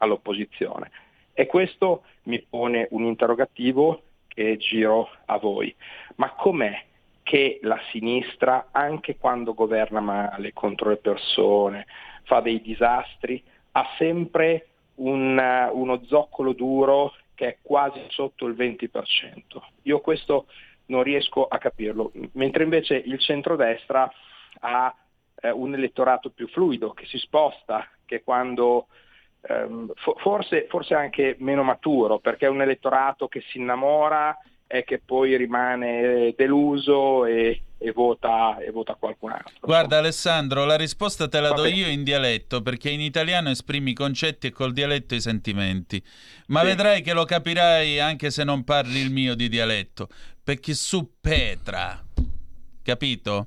all'opposizione. 0.00 0.90
E 1.32 1.46
questo 1.46 2.02
mi 2.24 2.40
pone 2.42 2.88
un 2.90 3.04
interrogativo 3.04 4.02
che 4.28 4.56
giro 4.58 5.08
a 5.26 5.38
voi. 5.38 5.74
Ma 6.16 6.32
com'è 6.32 6.84
che 7.22 7.60
la 7.62 7.80
sinistra, 7.90 8.68
anche 8.72 9.16
quando 9.16 9.54
governa 9.54 10.00
male, 10.00 10.52
contro 10.52 10.90
le 10.90 10.96
persone, 10.96 11.86
fa 12.24 12.40
dei 12.40 12.60
disastri, 12.60 13.42
ha 13.72 13.86
sempre 13.96 14.68
un, 14.96 15.38
eh, 15.38 15.70
uno 15.72 16.02
zoccolo 16.04 16.52
duro 16.52 17.14
che 17.34 17.46
è 17.46 17.58
quasi 17.62 18.00
sotto 18.08 18.46
il 18.46 18.54
20%? 18.54 19.42
Io 19.82 20.00
questo 20.00 20.46
non 20.86 21.02
riesco 21.02 21.46
a 21.46 21.58
capirlo, 21.58 22.12
mentre 22.32 22.64
invece 22.64 22.96
il 22.96 23.18
centrodestra 23.18 24.10
ha 24.60 24.94
eh, 25.40 25.50
un 25.50 25.72
elettorato 25.74 26.30
più 26.30 26.48
fluido, 26.48 26.92
che 26.92 27.06
si 27.06 27.18
sposta, 27.18 27.88
che 28.04 28.22
quando 28.22 28.88
forse, 30.22 30.66
forse 30.68 30.94
anche 30.94 31.36
meno 31.38 31.62
maturo, 31.62 32.18
perché 32.18 32.46
è 32.46 32.48
un 32.48 32.60
elettorato 32.62 33.28
che 33.28 33.42
si 33.50 33.58
innamora 33.58 34.36
e 34.66 34.84
che 34.84 35.00
poi 35.04 35.36
rimane 35.36 36.32
deluso 36.36 37.24
e, 37.24 37.62
e 37.76 37.90
vota, 37.90 38.58
e 38.58 38.70
vota 38.70 38.94
qualcun 38.94 39.32
altro. 39.32 39.54
Guarda 39.62 39.98
Alessandro, 39.98 40.64
la 40.64 40.76
risposta 40.76 41.26
te 41.26 41.40
la 41.40 41.48
Va 41.48 41.54
do 41.56 41.62
bene. 41.62 41.74
io 41.74 41.86
in 41.88 42.04
dialetto, 42.04 42.62
perché 42.62 42.88
in 42.90 43.00
italiano 43.00 43.50
esprimi 43.50 43.90
i 43.90 43.94
concetti 43.94 44.46
e 44.46 44.52
col 44.52 44.72
dialetto 44.72 45.16
i 45.16 45.20
sentimenti. 45.20 46.00
Ma 46.48 46.60
Sì. 46.60 46.66
vedrai 46.66 47.02
che 47.02 47.12
lo 47.14 47.24
capirai 47.24 47.98
anche 47.98 48.30
se 48.30 48.44
non 48.44 48.62
parli 48.62 49.00
il 49.00 49.10
mio 49.10 49.34
di 49.34 49.48
dialetto, 49.48 50.08
perché 50.44 50.74
su 50.74 51.14
Petra, 51.20 52.00
capito? 52.82 53.46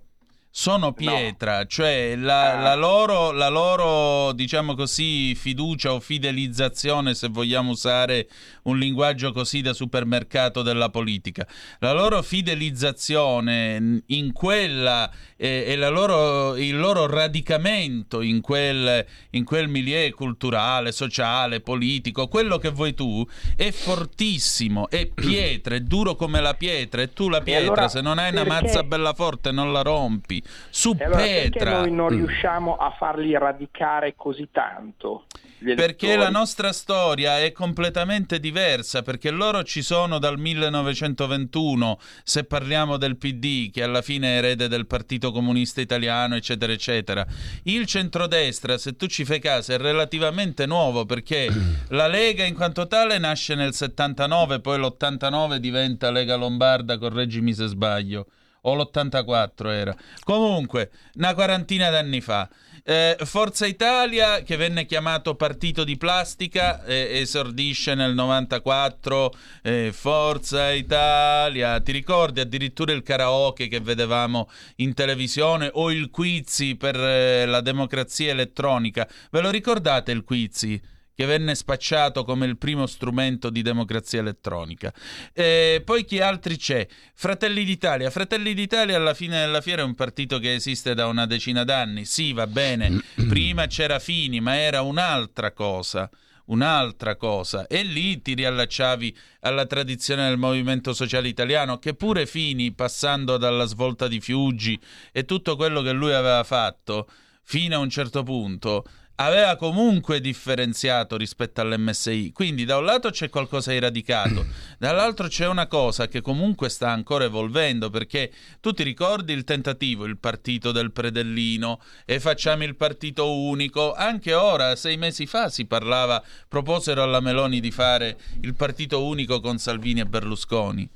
Sono 0.56 0.93
pietra, 0.93 1.66
cioè 1.66 2.16
la, 2.16 2.51
Ah. 2.54 2.62
la 2.62 2.76
loro, 2.76 3.32
la 3.32 3.49
loro, 3.49 4.34
diciamo 4.34 4.76
così, 4.76 5.34
fiducia 5.34 5.91
o 5.93 5.99
fidelizzazione, 5.99 7.16
se 7.16 7.28
vogliamo 7.30 7.72
usare 7.72 8.30
un 8.64 8.78
linguaggio 8.78 9.32
così 9.32 9.62
da 9.62 9.74
supermercato 9.74 10.62
della 10.62 10.89
politica, 10.89 11.47
la 11.80 11.91
loro 11.91 12.22
fidelizzazione 12.22 14.04
in 14.06 14.32
quella 14.32 15.10
eh, 15.38 15.64
e 15.68 15.76
la 15.76 15.89
loro- 15.89 16.56
il 16.56 16.78
loro 16.78 17.08
radicamento 17.08 18.22
in 18.22 18.39
quel, 18.39 19.04
in 19.32 19.43
quel 19.45 19.68
milieu 19.68 20.14
culturale, 20.14 20.91
sociale, 20.91 21.62
politico, 21.62 22.28
quello 22.28 22.60
che 22.60 22.70
vuoi 22.70 22.93
tu, 22.93 23.28
è 23.58 23.72
fortissimo, 23.72 24.88
è 24.88 25.08
pietra, 25.10 25.74
è 25.74 25.80
duro 25.80 26.16
come 26.16 26.39
la 26.41 26.54
pietra, 26.54 27.01
e 27.01 27.12
tu 27.12 27.28
la 27.28 27.41
pietra, 27.41 27.64
allora 27.66 27.88
se 27.89 28.01
non 28.01 28.20
hai 28.20 28.30
una 28.32 28.43
perché- 28.43 28.62
mazza 28.66 28.84
bella 28.84 29.14
forte 29.14 29.51
non 29.51 29.74
la 29.74 29.82
rompi. 29.82 30.41
Su 30.70 30.96
E 30.98 31.04
allora 31.04 31.22
perché 31.22 31.50
Petra. 31.52 31.80
noi 31.80 31.91
non 31.91 32.14
Mm. 32.14 32.18
riusciamo 32.18 32.76
a 32.78 32.91
farli 32.98 33.38
radicare 33.38 34.14
così 34.16 34.50
tanto? 34.52 35.26
Perché 35.64 36.18
la 36.18 36.30
nostra 36.30 36.74
storia 36.74 37.39
è 37.39 37.54
completamente 37.54 38.38
diversa, 38.41 39.02
perché 39.02 39.32
loro 39.32 39.64
ci 39.64 39.82
sono 39.82 40.20
dal 40.20 40.38
1921, 40.38 42.00
se 42.24 42.44
parliamo 42.44 42.98
del 42.98 43.16
PD, 43.16 43.72
che 43.72 43.82
alla 43.82 44.02
fine 44.02 44.34
è 44.36 44.38
erede 44.39 44.68
del 44.68 44.86
Partito 44.88 45.32
Comunista 45.32 45.80
Italiano, 45.80 46.36
eccetera, 46.36 46.74
eccetera. 46.74 47.26
Il 47.64 47.86
centrodestra, 47.86 48.78
se 48.78 48.98
tu 48.98 49.08
ci 49.08 49.24
fai 49.24 49.39
caso, 49.39 49.72
è 49.72 49.78
relativamente 49.78 50.66
nuovo, 50.66 51.06
perché 51.06 51.48
la 51.89 52.08
Lega 52.08 52.44
in 52.44 52.56
quanto 52.56 52.86
tale 52.88 53.18
nasce 53.18 53.56
nel 53.56 53.74
79, 53.74 54.60
poi 54.60 54.78
l'89 54.80 55.56
diventa 55.58 56.12
Lega 56.12 56.36
Lombarda, 56.36 56.98
correggimi 56.98 57.54
se 57.54 57.68
sbaglio. 57.68 58.28
O 58.66 58.76
l'84 58.76 59.68
era. 59.68 59.95
Comunque, 60.24 60.91
una 61.16 61.34
quarantina 61.34 61.89
d'anni 61.89 62.22
fa. 62.22 62.49
Eh, 62.86 63.16
Forza 63.24 63.66
Italia, 63.66 64.41
che 64.41 64.57
venne 64.57 64.86
chiamato 64.86 65.36
Partito 65.36 65.86
di 65.86 65.95
Plastica, 65.95 66.84
eh, 66.84 67.20
esordisce 67.20 67.95
nel 67.95 68.14
94. 68.14 69.34
eh, 69.61 69.91
Forza 69.93 70.72
Italia, 70.72 71.80
ti 71.80 71.93
ricordi 71.93 72.41
addirittura 72.41 72.91
il 72.91 73.03
karaoke 73.03 73.68
che 73.68 73.80
vedevamo 73.80 74.49
in 74.78 74.93
televisione 74.93 75.70
o 75.72 75.91
il 75.91 76.09
Quizzi 76.09 76.76
per 76.76 76.95
eh, 76.95 77.45
la 77.45 77.61
democrazia 77.61 78.32
elettronica? 78.32 79.07
Ve 79.32 79.41
lo 79.41 79.49
ricordate 79.49 80.11
il 80.11 80.24
Quizzi? 80.24 80.82
Che 81.16 81.26
venne 81.26 81.55
spacciato 81.55 82.24
come 82.24 82.45
il 82.45 82.57
primo 82.57 82.88
strumento 82.88 83.49
di 83.49 83.61
democrazia 83.61 84.20
elettronica. 84.20 84.93
E 85.34 85.82
poi 85.86 86.05
chi 86.05 86.20
altri 86.20 86.57
c'è? 86.57 86.88
Fratelli 87.14 87.64
d'Italia. 87.64 88.09
Fratelli 88.09 88.53
d'Italia 88.53 88.95
alla 88.95 89.14
fine 89.14 89.39
della 89.39 89.61
fiera 89.61 89.84
è 89.84 89.86
un 89.86 89.95
partito 89.95 90.39
che 90.39 90.53
esiste 90.53 90.93
da 90.93 91.05
una 91.07 91.26
decina 91.26 91.64
d'anni. 91.64 92.05
Sì, 92.05 92.34
va 92.34 92.47
bene. 92.47 93.01
Prima 93.28 93.68
c'era 93.68 93.99
Fini, 93.99 94.39
ma 94.39 94.57
era 94.57 94.82
un'altra 94.82 95.51
cosa. 95.51 96.09
Un'altra 96.45 97.16
cosa, 97.16 97.68
e 97.68 97.84
lì 97.84 98.22
ti 98.22 98.34
riallacciavi 98.34 99.16
alla 99.41 99.66
tradizione 99.66 100.28
del 100.28 100.38
movimento 100.38 100.91
sociale 100.91 101.30
italiano, 101.30 101.80
che 101.80 101.93
pure 101.93 102.26
Fini, 102.26 102.74
passando 102.74 103.38
dalla 103.38 103.64
svolta 103.64 104.09
di 104.09 104.20
Fiuggi 104.20 104.78
e 105.14 105.24
tutto 105.24 105.55
quello 105.55 105.82
che 105.82 105.93
lui 105.93 106.11
aveva 106.11 106.43
fatto, 106.43 107.07
fino 107.43 107.78
a 107.78 107.80
un 107.80 107.89
certo 107.89 108.24
punto, 108.24 108.84
aveva 109.16 109.55
comunque 109.55 110.20
differenziato 110.20 111.18
rispetto 111.18 111.61
all'MSI. 111.61 112.32
Quindi 112.34 112.66
da 112.66 112.78
un 112.78 112.86
lato 112.86 113.09
c'è 113.09 113.30
qualcosa 113.30 113.72
di 113.72 113.80
radicato, 113.80 114.45
dall'altro 114.80 115.28
c'è 115.28 115.47
una 115.47 115.68
cosa 115.68 116.07
che 116.07 116.22
comunque 116.22 116.70
sta 116.70 116.89
ancora 116.89 117.26
evolvendo, 117.26 117.89
perché 117.89 118.32
tu 118.59 118.72
ti 118.72 118.84
ricordi 118.84 119.34
il 119.34 119.43
tentativo, 119.43 120.05
il 120.05 120.18
partito 120.18 120.72
del 120.72 120.91
predellino 120.91 121.80
e 122.05 122.20
facciamo 122.20 122.64
il 122.64 122.76
partito 122.76 123.32
unico. 123.32 123.93
Anche 123.93 124.34
ora, 124.34 124.76
sei 124.76 124.97
mesi 124.97 125.26
fa, 125.26 125.49
si 125.49 125.66
parlava, 125.66 126.24
proposero 126.47 127.03
alla 127.03 127.20
Meloni 127.20 127.59
di 127.59 127.72
fare 127.72 128.18
il 128.41 128.55
partito 128.55 129.05
unico 129.05 129.39
con 129.39 129.57
Salvini 129.57 129.99
e 129.99 130.05
Berlusconi. 130.05 130.89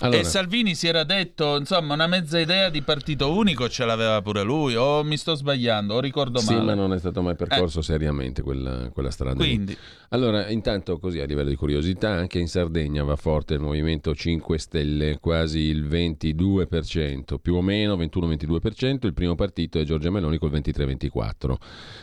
Allora. 0.00 0.20
E 0.20 0.24
Salvini 0.24 0.74
si 0.74 0.86
era 0.86 1.04
detto, 1.04 1.56
insomma, 1.56 1.94
una 1.94 2.06
mezza 2.06 2.38
idea 2.38 2.70
di 2.70 2.82
partito 2.82 3.32
unico 3.32 3.68
ce 3.68 3.84
l'aveva 3.84 4.20
pure 4.22 4.42
lui, 4.42 4.74
o 4.74 5.02
mi 5.04 5.16
sto 5.16 5.34
sbagliando, 5.34 5.94
o 5.94 6.00
ricordo 6.00 6.38
Sì, 6.38 6.54
male. 6.54 6.64
ma 6.64 6.74
non 6.74 6.92
è 6.92 6.98
stato 6.98 7.22
mai 7.22 7.36
percorso 7.36 7.82
seriamente 7.82 8.42
quella, 8.42 8.90
quella 8.90 9.10
strada. 9.10 9.42
lì. 9.42 9.54
Quindi. 9.54 9.76
Allora, 10.12 10.48
intanto 10.48 10.98
così 10.98 11.20
a 11.20 11.24
livello 11.24 11.50
di 11.50 11.54
curiosità, 11.56 12.10
anche 12.10 12.38
in 12.38 12.48
Sardegna 12.48 13.04
va 13.04 13.14
forte 13.16 13.54
il 13.54 13.60
Movimento 13.60 14.14
5 14.14 14.58
Stelle, 14.58 15.18
quasi 15.20 15.60
il 15.60 15.84
22%, 15.86 17.36
più 17.40 17.54
o 17.54 17.62
meno 17.62 17.96
21-22%, 17.96 19.06
il 19.06 19.14
primo 19.14 19.34
partito 19.36 19.78
è 19.78 19.84
Giorgia 19.84 20.10
Meloni 20.10 20.38
col 20.38 20.50
23-24%, 20.50 21.54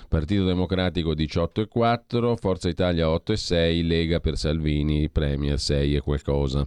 Partito 0.07 0.45
Democratico 0.45 1.11
18,4%, 1.13 2.35
Forza 2.37 2.69
Italia 2.69 3.07
8,6%, 3.07 3.85
Lega 3.85 4.19
per 4.19 4.37
Salvini, 4.37 5.09
Premier 5.09 5.59
6 5.59 5.95
e 5.95 5.99
qualcosa. 5.99 6.65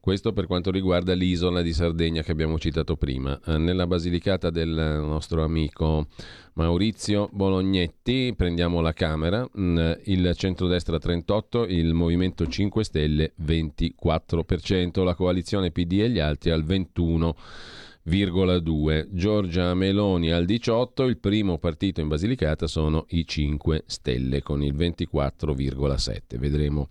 Questo 0.00 0.32
per 0.32 0.46
quanto 0.46 0.69
riguarda 0.70 1.14
l'isola 1.14 1.62
di 1.62 1.72
Sardegna 1.72 2.22
che 2.22 2.32
abbiamo 2.32 2.58
citato 2.58 2.96
prima. 2.96 3.40
Eh, 3.46 3.56
Nella 3.58 3.86
Basilicata 3.86 4.50
del 4.50 4.68
nostro 4.68 5.42
amico 5.42 6.08
Maurizio 6.54 7.28
Bolognetti, 7.32 8.34
prendiamo 8.36 8.80
la 8.80 8.92
Camera, 8.92 9.48
mm, 9.58 9.92
il 10.04 10.32
centrodestra 10.34 10.98
38, 10.98 11.66
il 11.66 11.94
Movimento 11.94 12.46
5 12.46 12.84
Stelle 12.84 13.32
24%, 13.42 15.02
la 15.04 15.14
coalizione 15.14 15.70
PD 15.70 16.00
e 16.00 16.10
gli 16.10 16.18
altri 16.18 16.50
al 16.50 16.64
21,2. 16.64 19.08
Giorgia 19.10 19.72
Meloni 19.74 20.32
al 20.32 20.44
18, 20.44 21.04
il 21.04 21.18
primo 21.18 21.58
partito 21.58 22.00
in 22.00 22.08
Basilicata 22.08 22.66
sono 22.66 23.06
i 23.10 23.24
5 23.26 23.84
Stelle 23.86 24.42
con 24.42 24.62
il 24.62 24.74
24,7. 24.74 26.38
Vedremo 26.38 26.88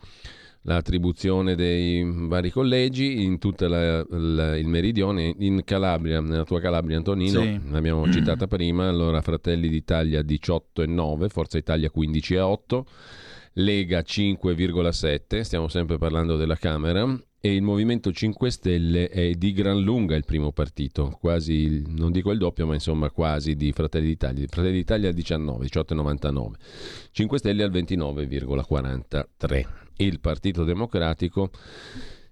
l'attribuzione 0.63 1.55
dei 1.55 2.03
vari 2.05 2.51
collegi 2.51 3.23
in 3.23 3.39
tutto 3.39 3.65
il 3.65 4.65
meridione, 4.65 5.33
in 5.39 5.63
Calabria, 5.63 6.19
nella 6.21 6.43
tua 6.43 6.59
Calabria 6.59 6.97
Antonino, 6.97 7.41
sì. 7.41 7.59
l'abbiamo 7.69 8.11
citata 8.11 8.47
prima, 8.47 8.87
allora 8.87 9.21
Fratelli 9.21 9.69
d'Italia 9.69 10.21
18 10.21 10.81
e 10.81 10.85
9, 10.85 11.29
Forza 11.29 11.57
Italia 11.57 11.89
15 11.89 12.33
e 12.33 12.39
8, 12.39 12.85
Lega 13.53 13.99
5,7, 13.99 15.41
stiamo 15.41 15.67
sempre 15.67 15.97
parlando 15.97 16.35
della 16.35 16.55
Camera, 16.55 17.17
e 17.41 17.53
il 17.53 17.61
Movimento 17.61 18.11
5 18.11 18.51
Stelle 18.51 19.07
è 19.07 19.31
di 19.31 19.53
gran 19.53 19.79
lunga 19.79 20.13
il 20.15 20.25
primo 20.25 20.51
partito, 20.51 21.17
quasi, 21.21 21.83
non 21.87 22.11
dico 22.11 22.31
il 22.31 22.37
doppio, 22.37 22.67
ma 22.67 22.73
insomma 22.73 23.09
quasi 23.11 23.55
di 23.55 23.71
Fratelli 23.71 24.07
d'Italia. 24.07 24.45
Fratelli 24.49 24.75
d'Italia 24.75 25.07
al 25.07 25.13
19, 25.13 25.65
18,99, 25.65 26.51
5 27.11 27.37
Stelle 27.37 27.63
al 27.63 27.71
29,43. 27.71 29.65
Il 29.97 30.19
Partito 30.19 30.65
Democratico 30.65 31.49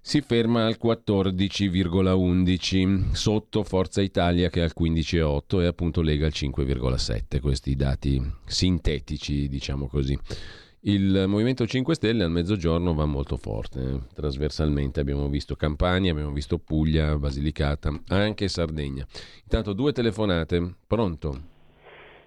si 0.00 0.20
ferma 0.20 0.66
al 0.66 0.78
14,11 0.82 3.12
sotto 3.12 3.62
Forza 3.62 4.02
Italia 4.02 4.50
che 4.50 4.60
è 4.60 4.64
al 4.64 4.72
15,8 4.78 5.60
e 5.60 5.66
appunto 5.66 6.00
Lega 6.00 6.26
al 6.26 6.32
5,7 6.34 7.40
questi 7.40 7.74
dati 7.74 8.22
sintetici 8.46 9.48
diciamo 9.48 9.86
così 9.86 10.18
il 10.88 11.24
Movimento 11.26 11.66
5 11.66 11.94
Stelle 11.94 12.24
al 12.24 12.30
mezzogiorno 12.30 12.94
va 12.94 13.04
molto 13.04 13.36
forte, 13.36 13.78
eh? 13.78 13.98
trasversalmente 14.14 15.00
abbiamo 15.00 15.28
visto 15.28 15.54
Campania, 15.54 16.12
abbiamo 16.12 16.30
visto 16.30 16.58
Puglia, 16.58 17.14
Basilicata, 17.18 17.90
anche 18.08 18.48
Sardegna. 18.48 19.04
Intanto 19.42 19.74
due 19.74 19.92
telefonate, 19.92 20.76
pronto? 20.86 21.34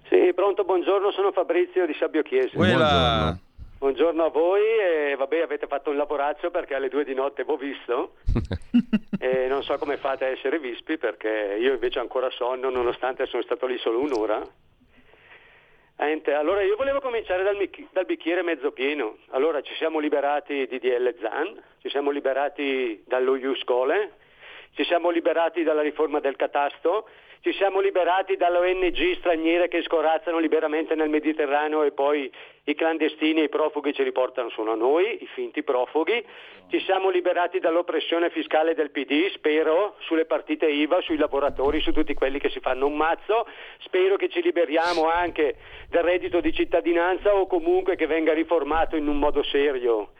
Sì, 0.08 0.32
pronto, 0.32 0.62
buongiorno, 0.62 1.10
sono 1.10 1.32
Fabrizio 1.32 1.86
di 1.86 1.94
Sabbio 1.98 2.22
Chiesa. 2.22 2.50
Buongiorno. 2.54 3.40
Buongiorno 3.78 4.24
a 4.26 4.28
voi 4.28 4.60
e 4.60 5.16
vabbè 5.16 5.40
avete 5.40 5.66
fatto 5.66 5.90
un 5.90 5.96
lavoraccio 5.96 6.52
perché 6.52 6.74
alle 6.74 6.88
due 6.88 7.02
di 7.02 7.14
notte 7.14 7.42
vi 7.42 7.50
ho 7.50 7.56
visto 7.56 8.14
e 9.18 9.48
non 9.48 9.64
so 9.64 9.76
come 9.76 9.96
fate 9.96 10.24
a 10.24 10.28
essere 10.28 10.60
vispi 10.60 10.98
perché 10.98 11.56
io 11.58 11.72
invece 11.72 11.98
ho 11.98 12.02
ancora 12.02 12.30
sonno 12.30 12.70
nonostante 12.70 13.26
sono 13.26 13.42
stato 13.42 13.66
lì 13.66 13.76
solo 13.78 13.98
un'ora 13.98 14.40
allora 16.34 16.62
io 16.62 16.76
volevo 16.76 17.00
cominciare 17.00 17.42
dal, 17.42 17.56
dal, 17.92 18.04
bicchiere 18.04 18.42
mezzo 18.42 18.72
pieno. 18.72 19.18
Allora 19.30 19.60
ci 19.60 19.74
siamo 19.74 19.98
liberati 19.98 20.66
di 20.66 20.78
DL 20.78 21.14
Zan, 21.20 21.62
ci 21.80 21.88
siamo 21.90 22.10
liberati 22.10 23.02
dallo 23.06 23.36
Iuscole, 23.36 24.12
ci 24.74 24.84
siamo 24.84 25.10
liberati 25.10 25.62
dalla 25.62 25.82
riforma 25.82 26.18
del 26.18 26.36
catasto, 26.36 27.08
ci 27.42 27.52
siamo 27.54 27.80
liberati 27.80 28.36
dalle 28.36 28.58
ONG 28.58 29.16
straniere 29.16 29.66
che 29.66 29.82
scorazzano 29.82 30.38
liberamente 30.38 30.94
nel 30.94 31.08
Mediterraneo 31.08 31.82
e 31.82 31.90
poi 31.90 32.30
i 32.64 32.74
clandestini 32.76 33.40
e 33.40 33.44
i 33.44 33.48
profughi 33.48 33.92
ci 33.92 34.04
riportano 34.04 34.48
solo 34.50 34.70
a 34.70 34.76
noi, 34.76 35.20
i 35.20 35.26
finti 35.26 35.64
profughi, 35.64 36.24
ci 36.68 36.78
siamo 36.82 37.10
liberati 37.10 37.58
dall'oppressione 37.58 38.30
fiscale 38.30 38.74
del 38.74 38.92
PD, 38.92 39.28
spero, 39.32 39.96
sulle 40.02 40.24
partite 40.24 40.66
IVA, 40.66 41.00
sui 41.00 41.16
lavoratori, 41.16 41.80
su 41.80 41.90
tutti 41.90 42.14
quelli 42.14 42.38
che 42.38 42.48
si 42.48 42.60
fanno 42.60 42.86
un 42.86 42.94
mazzo, 42.94 43.48
spero 43.78 44.14
che 44.14 44.28
ci 44.28 44.40
liberiamo 44.40 45.10
anche 45.10 45.56
del 45.88 46.04
reddito 46.04 46.40
di 46.40 46.52
cittadinanza 46.52 47.34
o 47.34 47.48
comunque 47.48 47.96
che 47.96 48.06
venga 48.06 48.32
riformato 48.32 48.94
in 48.94 49.08
un 49.08 49.18
modo 49.18 49.42
serio 49.42 50.12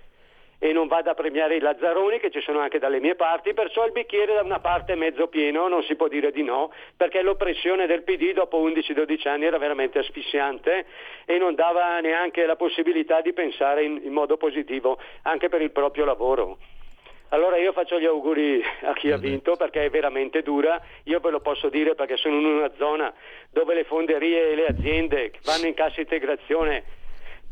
e 0.65 0.73
non 0.73 0.87
vada 0.87 1.11
a 1.11 1.15
premiare 1.15 1.57
i 1.57 1.59
lazzaroni 1.59 2.21
che 2.21 2.31
ci 2.31 2.41
sono 2.41 2.61
anche 2.61 2.79
dalle 2.79 3.01
mie 3.01 3.17
parti, 3.17 3.53
perciò 3.53 3.85
il 3.85 3.91
bicchiere 3.91 4.35
da 4.35 4.43
una 4.43 4.61
parte 4.61 4.93
è 4.93 4.95
mezzo 4.95 5.27
pieno, 5.27 5.67
non 5.67 5.83
si 5.83 5.97
può 5.97 6.07
dire 6.07 6.31
di 6.31 6.45
no, 6.45 6.71
perché 6.97 7.21
l'oppressione 7.21 7.89
del 7.89 8.05
PD 8.05 8.33
dopo 8.33 8.63
11-12 8.65 9.27
anni 9.27 9.47
era 9.47 9.59
veramente 9.59 9.99
asfissiante 9.99 10.87
e 11.25 11.37
non 11.37 11.57
dava 11.57 11.99
neanche 11.99 12.47
la 12.47 12.55
possibilità 12.55 13.21
di 13.23 13.33
pensare 13.33 13.83
in, 13.83 14.03
in 14.05 14.13
modo 14.13 14.37
positivo 14.37 15.01
anche 15.23 15.49
per 15.49 15.63
il 15.63 15.73
proprio 15.73 16.05
lavoro. 16.05 16.59
Allora 17.31 17.57
io 17.57 17.73
faccio 17.73 17.99
gli 17.99 18.07
auguri 18.07 18.63
a 18.83 18.93
chi 18.93 19.11
ha 19.11 19.17
vinto 19.17 19.57
perché 19.57 19.87
è 19.87 19.91
veramente 19.91 20.43
dura, 20.43 20.81
io 21.05 21.19
ve 21.19 21.31
lo 21.31 21.41
posso 21.41 21.71
dire 21.71 21.97
perché 21.97 22.17
sono 22.17 22.39
in 22.39 22.45
una 22.45 22.71
zona 22.77 23.13
dove 23.51 23.75
le 23.75 23.83
fonderie 23.83 24.53
e 24.53 24.55
le 24.55 24.67
aziende 24.67 25.33
vanno 25.43 25.67
in 25.67 25.75
cassa 25.75 26.01
integrazione 26.01 27.01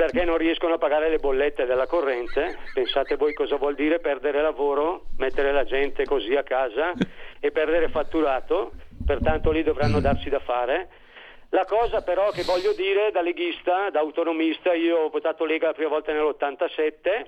perché 0.01 0.25
non 0.25 0.39
riescono 0.39 0.73
a 0.73 0.79
pagare 0.79 1.11
le 1.11 1.19
bollette 1.19 1.67
della 1.67 1.87
corrente. 1.87 2.57
Pensate 2.73 3.17
voi 3.17 3.35
cosa 3.35 3.57
vuol 3.57 3.75
dire 3.75 3.99
perdere 3.99 4.41
lavoro, 4.41 5.03
mettere 5.19 5.53
la 5.53 5.65
gente 5.65 6.07
così 6.07 6.35
a 6.37 6.43
casa 6.43 6.95
e 7.39 7.51
perdere 7.51 7.91
fatturato, 7.91 8.73
pertanto 9.05 9.51
lì 9.51 9.63
dovranno 9.63 10.01
darsi 10.01 10.31
da 10.31 10.39
fare. 10.39 10.89
La 11.51 11.67
cosa 11.67 12.01
però 12.01 12.31
che 12.31 12.45
voglio 12.45 12.73
dire 12.73 13.11
da 13.11 13.21
leghista, 13.21 13.91
da 13.91 14.01
autonomista, 14.01 14.73
io 14.73 15.01
ho 15.01 15.11
votato 15.11 15.45
Lega 15.45 15.67
la 15.67 15.75
prima 15.75 15.91
volta 15.91 16.13
nell'87 16.13 17.27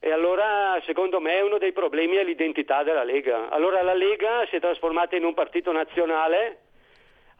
e 0.00 0.10
allora 0.10 0.76
secondo 0.86 1.20
me 1.20 1.40
uno 1.40 1.58
dei 1.58 1.72
problemi 1.72 2.16
è 2.16 2.24
l'identità 2.24 2.82
della 2.82 3.04
Lega. 3.04 3.48
Allora 3.48 3.80
la 3.82 3.94
Lega 3.94 4.44
si 4.50 4.56
è 4.56 4.60
trasformata 4.60 5.14
in 5.14 5.22
un 5.22 5.34
partito 5.34 5.70
nazionale 5.70 6.62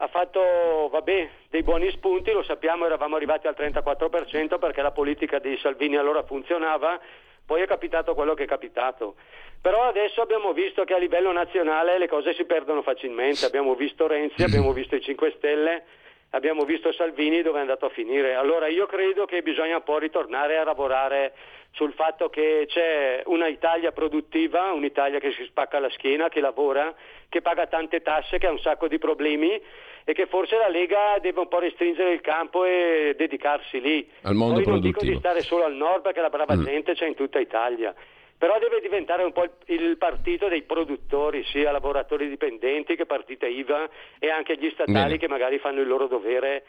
ha 0.01 0.07
fatto 0.07 0.87
vabbè, 0.89 1.29
dei 1.49 1.61
buoni 1.61 1.89
spunti, 1.91 2.31
lo 2.31 2.43
sappiamo, 2.43 2.85
eravamo 2.85 3.17
arrivati 3.17 3.47
al 3.47 3.55
34% 3.57 4.57
perché 4.57 4.81
la 4.81 4.91
politica 4.91 5.39
di 5.39 5.57
Salvini 5.57 5.97
allora 5.97 6.23
funzionava, 6.23 6.99
poi 7.45 7.61
è 7.61 7.67
capitato 7.67 8.13
quello 8.13 8.33
che 8.33 8.43
è 8.43 8.47
capitato. 8.47 9.15
Però 9.61 9.83
adesso 9.83 10.21
abbiamo 10.21 10.53
visto 10.53 10.85
che 10.85 10.93
a 10.93 10.97
livello 10.97 11.33
nazionale 11.33 11.97
le 11.97 12.07
cose 12.07 12.33
si 12.33 12.45
perdono 12.45 12.81
facilmente, 12.81 13.45
abbiamo 13.45 13.75
visto 13.75 14.07
Renzi, 14.07 14.41
abbiamo 14.43 14.71
visto 14.71 14.95
i 14.95 15.01
5 15.01 15.33
Stelle, 15.35 15.83
abbiamo 16.29 16.63
visto 16.63 16.93
Salvini 16.93 17.41
dove 17.41 17.57
è 17.57 17.61
andato 17.61 17.87
a 17.87 17.89
finire. 17.89 18.35
Allora 18.35 18.67
io 18.67 18.85
credo 18.85 19.25
che 19.25 19.41
bisogna 19.41 19.75
un 19.75 19.83
po' 19.83 19.97
ritornare 19.97 20.57
a 20.57 20.63
lavorare 20.63 21.33
sul 21.71 21.93
fatto 21.93 22.29
che 22.29 22.65
c'è 22.67 23.21
una 23.25 23.47
Italia 23.47 23.91
produttiva, 23.91 24.71
un'Italia 24.71 25.19
che 25.19 25.31
si 25.31 25.45
spacca 25.45 25.79
la 25.79 25.89
schiena, 25.91 26.29
che 26.29 26.41
lavora, 26.41 26.93
che 27.29 27.41
paga 27.41 27.67
tante 27.67 28.01
tasse, 28.01 28.37
che 28.37 28.47
ha 28.47 28.51
un 28.51 28.59
sacco 28.59 28.87
di 28.87 28.97
problemi 28.97 29.61
e 30.03 30.13
che 30.13 30.25
forse 30.25 30.57
la 30.57 30.69
Lega 30.69 31.17
deve 31.21 31.41
un 31.41 31.47
po' 31.47 31.59
restringere 31.59 32.13
il 32.13 32.21
campo 32.21 32.65
e 32.65 33.13
dedicarsi 33.17 33.79
lì. 33.79 34.09
Al 34.23 34.33
mondo 34.33 34.55
Poi 34.55 34.63
produttivo. 34.63 34.97
non 34.97 35.05
dico 35.05 35.13
di 35.13 35.19
stare 35.19 35.41
solo 35.41 35.65
al 35.65 35.75
nord 35.75 36.01
perché 36.01 36.21
la 36.21 36.29
brava 36.29 36.55
mm. 36.55 36.63
gente 36.63 36.93
c'è 36.93 37.07
in 37.07 37.15
tutta 37.15 37.39
Italia 37.39 37.93
però 38.39 38.57
deve 38.57 38.79
diventare 38.79 39.23
un 39.23 39.33
po' 39.33 39.43
il, 39.43 39.51
il, 39.65 39.97
partito 39.97 40.47
dei 40.47 40.61
produttori, 40.61 41.43
sia 41.43 41.73
lavoratori 41.73 42.29
dipendenti 42.29 42.95
che 42.95 43.05
partite 43.05 43.47
IVA 43.47 43.89
e 44.17 44.29
anche 44.29 44.55
gli 44.57 44.69
statali 44.69 44.93
Bene. 44.93 45.17
che 45.17 45.27
magari 45.27 45.59
fanno 45.59 45.81
il 45.81 45.87
loro 45.87 46.07
dovere 46.07 46.63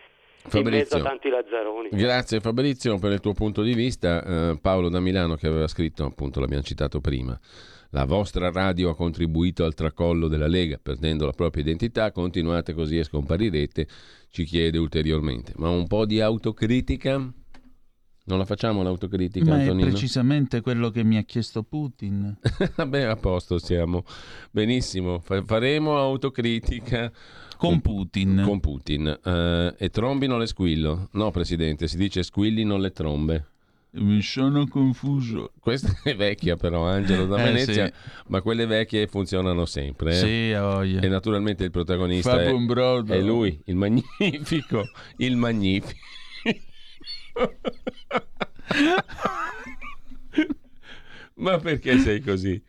Fabrizio. 0.49 1.03
Grazie 1.91 2.41
Fabrizio 2.41 2.99
per 2.99 3.13
il 3.13 3.21
tuo 3.21 3.33
punto 3.33 3.63
di 3.63 3.75
vista. 3.75 4.23
Eh, 4.25 4.59
Paolo 4.61 4.89
da 4.89 5.01
Milano 5.01 5.37
che 5.37 5.47
aveva 5.47 5.67
scritto, 5.67 6.05
appunto 6.05 6.41
l'abbiamo 6.41 6.63
citato 6.63 7.01
prima, 7.01 7.39
la 7.91 8.05
vostra 8.05 8.51
radio 8.51 8.91
ha 8.91 8.95
contribuito 8.97 9.65
al 9.65 9.75
tracollo 9.75 10.29
della 10.29 10.47
Lega 10.47 10.79
perdendo 10.83 11.27
la 11.27 11.33
propria 11.33 11.63
identità, 11.63 12.13
continuate 12.13 12.73
così 12.73 12.99
e 12.99 13.05
scomparirete, 13.05 13.87
ci 14.31 14.45
chiede 14.45 14.79
ulteriormente. 14.79 15.53
Ma 15.57 15.69
un 15.69 15.87
po' 15.87 16.07
di 16.07 16.21
autocritica? 16.21 17.33
Non 18.25 18.39
la 18.39 18.45
facciamo 18.45 18.83
l'autocritica, 18.83 19.45
Ma 19.45 19.57
Antonino? 19.57 19.89
è 19.89 19.91
precisamente 19.91 20.61
quello 20.61 20.91
che 20.91 21.03
mi 21.03 21.17
ha 21.17 21.23
chiesto 21.23 21.63
Putin. 21.63 22.37
Vabbè, 22.77 23.03
a 23.03 23.17
posto 23.17 23.59
siamo. 23.59 24.05
Benissimo, 24.51 25.19
Fa- 25.21 25.43
faremo 25.43 25.99
autocritica. 25.99 27.11
Con 27.57 27.81
Putin. 27.81 28.43
Con 28.45 28.61
Putin. 28.61 29.19
Uh, 29.23 29.75
e 29.77 29.91
trombino 29.91 30.39
le 30.39 30.47
squillo. 30.47 31.09
No, 31.13 31.31
Presidente, 31.31 31.89
si 31.89 31.97
dice 31.97 32.23
squillino 32.23 32.79
le 32.79 32.91
trombe. 32.91 33.47
Mi 33.93 34.23
sono 34.23 34.69
confuso. 34.69 35.53
Questa 35.59 35.99
è 36.05 36.15
vecchia 36.15 36.57
però, 36.57 36.87
Angelo 36.87 37.27
da 37.27 37.37
Venezia, 37.37 37.87
eh, 37.87 37.93
sì. 37.93 38.23
ma 38.29 38.41
quelle 38.41 38.65
vecchie 38.65 39.09
funzionano 39.09 39.67
sempre. 39.67 40.13
Eh? 40.13 40.15
Sì, 40.15 40.53
oh 40.53 40.85
yeah. 40.85 41.03
E 41.03 41.09
naturalmente 41.09 41.65
il 41.65 41.73
protagonista 41.73 42.41
è, 42.41 42.47
è, 42.47 43.21
lui, 43.21 43.61
il 43.65 43.75
magnifico, 43.75 44.89
il 45.17 45.37
magnifico. 45.37 45.99
Ma 51.41 51.59
perché 51.59 51.99
sei 51.99 52.21
così, 52.21 52.63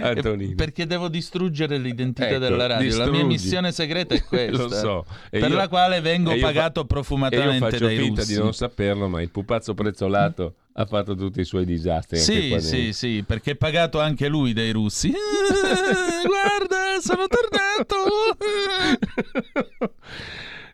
Antonino? 0.00 0.54
Perché 0.54 0.86
devo 0.86 1.08
distruggere 1.08 1.78
l'identità 1.78 2.28
ecco, 2.28 2.38
della 2.38 2.66
radio. 2.66 2.86
Distruggi. 2.86 3.10
La 3.10 3.16
mia 3.16 3.26
missione 3.26 3.72
segreta 3.72 4.14
è 4.14 4.22
questa. 4.22 4.56
Lo 4.62 4.68
so. 4.68 5.04
E 5.30 5.40
per 5.40 5.50
io, 5.50 5.56
la 5.56 5.66
quale 5.66 6.00
vengo 6.00 6.32
pagato 6.38 6.82
fa- 6.82 6.86
profumatamente 6.86 7.50
e 7.50 7.58
io 7.58 7.70
faccio 7.70 7.84
dai 7.84 7.96
finta 7.96 8.20
russi. 8.20 8.34
di 8.34 8.38
non 8.38 8.54
saperlo, 8.54 9.08
ma 9.08 9.20
il 9.20 9.30
pupazzo 9.30 9.74
prezzolato 9.74 10.54
ha 10.74 10.86
fatto 10.86 11.16
tutti 11.16 11.40
i 11.40 11.44
suoi 11.44 11.64
disastri. 11.64 12.18
Sì, 12.18 12.54
sì, 12.60 12.92
sì, 12.92 13.24
perché 13.26 13.50
è 13.52 13.56
pagato 13.56 13.98
anche 13.98 14.28
lui 14.28 14.52
dai 14.52 14.70
russi. 14.70 15.10
guarda, 16.24 17.00
sono 17.00 17.26
tornato! 17.26 17.96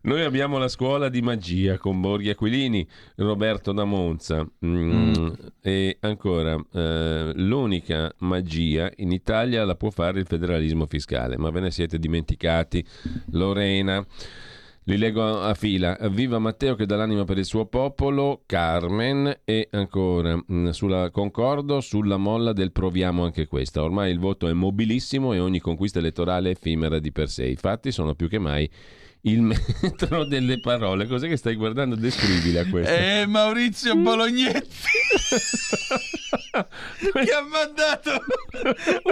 Noi 0.03 0.23
abbiamo 0.23 0.57
la 0.57 0.69
scuola 0.69 1.11
di 1.11 1.21
magia 1.21 1.77
con 1.77 2.01
Borghi 2.01 2.31
Aquilini, 2.31 2.89
Roberto 3.17 3.73
da 3.73 3.85
Monza 3.85 4.43
mm, 4.65 5.13
mm. 5.19 5.29
e 5.61 5.99
ancora 6.01 6.59
eh, 6.73 7.33
l'unica 7.35 8.11
magia 8.21 8.91
in 8.97 9.13
Italia 9.13 9.63
la 9.67 9.75
può 9.75 9.91
fare 9.91 10.19
il 10.19 10.27
federalismo 10.27 10.87
fiscale, 10.87 11.37
ma 11.37 11.51
ve 11.51 11.61
ne 11.61 11.71
siete 11.71 11.99
dimenticati. 11.99 12.83
Lorena. 13.33 14.05
Li 14.85 14.97
leggo 14.97 15.43
a 15.43 15.53
fila. 15.53 15.97
Viva 16.11 16.39
Matteo 16.39 16.75
che 16.75 16.87
dà 16.87 16.97
l'anima 16.97 17.25
per 17.25 17.37
il 17.37 17.45
suo 17.45 17.67
popolo, 17.67 18.43
Carmen 18.47 19.41
e 19.45 19.69
ancora 19.71 20.43
mh, 20.45 20.71
sulla 20.71 21.11
concordo 21.11 21.81
sulla 21.83 22.17
molla 22.17 22.55
del 22.55 22.73
proviamo 22.73 23.23
anche 23.23 23.47
questa. 23.47 23.83
Ormai 23.83 24.11
il 24.11 24.19
voto 24.19 24.49
è 24.49 24.53
mobilissimo 24.55 25.35
e 25.35 25.39
ogni 25.39 25.61
conquista 25.61 25.99
elettorale 25.99 26.49
è 26.49 26.53
effimera 26.53 26.99
di 26.99 27.13
per 27.13 27.29
sé. 27.29 27.45
I 27.45 27.57
fatti 27.57 27.93
sono 27.93 28.15
più 28.15 28.29
che 28.29 28.39
mai 28.39 28.69
il 29.23 29.43
metro 29.83 30.25
delle 30.25 30.61
parole. 30.61 31.07
Cos'è 31.07 31.29
che 31.29 31.37
stai 31.37 31.55
guardando? 31.57 31.97
Descrivili 31.97 32.59
a 32.59 32.67
questo. 32.69 32.93
Eh, 32.93 33.27
Maurizio 33.27 33.97
Bolognetti 33.97 34.69
che 37.13 37.33
ha 37.33 37.43
mandato 37.43 38.23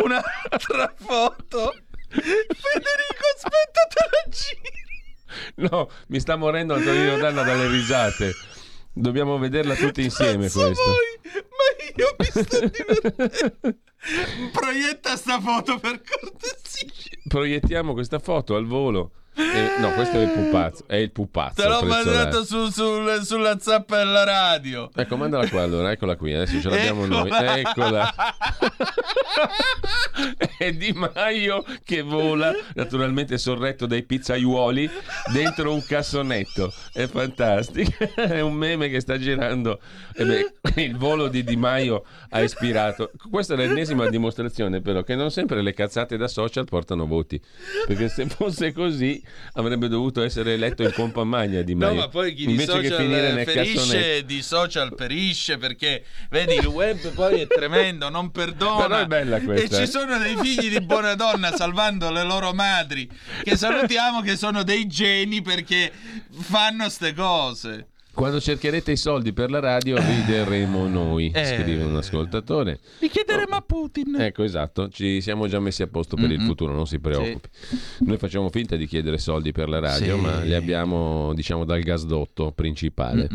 un'altra 0.02 0.94
foto. 0.96 1.74
Federico, 2.08 3.24
aspetta, 3.36 3.86
te 3.88 4.08
la 4.10 4.30
giro. 4.30 4.76
No, 5.70 5.90
mi 6.08 6.20
sta 6.20 6.36
morendo 6.36 6.74
Antonino 6.74 7.18
Danna 7.18 7.42
dalle 7.42 7.68
risate. 7.68 8.32
Dobbiamo 8.92 9.38
vederla 9.38 9.74
tutti 9.74 10.02
insieme 10.02 10.48
questa. 10.50 10.62
voi, 10.62 11.20
ma 11.32 11.84
io 11.96 12.16
mi 12.18 12.24
sto 12.24 12.58
divertendo. 12.66 13.76
Proietta 14.52 15.16
sta 15.16 15.40
foto 15.40 15.78
per 15.78 16.00
cortesia. 16.00 17.18
Proiettiamo 17.28 17.92
questa 17.92 18.18
foto 18.18 18.56
al 18.56 18.64
volo. 18.64 19.12
Eh, 19.38 19.80
no, 19.80 19.92
questo 19.92 20.18
è 20.18 20.22
il 20.22 20.30
pupazzo. 20.30 20.84
È 20.88 20.96
il 20.96 21.12
pupazzo. 21.12 21.62
Te 21.62 21.68
l'ho 21.68 21.82
mandato 21.82 22.44
su, 22.44 22.68
sul- 22.70 23.20
sulla 23.22 23.56
zappa 23.60 23.98
della 23.98 24.24
radio. 24.24 24.90
Ecco, 24.92 25.16
mandala 25.16 25.48
qua 25.48 25.62
allora, 25.62 25.92
eccola 25.92 26.16
qui, 26.16 26.34
adesso 26.34 26.60
ce 26.60 26.68
l'abbiamo 26.68 27.06
noi. 27.06 27.30
Eccola. 27.30 28.12
È 30.58 30.72
Di 30.72 30.92
Maio 30.92 31.64
che 31.84 32.02
vola, 32.02 32.52
naturalmente 32.74 33.38
sorretto 33.38 33.86
dai 33.86 34.02
pizzaiuoli, 34.02 34.90
dentro 35.32 35.72
un 35.72 35.84
cassonetto. 35.84 36.72
È 36.92 37.06
fantastico. 37.06 37.92
È 38.16 38.40
un 38.40 38.54
meme 38.54 38.88
che 38.88 38.98
sta 38.98 39.18
girando. 39.18 39.78
E 40.14 40.24
beh, 40.24 40.82
il 40.82 40.96
volo 40.96 41.28
di 41.28 41.44
Di 41.44 41.56
Maio 41.56 42.04
ha 42.30 42.40
ispirato. 42.42 43.12
Questa 43.30 43.54
è 43.54 43.56
l'ennesima 43.56 44.08
dimostrazione, 44.08 44.80
però, 44.80 45.04
che 45.04 45.14
non 45.14 45.30
sempre 45.30 45.62
le 45.62 45.72
cazzate 45.72 46.16
da 46.16 46.26
social 46.26 46.64
portano 46.64 47.06
voti. 47.06 47.40
Perché 47.86 48.08
se 48.08 48.26
fosse 48.26 48.72
così 48.72 49.22
avrebbe 49.54 49.88
dovuto 49.88 50.22
essere 50.22 50.54
eletto 50.54 50.82
in 50.82 50.92
pompa 50.92 51.24
magna 51.24 51.62
Di 51.62 51.74
Maio. 51.74 51.92
No, 51.94 52.00
ma 52.00 52.08
poi 52.08 52.34
chi 52.34 52.46
di 52.46 52.52
Invece 52.52 52.80
che 52.80 52.88
social 52.88 53.44
cassonetto. 53.44 53.50
ferisce, 53.50 54.24
di 54.24 54.42
social 54.42 54.94
perisce 54.94 55.58
perché 55.58 56.04
vedi 56.30 56.54
il 56.54 56.66
web 56.66 57.12
poi 57.12 57.40
è 57.40 57.46
tremendo, 57.46 58.08
non 58.08 58.30
perdona. 58.30 58.86
Però 58.86 58.98
è 58.98 59.06
bella 59.06 59.40
questa, 59.40 59.76
E 59.76 59.82
eh. 59.82 59.84
ci 59.84 59.90
sono 59.90 60.18
dei 60.18 60.36
figli 60.36 60.70
di 60.70 60.80
buona 60.84 61.14
donna 61.14 61.54
salvando 61.54 62.10
le 62.10 62.24
loro 62.24 62.52
madri 62.52 63.08
che 63.42 63.56
salutiamo 63.56 64.20
che 64.20 64.36
sono 64.36 64.62
dei 64.62 64.86
geni 64.86 65.42
perché 65.42 65.92
fanno 66.30 66.88
ste 66.88 67.12
cose. 67.14 67.88
Quando 68.18 68.40
cercherete 68.40 68.90
i 68.90 68.96
soldi 68.96 69.32
per 69.32 69.48
la 69.48 69.60
radio, 69.60 69.96
rideremo 69.96 70.88
noi, 70.88 71.30
Eh. 71.32 71.44
scrive 71.44 71.84
un 71.84 71.94
ascoltatore. 71.94 72.80
Li 72.98 73.08
chiederemo 73.08 73.54
a 73.54 73.60
Putin. 73.60 74.16
Ecco, 74.18 74.42
esatto, 74.42 74.88
ci 74.88 75.20
siamo 75.20 75.46
già 75.46 75.60
messi 75.60 75.82
a 75.82 75.86
posto 75.86 76.16
per 76.16 76.28
il 76.32 76.38
Mm-mm. 76.40 76.46
futuro, 76.46 76.72
non 76.74 76.84
si 76.88 76.98
preoccupi. 76.98 77.48
Noi 78.00 78.16
facciamo 78.18 78.48
finta 78.48 78.74
di 78.74 78.88
chiedere 78.88 79.18
soldi 79.18 79.52
per 79.52 79.68
la 79.68 79.78
radio, 79.78 80.16
Sì. 80.16 80.20
ma 80.20 80.40
li 80.40 80.52
abbiamo, 80.52 81.32
diciamo, 81.32 81.64
dal 81.64 81.78
gasdotto 81.80 82.50
principale. 82.50 83.28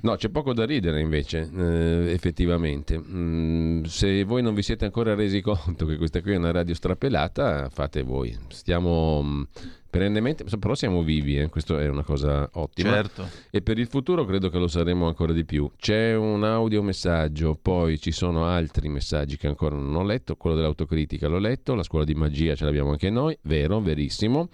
No, 0.00 0.16
c'è 0.16 0.30
poco 0.30 0.54
da 0.54 0.64
ridere 0.64 1.00
invece, 1.02 1.50
eh, 1.54 2.10
effettivamente. 2.10 2.98
Mm, 2.98 3.82
se 3.82 4.24
voi 4.24 4.40
non 4.40 4.54
vi 4.54 4.62
siete 4.62 4.86
ancora 4.86 5.14
resi 5.14 5.42
conto 5.42 5.84
che 5.84 5.98
questa 5.98 6.22
qui 6.22 6.32
è 6.32 6.36
una 6.36 6.52
radio 6.52 6.72
strapelata, 6.74 7.68
fate 7.70 8.00
voi. 8.00 8.34
Stiamo 8.48 9.20
mm, 9.22 9.42
perennemente, 9.90 10.44
però 10.58 10.74
siamo 10.74 11.02
vivi, 11.02 11.38
eh, 11.38 11.48
questo 11.48 11.78
è 11.78 11.88
una 11.88 12.04
cosa 12.04 12.48
ottima. 12.54 12.90
Certo. 12.90 13.28
E 13.50 13.60
per 13.60 13.78
il 13.78 13.88
futuro 13.88 14.24
credo 14.24 14.48
che 14.48 14.58
lo 14.58 14.68
saremo 14.68 15.06
ancora 15.06 15.32
di 15.32 15.44
più. 15.44 15.70
C'è 15.76 16.14
un 16.14 16.44
audiomessaggio, 16.44 17.58
poi 17.60 17.98
ci 17.98 18.12
sono 18.12 18.46
altri 18.46 18.88
messaggi 18.88 19.36
che 19.36 19.48
ancora 19.48 19.74
non 19.74 19.94
ho 19.96 20.04
letto. 20.04 20.36
Quello 20.36 20.54
dell'autocritica 20.54 21.26
l'ho 21.26 21.38
letto, 21.38 21.74
la 21.74 21.82
scuola 21.82 22.04
di 22.04 22.14
magia 22.14 22.54
ce 22.54 22.64
l'abbiamo 22.64 22.90
anche 22.90 23.10
noi, 23.10 23.36
vero, 23.42 23.80
verissimo. 23.80 24.48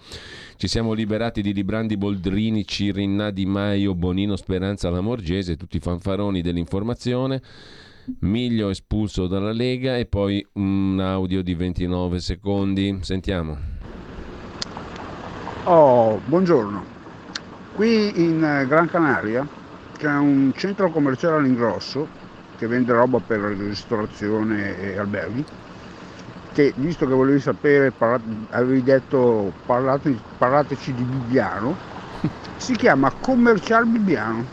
Ci 0.57 0.67
siamo 0.67 0.93
liberati 0.93 1.41
di 1.41 1.53
Librandi 1.53 1.95
Boldrini, 1.95 2.65
Cirinna 2.65 3.29
Di 3.29 3.45
Maio, 3.45 3.93
Bonino 3.93 4.35
Speranza 4.35 4.89
Lamorgese, 4.89 5.55
tutti 5.55 5.77
i 5.77 5.81
fanfaroni 5.81 6.41
dell'informazione. 6.41 7.41
Miglio 8.19 8.69
espulso 8.69 9.27
dalla 9.27 9.51
Lega 9.51 9.97
e 9.97 10.05
poi 10.05 10.45
un 10.53 10.97
audio 10.99 11.43
di 11.43 11.53
29 11.53 12.19
secondi. 12.19 12.97
Sentiamo. 13.01 13.57
Oh, 15.69 16.21
buongiorno. 16.23 16.81
Qui 17.75 18.23
in 18.23 18.41
eh, 18.41 18.65
Gran 18.67 18.89
Canaria 18.89 19.45
c'è 19.97 20.13
un 20.15 20.53
centro 20.55 20.89
commerciale 20.89 21.39
all'ingrosso 21.39 22.07
che 22.57 22.67
vende 22.67 22.93
roba 22.93 23.19
per 23.19 23.39
ristorazione 23.39 24.79
e 24.79 24.97
alberghi 24.97 25.43
che 26.53 26.71
visto 26.77 27.05
che 27.05 27.13
volevi 27.13 27.41
sapere, 27.41 27.91
parla- 27.91 28.21
avevi 28.51 28.81
detto 28.81 29.51
parlate- 29.65 30.17
parlateci 30.37 30.93
di 30.93 31.03
Bibbiano, 31.03 31.75
si 32.55 32.73
chiama 32.73 33.11
Commercial 33.19 33.85
Bibbiano. 33.87 34.45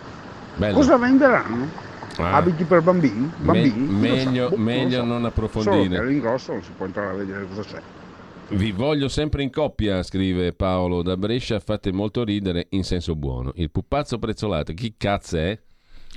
Bello. 0.56 0.74
Cosa 0.74 0.96
venderanno? 0.98 1.68
Ah. 2.16 2.38
Abiti 2.38 2.64
per 2.64 2.80
bambini? 2.82 3.30
Me- 3.38 3.52
Bambini? 3.52 3.86
Non 3.86 4.10
lo 4.10 4.16
so. 4.16 4.24
meglio 4.24 4.48
non 4.50 4.60
meglio 4.62 4.98
so. 4.98 5.04
non 5.04 5.24
approfondire. 5.26 5.98
all'ingrosso 6.00 6.52
non 6.54 6.62
si 6.64 6.70
può 6.76 6.86
entrare 6.86 7.10
a 7.10 7.14
vedere 7.14 7.46
cosa 7.46 7.62
c'è. 7.62 7.80
Vi 8.46 8.70
voglio 8.72 9.08
sempre 9.08 9.42
in 9.42 9.50
coppia, 9.50 10.02
scrive 10.02 10.52
Paolo 10.52 11.02
da 11.02 11.16
Brescia, 11.16 11.58
fate 11.60 11.92
molto 11.92 12.22
ridere 12.24 12.66
in 12.70 12.84
senso 12.84 13.16
buono. 13.16 13.52
Il 13.56 13.70
pupazzo 13.70 14.18
prezzolato, 14.18 14.72
chi 14.74 14.94
cazzo 14.96 15.38
è? 15.38 15.58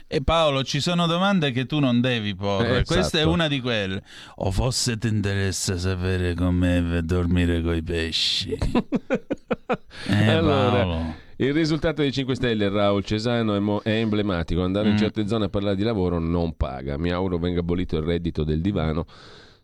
E 0.06 0.22
Paolo, 0.22 0.64
ci 0.64 0.80
sono 0.80 1.08
domande 1.08 1.52
che 1.52 1.66
tu 1.66 1.80
non 1.80 2.00
devi 2.00 2.36
porre. 2.36 2.80
Eh, 2.80 2.84
Questa 2.84 3.18
è 3.18 3.22
esatto. 3.22 3.30
una 3.32 3.48
di 3.48 3.60
quelle. 3.60 4.04
O 4.36 4.52
forse 4.52 4.98
ti 4.98 5.08
interessa 5.08 5.78
sapere 5.78 6.36
com'è 6.36 7.02
dormire 7.02 7.62
coi 7.62 7.82
pesci. 7.82 8.52
eh, 10.08 10.30
allora, 10.30 10.70
Paolo. 10.84 11.16
il 11.38 11.54
risultato 11.54 12.02
dei 12.04 12.12
5 12.12 12.36
Stelle, 12.36 12.70
Raul 12.70 13.04
Cesano, 13.04 13.56
è, 13.56 13.60
mo- 13.60 13.82
è 13.82 13.90
emblematico. 14.00 14.62
Andare 14.64 14.90
in 14.90 14.94
Mm. 14.94 14.98
certe 14.98 15.28
zone 15.28 15.46
a 15.46 15.50
parlare 15.50 15.76
di 15.76 15.84
lavoro 15.84 16.20
non 16.20 16.56
paga. 16.56 16.98
Mi 16.98 17.10
auguro 17.12 17.40
venga 17.40 17.62
abolito 17.62 17.98
il 17.98 18.04
reddito 18.04 18.44
del 18.44 18.62
divano. 18.62 19.06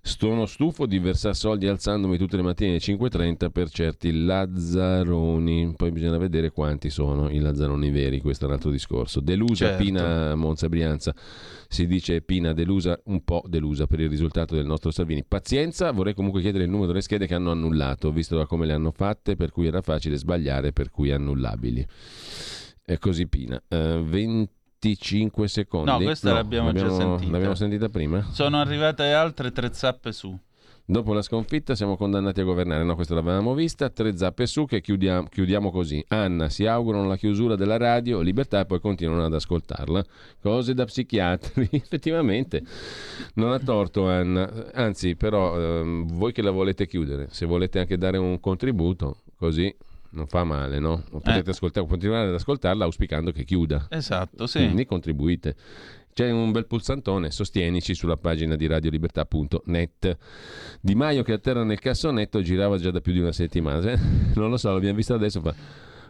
Sono 0.05 0.45
stufo 0.47 0.85
di 0.85 0.99
versare 0.99 1.33
soldi 1.33 1.65
alzandomi 1.65 2.17
tutte 2.17 2.35
le 2.35 2.41
mattine 2.41 2.71
alle 2.71 2.79
5.30 2.79 3.49
per 3.49 3.69
certi 3.69 4.11
lazzaroni. 4.25 5.75
Poi 5.77 5.91
bisogna 5.93 6.17
vedere 6.17 6.51
quanti 6.51 6.89
sono 6.89 7.29
i 7.29 7.39
lazzaroni 7.39 7.89
veri, 7.89 8.19
questo 8.19 8.43
è 8.43 8.47
un 8.49 8.53
altro 8.55 8.69
discorso. 8.69 9.21
Delusa 9.21 9.67
Certo. 9.67 9.81
Pina 9.81 10.35
Monza 10.35 10.67
Brianza. 10.67 11.15
Si 11.69 11.87
dice 11.87 12.21
Pina 12.21 12.51
delusa, 12.51 12.99
un 13.05 13.23
po' 13.23 13.43
delusa 13.47 13.87
per 13.87 14.01
il 14.01 14.09
risultato 14.09 14.55
del 14.55 14.65
nostro 14.65 14.91
Salvini. 14.91 15.23
Pazienza, 15.25 15.89
vorrei 15.91 16.13
comunque 16.13 16.41
chiedere 16.41 16.65
il 16.65 16.69
numero 16.69 16.87
delle 16.87 17.01
schede 17.01 17.25
che 17.25 17.35
hanno 17.35 17.51
annullato, 17.51 18.11
visto 18.11 18.35
da 18.35 18.45
come 18.45 18.65
le 18.65 18.73
hanno 18.73 18.91
fatte, 18.91 19.37
per 19.37 19.51
cui 19.51 19.67
era 19.67 19.81
facile 19.81 20.17
sbagliare, 20.17 20.73
per 20.73 20.89
cui 20.89 21.11
annullabili. 21.11 21.87
È 22.83 22.97
così 22.97 23.25
Pina. 23.27 23.61
Eh, 23.69 24.03
25 24.83 25.47
secondi. 25.47 25.89
No, 25.89 25.97
questa 25.99 26.33
l'abbiamo 26.33 26.73
già 26.73 26.89
sentita. 26.91 27.31
L'abbiamo 27.31 27.55
sentita 27.55 27.87
prima? 27.87 28.21
Sono 28.31 28.59
arrivate 28.59 29.13
altre 29.13 29.51
tre 29.51 29.69
zappe 29.71 30.11
su. 30.11 30.37
Dopo 30.85 31.13
la 31.13 31.21
sconfitta 31.21 31.75
siamo 31.75 31.95
condannati 31.95 32.41
a 32.41 32.43
governare. 32.43 32.83
No, 32.83 32.95
questa 32.95 33.13
l'avevamo 33.13 33.53
vista. 33.53 33.89
Tre 33.89 34.17
zappe 34.17 34.45
su 34.45 34.65
che 34.65 34.81
chiudiamo, 34.81 35.27
chiudiamo 35.29 35.71
così. 35.71 36.03
Anna, 36.09 36.49
si 36.49 36.65
augurano 36.65 37.07
la 37.07 37.15
chiusura 37.15 37.55
della 37.55 37.77
radio, 37.77 38.19
libertà 38.19 38.59
e 38.59 38.65
poi 38.65 38.81
continuano 38.81 39.23
ad 39.23 39.33
ascoltarla. 39.33 40.03
Cose 40.41 40.73
da 40.73 40.83
psichiatri. 40.83 41.69
Effettivamente 41.71 42.61
non 43.35 43.53
ha 43.53 43.59
torto 43.59 44.09
Anna. 44.09 44.71
Anzi, 44.73 45.15
però, 45.15 45.57
ehm, 45.57 46.17
voi 46.17 46.33
che 46.33 46.41
la 46.41 46.51
volete 46.51 46.85
chiudere, 46.85 47.27
se 47.31 47.45
volete 47.45 47.79
anche 47.79 47.97
dare 47.97 48.17
un 48.17 48.37
contributo, 48.41 49.19
così 49.37 49.73
non 50.13 50.27
fa 50.27 50.43
male, 50.43 50.79
no? 50.79 51.03
Potete 51.09 51.49
ascoltare, 51.51 51.85
continuare 51.87 52.27
ad 52.29 52.33
ascoltarla 52.35 52.85
auspicando 52.85 53.31
che 53.31 53.43
chiuda. 53.43 53.87
Esatto, 53.89 54.47
sì. 54.47 54.59
Quindi 54.59 54.85
contribuite. 54.85 55.55
C'è 56.13 56.29
un 56.29 56.51
bel 56.51 56.67
pulsantone, 56.67 57.31
sostienici 57.31 57.95
sulla 57.95 58.17
pagina 58.17 58.55
di 58.55 58.67
radiolibertà.net. 58.67 60.17
Di 60.79 60.93
Maio 60.95 61.23
che 61.23 61.33
atterra 61.33 61.63
nel 61.63 61.79
cassonetto 61.79 62.41
girava 62.41 62.77
già 62.77 62.91
da 62.91 63.01
più 63.01 63.13
di 63.13 63.19
una 63.19 63.31
settimana. 63.31 63.91
Eh, 63.91 63.97
Non 64.35 64.49
lo 64.49 64.57
so, 64.57 64.71
l'abbiamo 64.71 64.95
visto 64.95 65.15
adesso. 65.15 65.41
Fa... 65.41 65.55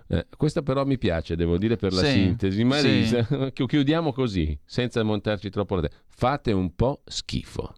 eh, 0.08 0.28
questa 0.36 0.62
però 0.62 0.86
mi 0.86 0.98
piace, 0.98 1.38
devo 1.38 1.58
dire, 1.58 1.78
per 1.78 1.94
la 1.94 2.04
Sì, 2.04 2.12
sintesi. 2.12 2.64
Marisa, 2.66 3.26
chi- 3.54 3.66
chiudiamo 3.66 4.12
così, 4.12 4.60
senza 4.66 5.02
montarci 5.04 5.50
troppo 5.50 5.76
la 5.76 5.82
testa. 5.88 6.02
Fate 6.10 6.52
un 6.52 6.76
po' 6.76 7.02
schifo. 7.06 7.74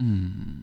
Mm. 0.00 0.62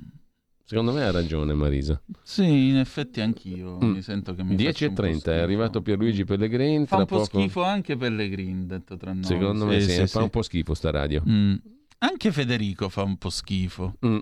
Secondo 0.65 0.93
me 0.93 1.03
ha 1.03 1.11
ragione 1.11 1.53
Marisa. 1.53 2.01
Sì, 2.23 2.69
in 2.69 2.77
effetti 2.77 3.19
anch'io 3.21 3.77
Mm. 3.83 3.91
mi 3.91 4.01
sento 4.01 4.33
che 4.33 4.43
mi 4.43 4.55
faccio 4.57 4.87
un 4.87 4.93
po' 4.93 5.01
10.30 5.03 5.31
è 5.33 5.39
arrivato 5.39 5.81
Pierluigi 5.81 6.23
Pellegrini. 6.23 6.85
Fa 6.85 6.97
un 6.97 7.05
po' 7.05 7.17
poco- 7.17 7.39
schifo 7.39 7.63
anche 7.63 7.97
Pellegrini, 7.97 8.65
detto 8.65 8.95
tra 8.97 9.11
noi. 9.13 9.23
Secondo 9.23 9.65
me 9.65 9.81
Sì, 9.81 9.89
sì, 9.89 9.95
sì, 10.01 10.07
fa 10.07 10.21
un 10.23 10.29
po' 10.29 10.41
schifo 10.41 10.73
sta 10.73 10.89
radio. 10.91 11.21
Mm. 11.27 11.55
Anche 11.99 12.31
Federico 12.31 12.89
fa 12.89 13.03
un 13.03 13.17
po' 13.17 13.29
schifo. 13.29 13.97
Mm. 14.05 14.17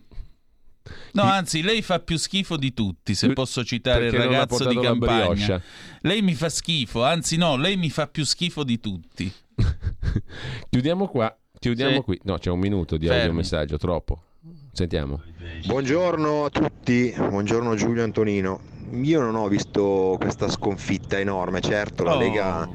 No, 1.14 1.22
anzi, 1.22 1.62
lei 1.62 1.84
fa 1.84 2.00
più 2.00 2.18
schifo 2.18 2.58
di 2.58 2.74
tutti, 2.74 3.14
se 3.14 3.34
posso 3.34 3.64
citare 3.64 4.08
il 4.08 4.12
ragazzo 4.12 4.68
di 4.68 4.78
campagna. 4.80 5.62
Lei 6.02 6.22
mi 6.24 6.34
fa 6.34 6.50
schifo, 6.50 7.04
anzi 7.04 7.38
no, 7.38 7.56
lei 7.56 7.78
mi 7.78 7.92
fa 7.92 8.08
più 8.08 8.26
schifo 8.26 8.64
di 8.64 8.80
tutti. 8.80 9.32
Chiudiamo 10.70 11.08
qua, 11.08 11.36
chiudiamo 11.60 12.02
qui. 12.02 12.20
No, 12.24 12.38
c'è 12.40 12.50
un 12.50 12.60
minuto 12.60 12.98
di 12.98 13.08
audio 13.08 13.32
messaggio, 13.34 13.78
troppo. 13.78 14.24
Sentiamo. 14.74 15.22
Buongiorno 15.66 16.46
a 16.46 16.50
tutti, 16.50 17.14
buongiorno 17.18 17.76
Giulio 17.76 18.06
Antonino. 18.06 18.62
Io 18.92 19.20
non 19.20 19.36
ho 19.36 19.50
visto 19.50 20.16
questa 20.18 20.48
sconfitta 20.48 21.20
enorme, 21.20 21.60
certo 21.60 22.06
la 22.06 22.16
oh. 22.16 22.18
Lega 22.18 22.70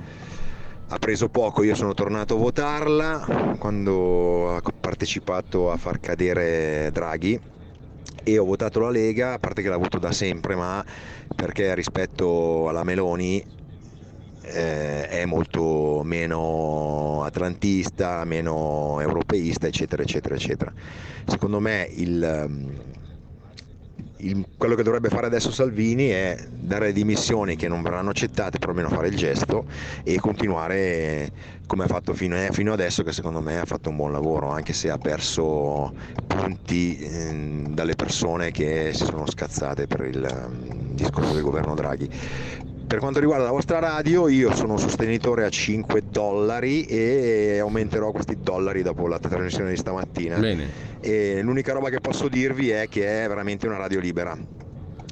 ha 0.89 0.99
preso 0.99 1.31
poco, 1.31 1.63
io 1.63 1.75
sono 1.75 1.95
tornato 1.95 2.35
a 2.35 2.39
votarla 2.39 3.57
quando 3.59 4.57
ha 4.57 4.61
partecipato 4.79 5.71
a 5.71 5.79
far 5.79 5.99
cadere 5.99 6.91
Draghi 6.93 7.41
e 8.23 8.39
ho 8.39 8.45
votato 8.45 8.79
la 8.81 8.91
Lega, 8.91 9.33
a 9.33 9.39
parte 9.39 9.63
che 9.63 9.71
l'ha 9.71 9.75
avuto 9.75 9.99
da 9.99 10.13
sempre, 10.13 10.55
ma 10.55 10.85
perché 11.35 11.75
rispetto 11.75 12.69
alla 12.69 12.85
Meloni 12.85 13.43
eh, 14.47 15.09
è 15.09 15.25
molto 15.25 16.03
meno 16.05 17.23
atlantista, 17.25 18.25
meno 18.25 19.01
europeista, 19.01 19.67
eccetera, 19.67 20.03
eccetera, 20.03 20.35
eccetera. 20.35 20.73
Secondo 21.27 21.61
me 21.61 21.89
il, 21.91 22.77
il, 24.19 24.47
quello 24.57 24.75
che 24.75 24.83
dovrebbe 24.83 25.09
fare 25.09 25.27
adesso 25.27 25.51
Salvini 25.51 26.09
è 26.09 26.37
dare 26.51 26.93
dimissioni 26.93 27.57
che 27.57 27.69
non 27.69 27.83
verranno 27.83 28.11
accettate, 28.11 28.59
però 28.59 28.71
almeno 28.73 28.89
fare 28.89 29.09
il 29.09 29.17
gesto 29.17 29.67
e 30.03 30.19
continuare 30.19 31.31
come 31.67 31.85
ha 31.85 31.89
fatto 31.89 32.15
fino, 32.15 32.37
a, 32.37 32.53
fino 32.53 32.73
adesso, 32.73 33.03
che 33.03 33.13
secondo 33.13 33.41
me 33.41 33.59
ha 33.59 33.65
fatto 33.65 33.91
un 33.91 33.97
buon 33.97 34.13
lavoro, 34.13 34.51
anche 34.51 34.73
se 34.73 34.91
ha 34.91 34.99
perso 34.99 35.93
punti 36.27 36.99
eh, 36.99 37.65
dalle 37.71 37.95
persone 37.95 38.51
che 38.51 38.93
si 38.95 39.05
sono 39.05 39.27
scazzate 39.29 39.87
per 39.87 40.01
il 40.03 40.47
um, 40.47 40.95
discorso 40.95 41.33
del 41.35 41.43
governo 41.43 41.75
Draghi. 41.75 42.09
Per 42.87 43.01
quanto 43.01 43.19
riguarda 43.19 43.45
la 43.45 43.51
vostra 43.51 43.81
radio, 43.81 44.29
io 44.29 44.55
sono 44.55 44.79
sostenitore 44.79 45.45
a 45.45 45.49
5 45.49 46.03
dollari 46.09 46.85
e 46.85 47.59
aumenterò 47.59 48.13
questi 48.13 48.41
dollari 48.41 48.83
dopo 48.83 49.09
la 49.09 49.19
trasmissione 49.19 49.71
di 49.71 49.77
stamattina. 49.77 50.39
Bene. 50.39 50.71
E 51.01 51.43
l'unica 51.43 51.73
roba 51.73 51.89
che 51.91 52.01
posso 52.01 52.29
dirvi 52.29 52.71
è 52.71 52.87
che 52.89 53.25
è 53.25 53.27
veramente 53.27 53.67
una 53.67 53.77
radio 53.77 53.99
libera. 53.99 54.39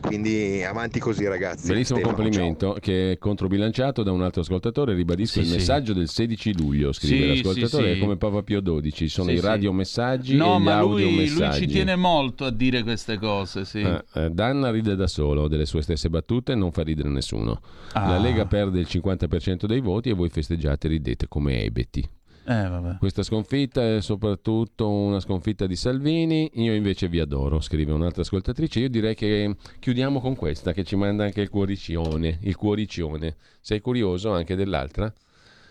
Quindi 0.04 0.62
avanti 0.62 1.00
così 1.00 1.26
ragazzi. 1.26 1.66
Bellissimo 1.66 1.98
Stefano, 1.98 2.22
complimento 2.22 2.70
ciao. 2.72 2.78
che 2.78 3.12
è 3.12 3.18
controbilanciato 3.18 4.02
da 4.02 4.12
un 4.12 4.22
altro 4.22 4.42
ascoltatore. 4.42 4.94
Ribadisco 4.94 5.34
Sì, 5.34 5.38
il 5.40 5.46
sì. 5.46 5.52
messaggio 5.54 5.92
del 5.94 6.08
16 6.08 6.56
luglio, 6.58 6.92
scrive 6.92 7.16
Sì, 7.16 7.28
l'ascoltatore, 7.42 7.84
sì, 7.84 7.90
è 7.90 7.94
sì. 7.94 8.00
come 8.00 8.16
Papa 8.16 8.42
Pio 8.42 8.60
XII, 8.62 9.08
sono 9.08 9.28
Sì, 9.30 9.34
i 9.34 9.38
sì. 9.38 9.44
radiomessaggi 9.46 10.36
No, 10.36 10.56
e 10.56 10.60
gli 10.60 10.62
ma 10.62 10.80
lui, 10.82 10.90
lui 10.90 11.02
audiomessaggi. 11.04 11.60
ci 11.60 11.66
tiene 11.66 11.96
molto 11.96 12.44
a 12.44 12.50
dire 12.50 12.82
queste 12.82 13.18
cose, 13.18 13.64
sì. 13.64 13.80
Eh, 13.80 14.04
eh, 14.14 14.30
Danna 14.30 14.70
ride 14.70 14.94
da 14.94 15.06
solo 15.06 15.48
delle 15.48 15.66
sue 15.66 15.80
stesse 15.82 16.10
battute 16.10 16.52
e 16.52 16.54
non 16.54 16.70
fa 16.70 16.82
ridere 16.82 17.08
nessuno. 17.08 17.60
Ah. 17.92 18.10
La 18.10 18.18
Lega 18.18 18.44
perde 18.46 18.80
il 18.80 18.86
50% 18.88 19.64
dei 19.66 19.80
voti 19.80 20.10
e 20.10 20.12
voi 20.12 20.28
festeggiate 20.28 20.86
e 20.86 20.90
ridete 20.90 21.28
come 21.28 21.62
ebeti. 21.62 22.06
Eh, 22.46 22.68
vabbè. 22.68 22.98
Questa 22.98 23.22
sconfitta 23.22 23.96
è 23.96 24.00
soprattutto 24.00 24.90
una 24.90 25.20
sconfitta 25.20 25.66
di 25.66 25.76
Salvini, 25.76 26.50
io 26.54 26.74
invece 26.74 27.08
vi 27.08 27.18
adoro, 27.18 27.60
scrive 27.60 27.92
un'altra 27.92 28.22
ascoltatrice. 28.22 28.80
Io 28.80 28.90
direi 28.90 29.14
che 29.14 29.56
chiudiamo 29.78 30.20
con 30.20 30.36
questa 30.36 30.72
che 30.72 30.84
ci 30.84 30.96
manda 30.96 31.24
anche 31.24 31.40
il 31.40 31.48
cuoricione, 31.48 32.38
il 32.42 32.56
cuoricione. 32.56 33.36
Sei 33.60 33.80
curioso 33.80 34.32
anche 34.32 34.56
dell'altra? 34.56 35.12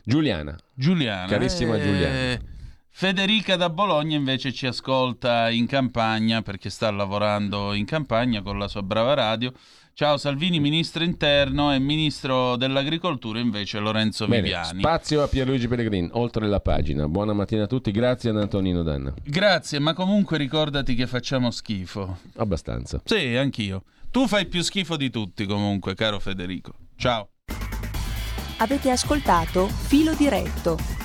Giuliana. 0.03 0.57
Giuliana. 0.73 1.27
Carissima 1.27 1.77
eh, 1.77 1.81
Giuliana. 1.81 2.39
Federica 2.95 3.55
da 3.55 3.69
Bologna 3.69 4.15
invece 4.15 4.51
ci 4.51 4.67
ascolta 4.67 5.49
in 5.49 5.65
campagna 5.65 6.43
perché 6.43 6.69
sta 6.69 6.91
lavorando 6.91 7.73
in 7.73 7.85
campagna 7.85 8.41
con 8.41 8.59
la 8.59 8.67
sua 8.67 8.83
brava 8.83 9.13
radio. 9.13 9.51
Ciao 9.95 10.17
Salvini, 10.17 10.59
ministro 10.59 11.03
interno 11.03 11.71
e 11.71 11.77
ministro 11.77 12.55
dell'agricoltura 12.55 13.37
invece 13.37 13.77
Lorenzo 13.77 14.25
Bene, 14.25 14.41
Viviani. 14.41 14.79
spazio 14.79 15.21
a 15.21 15.27
Pierluigi 15.27 15.67
Pellegrin, 15.67 16.09
oltre 16.13 16.47
la 16.47 16.59
pagina. 16.59 17.07
Buona 17.07 17.33
mattina 17.33 17.65
a 17.65 17.67
tutti, 17.67 17.91
grazie 17.91 18.31
ad 18.31 18.37
Antonino 18.37 18.81
Danna. 18.81 19.13
Grazie, 19.23 19.77
ma 19.77 19.93
comunque 19.93 20.39
ricordati 20.39 20.95
che 20.95 21.05
facciamo 21.05 21.51
schifo. 21.51 22.17
Abbastanza. 22.37 23.03
Sì, 23.05 23.35
anch'io. 23.35 23.83
Tu 24.09 24.25
fai 24.25 24.47
più 24.47 24.63
schifo 24.63 24.97
di 24.97 25.11
tutti 25.11 25.45
comunque, 25.45 25.93
caro 25.93 26.19
Federico. 26.19 26.73
Ciao. 26.95 27.29
Avete 28.57 28.89
ascoltato 28.89 29.67
Filo 29.67 30.15
Diretto 30.15 31.02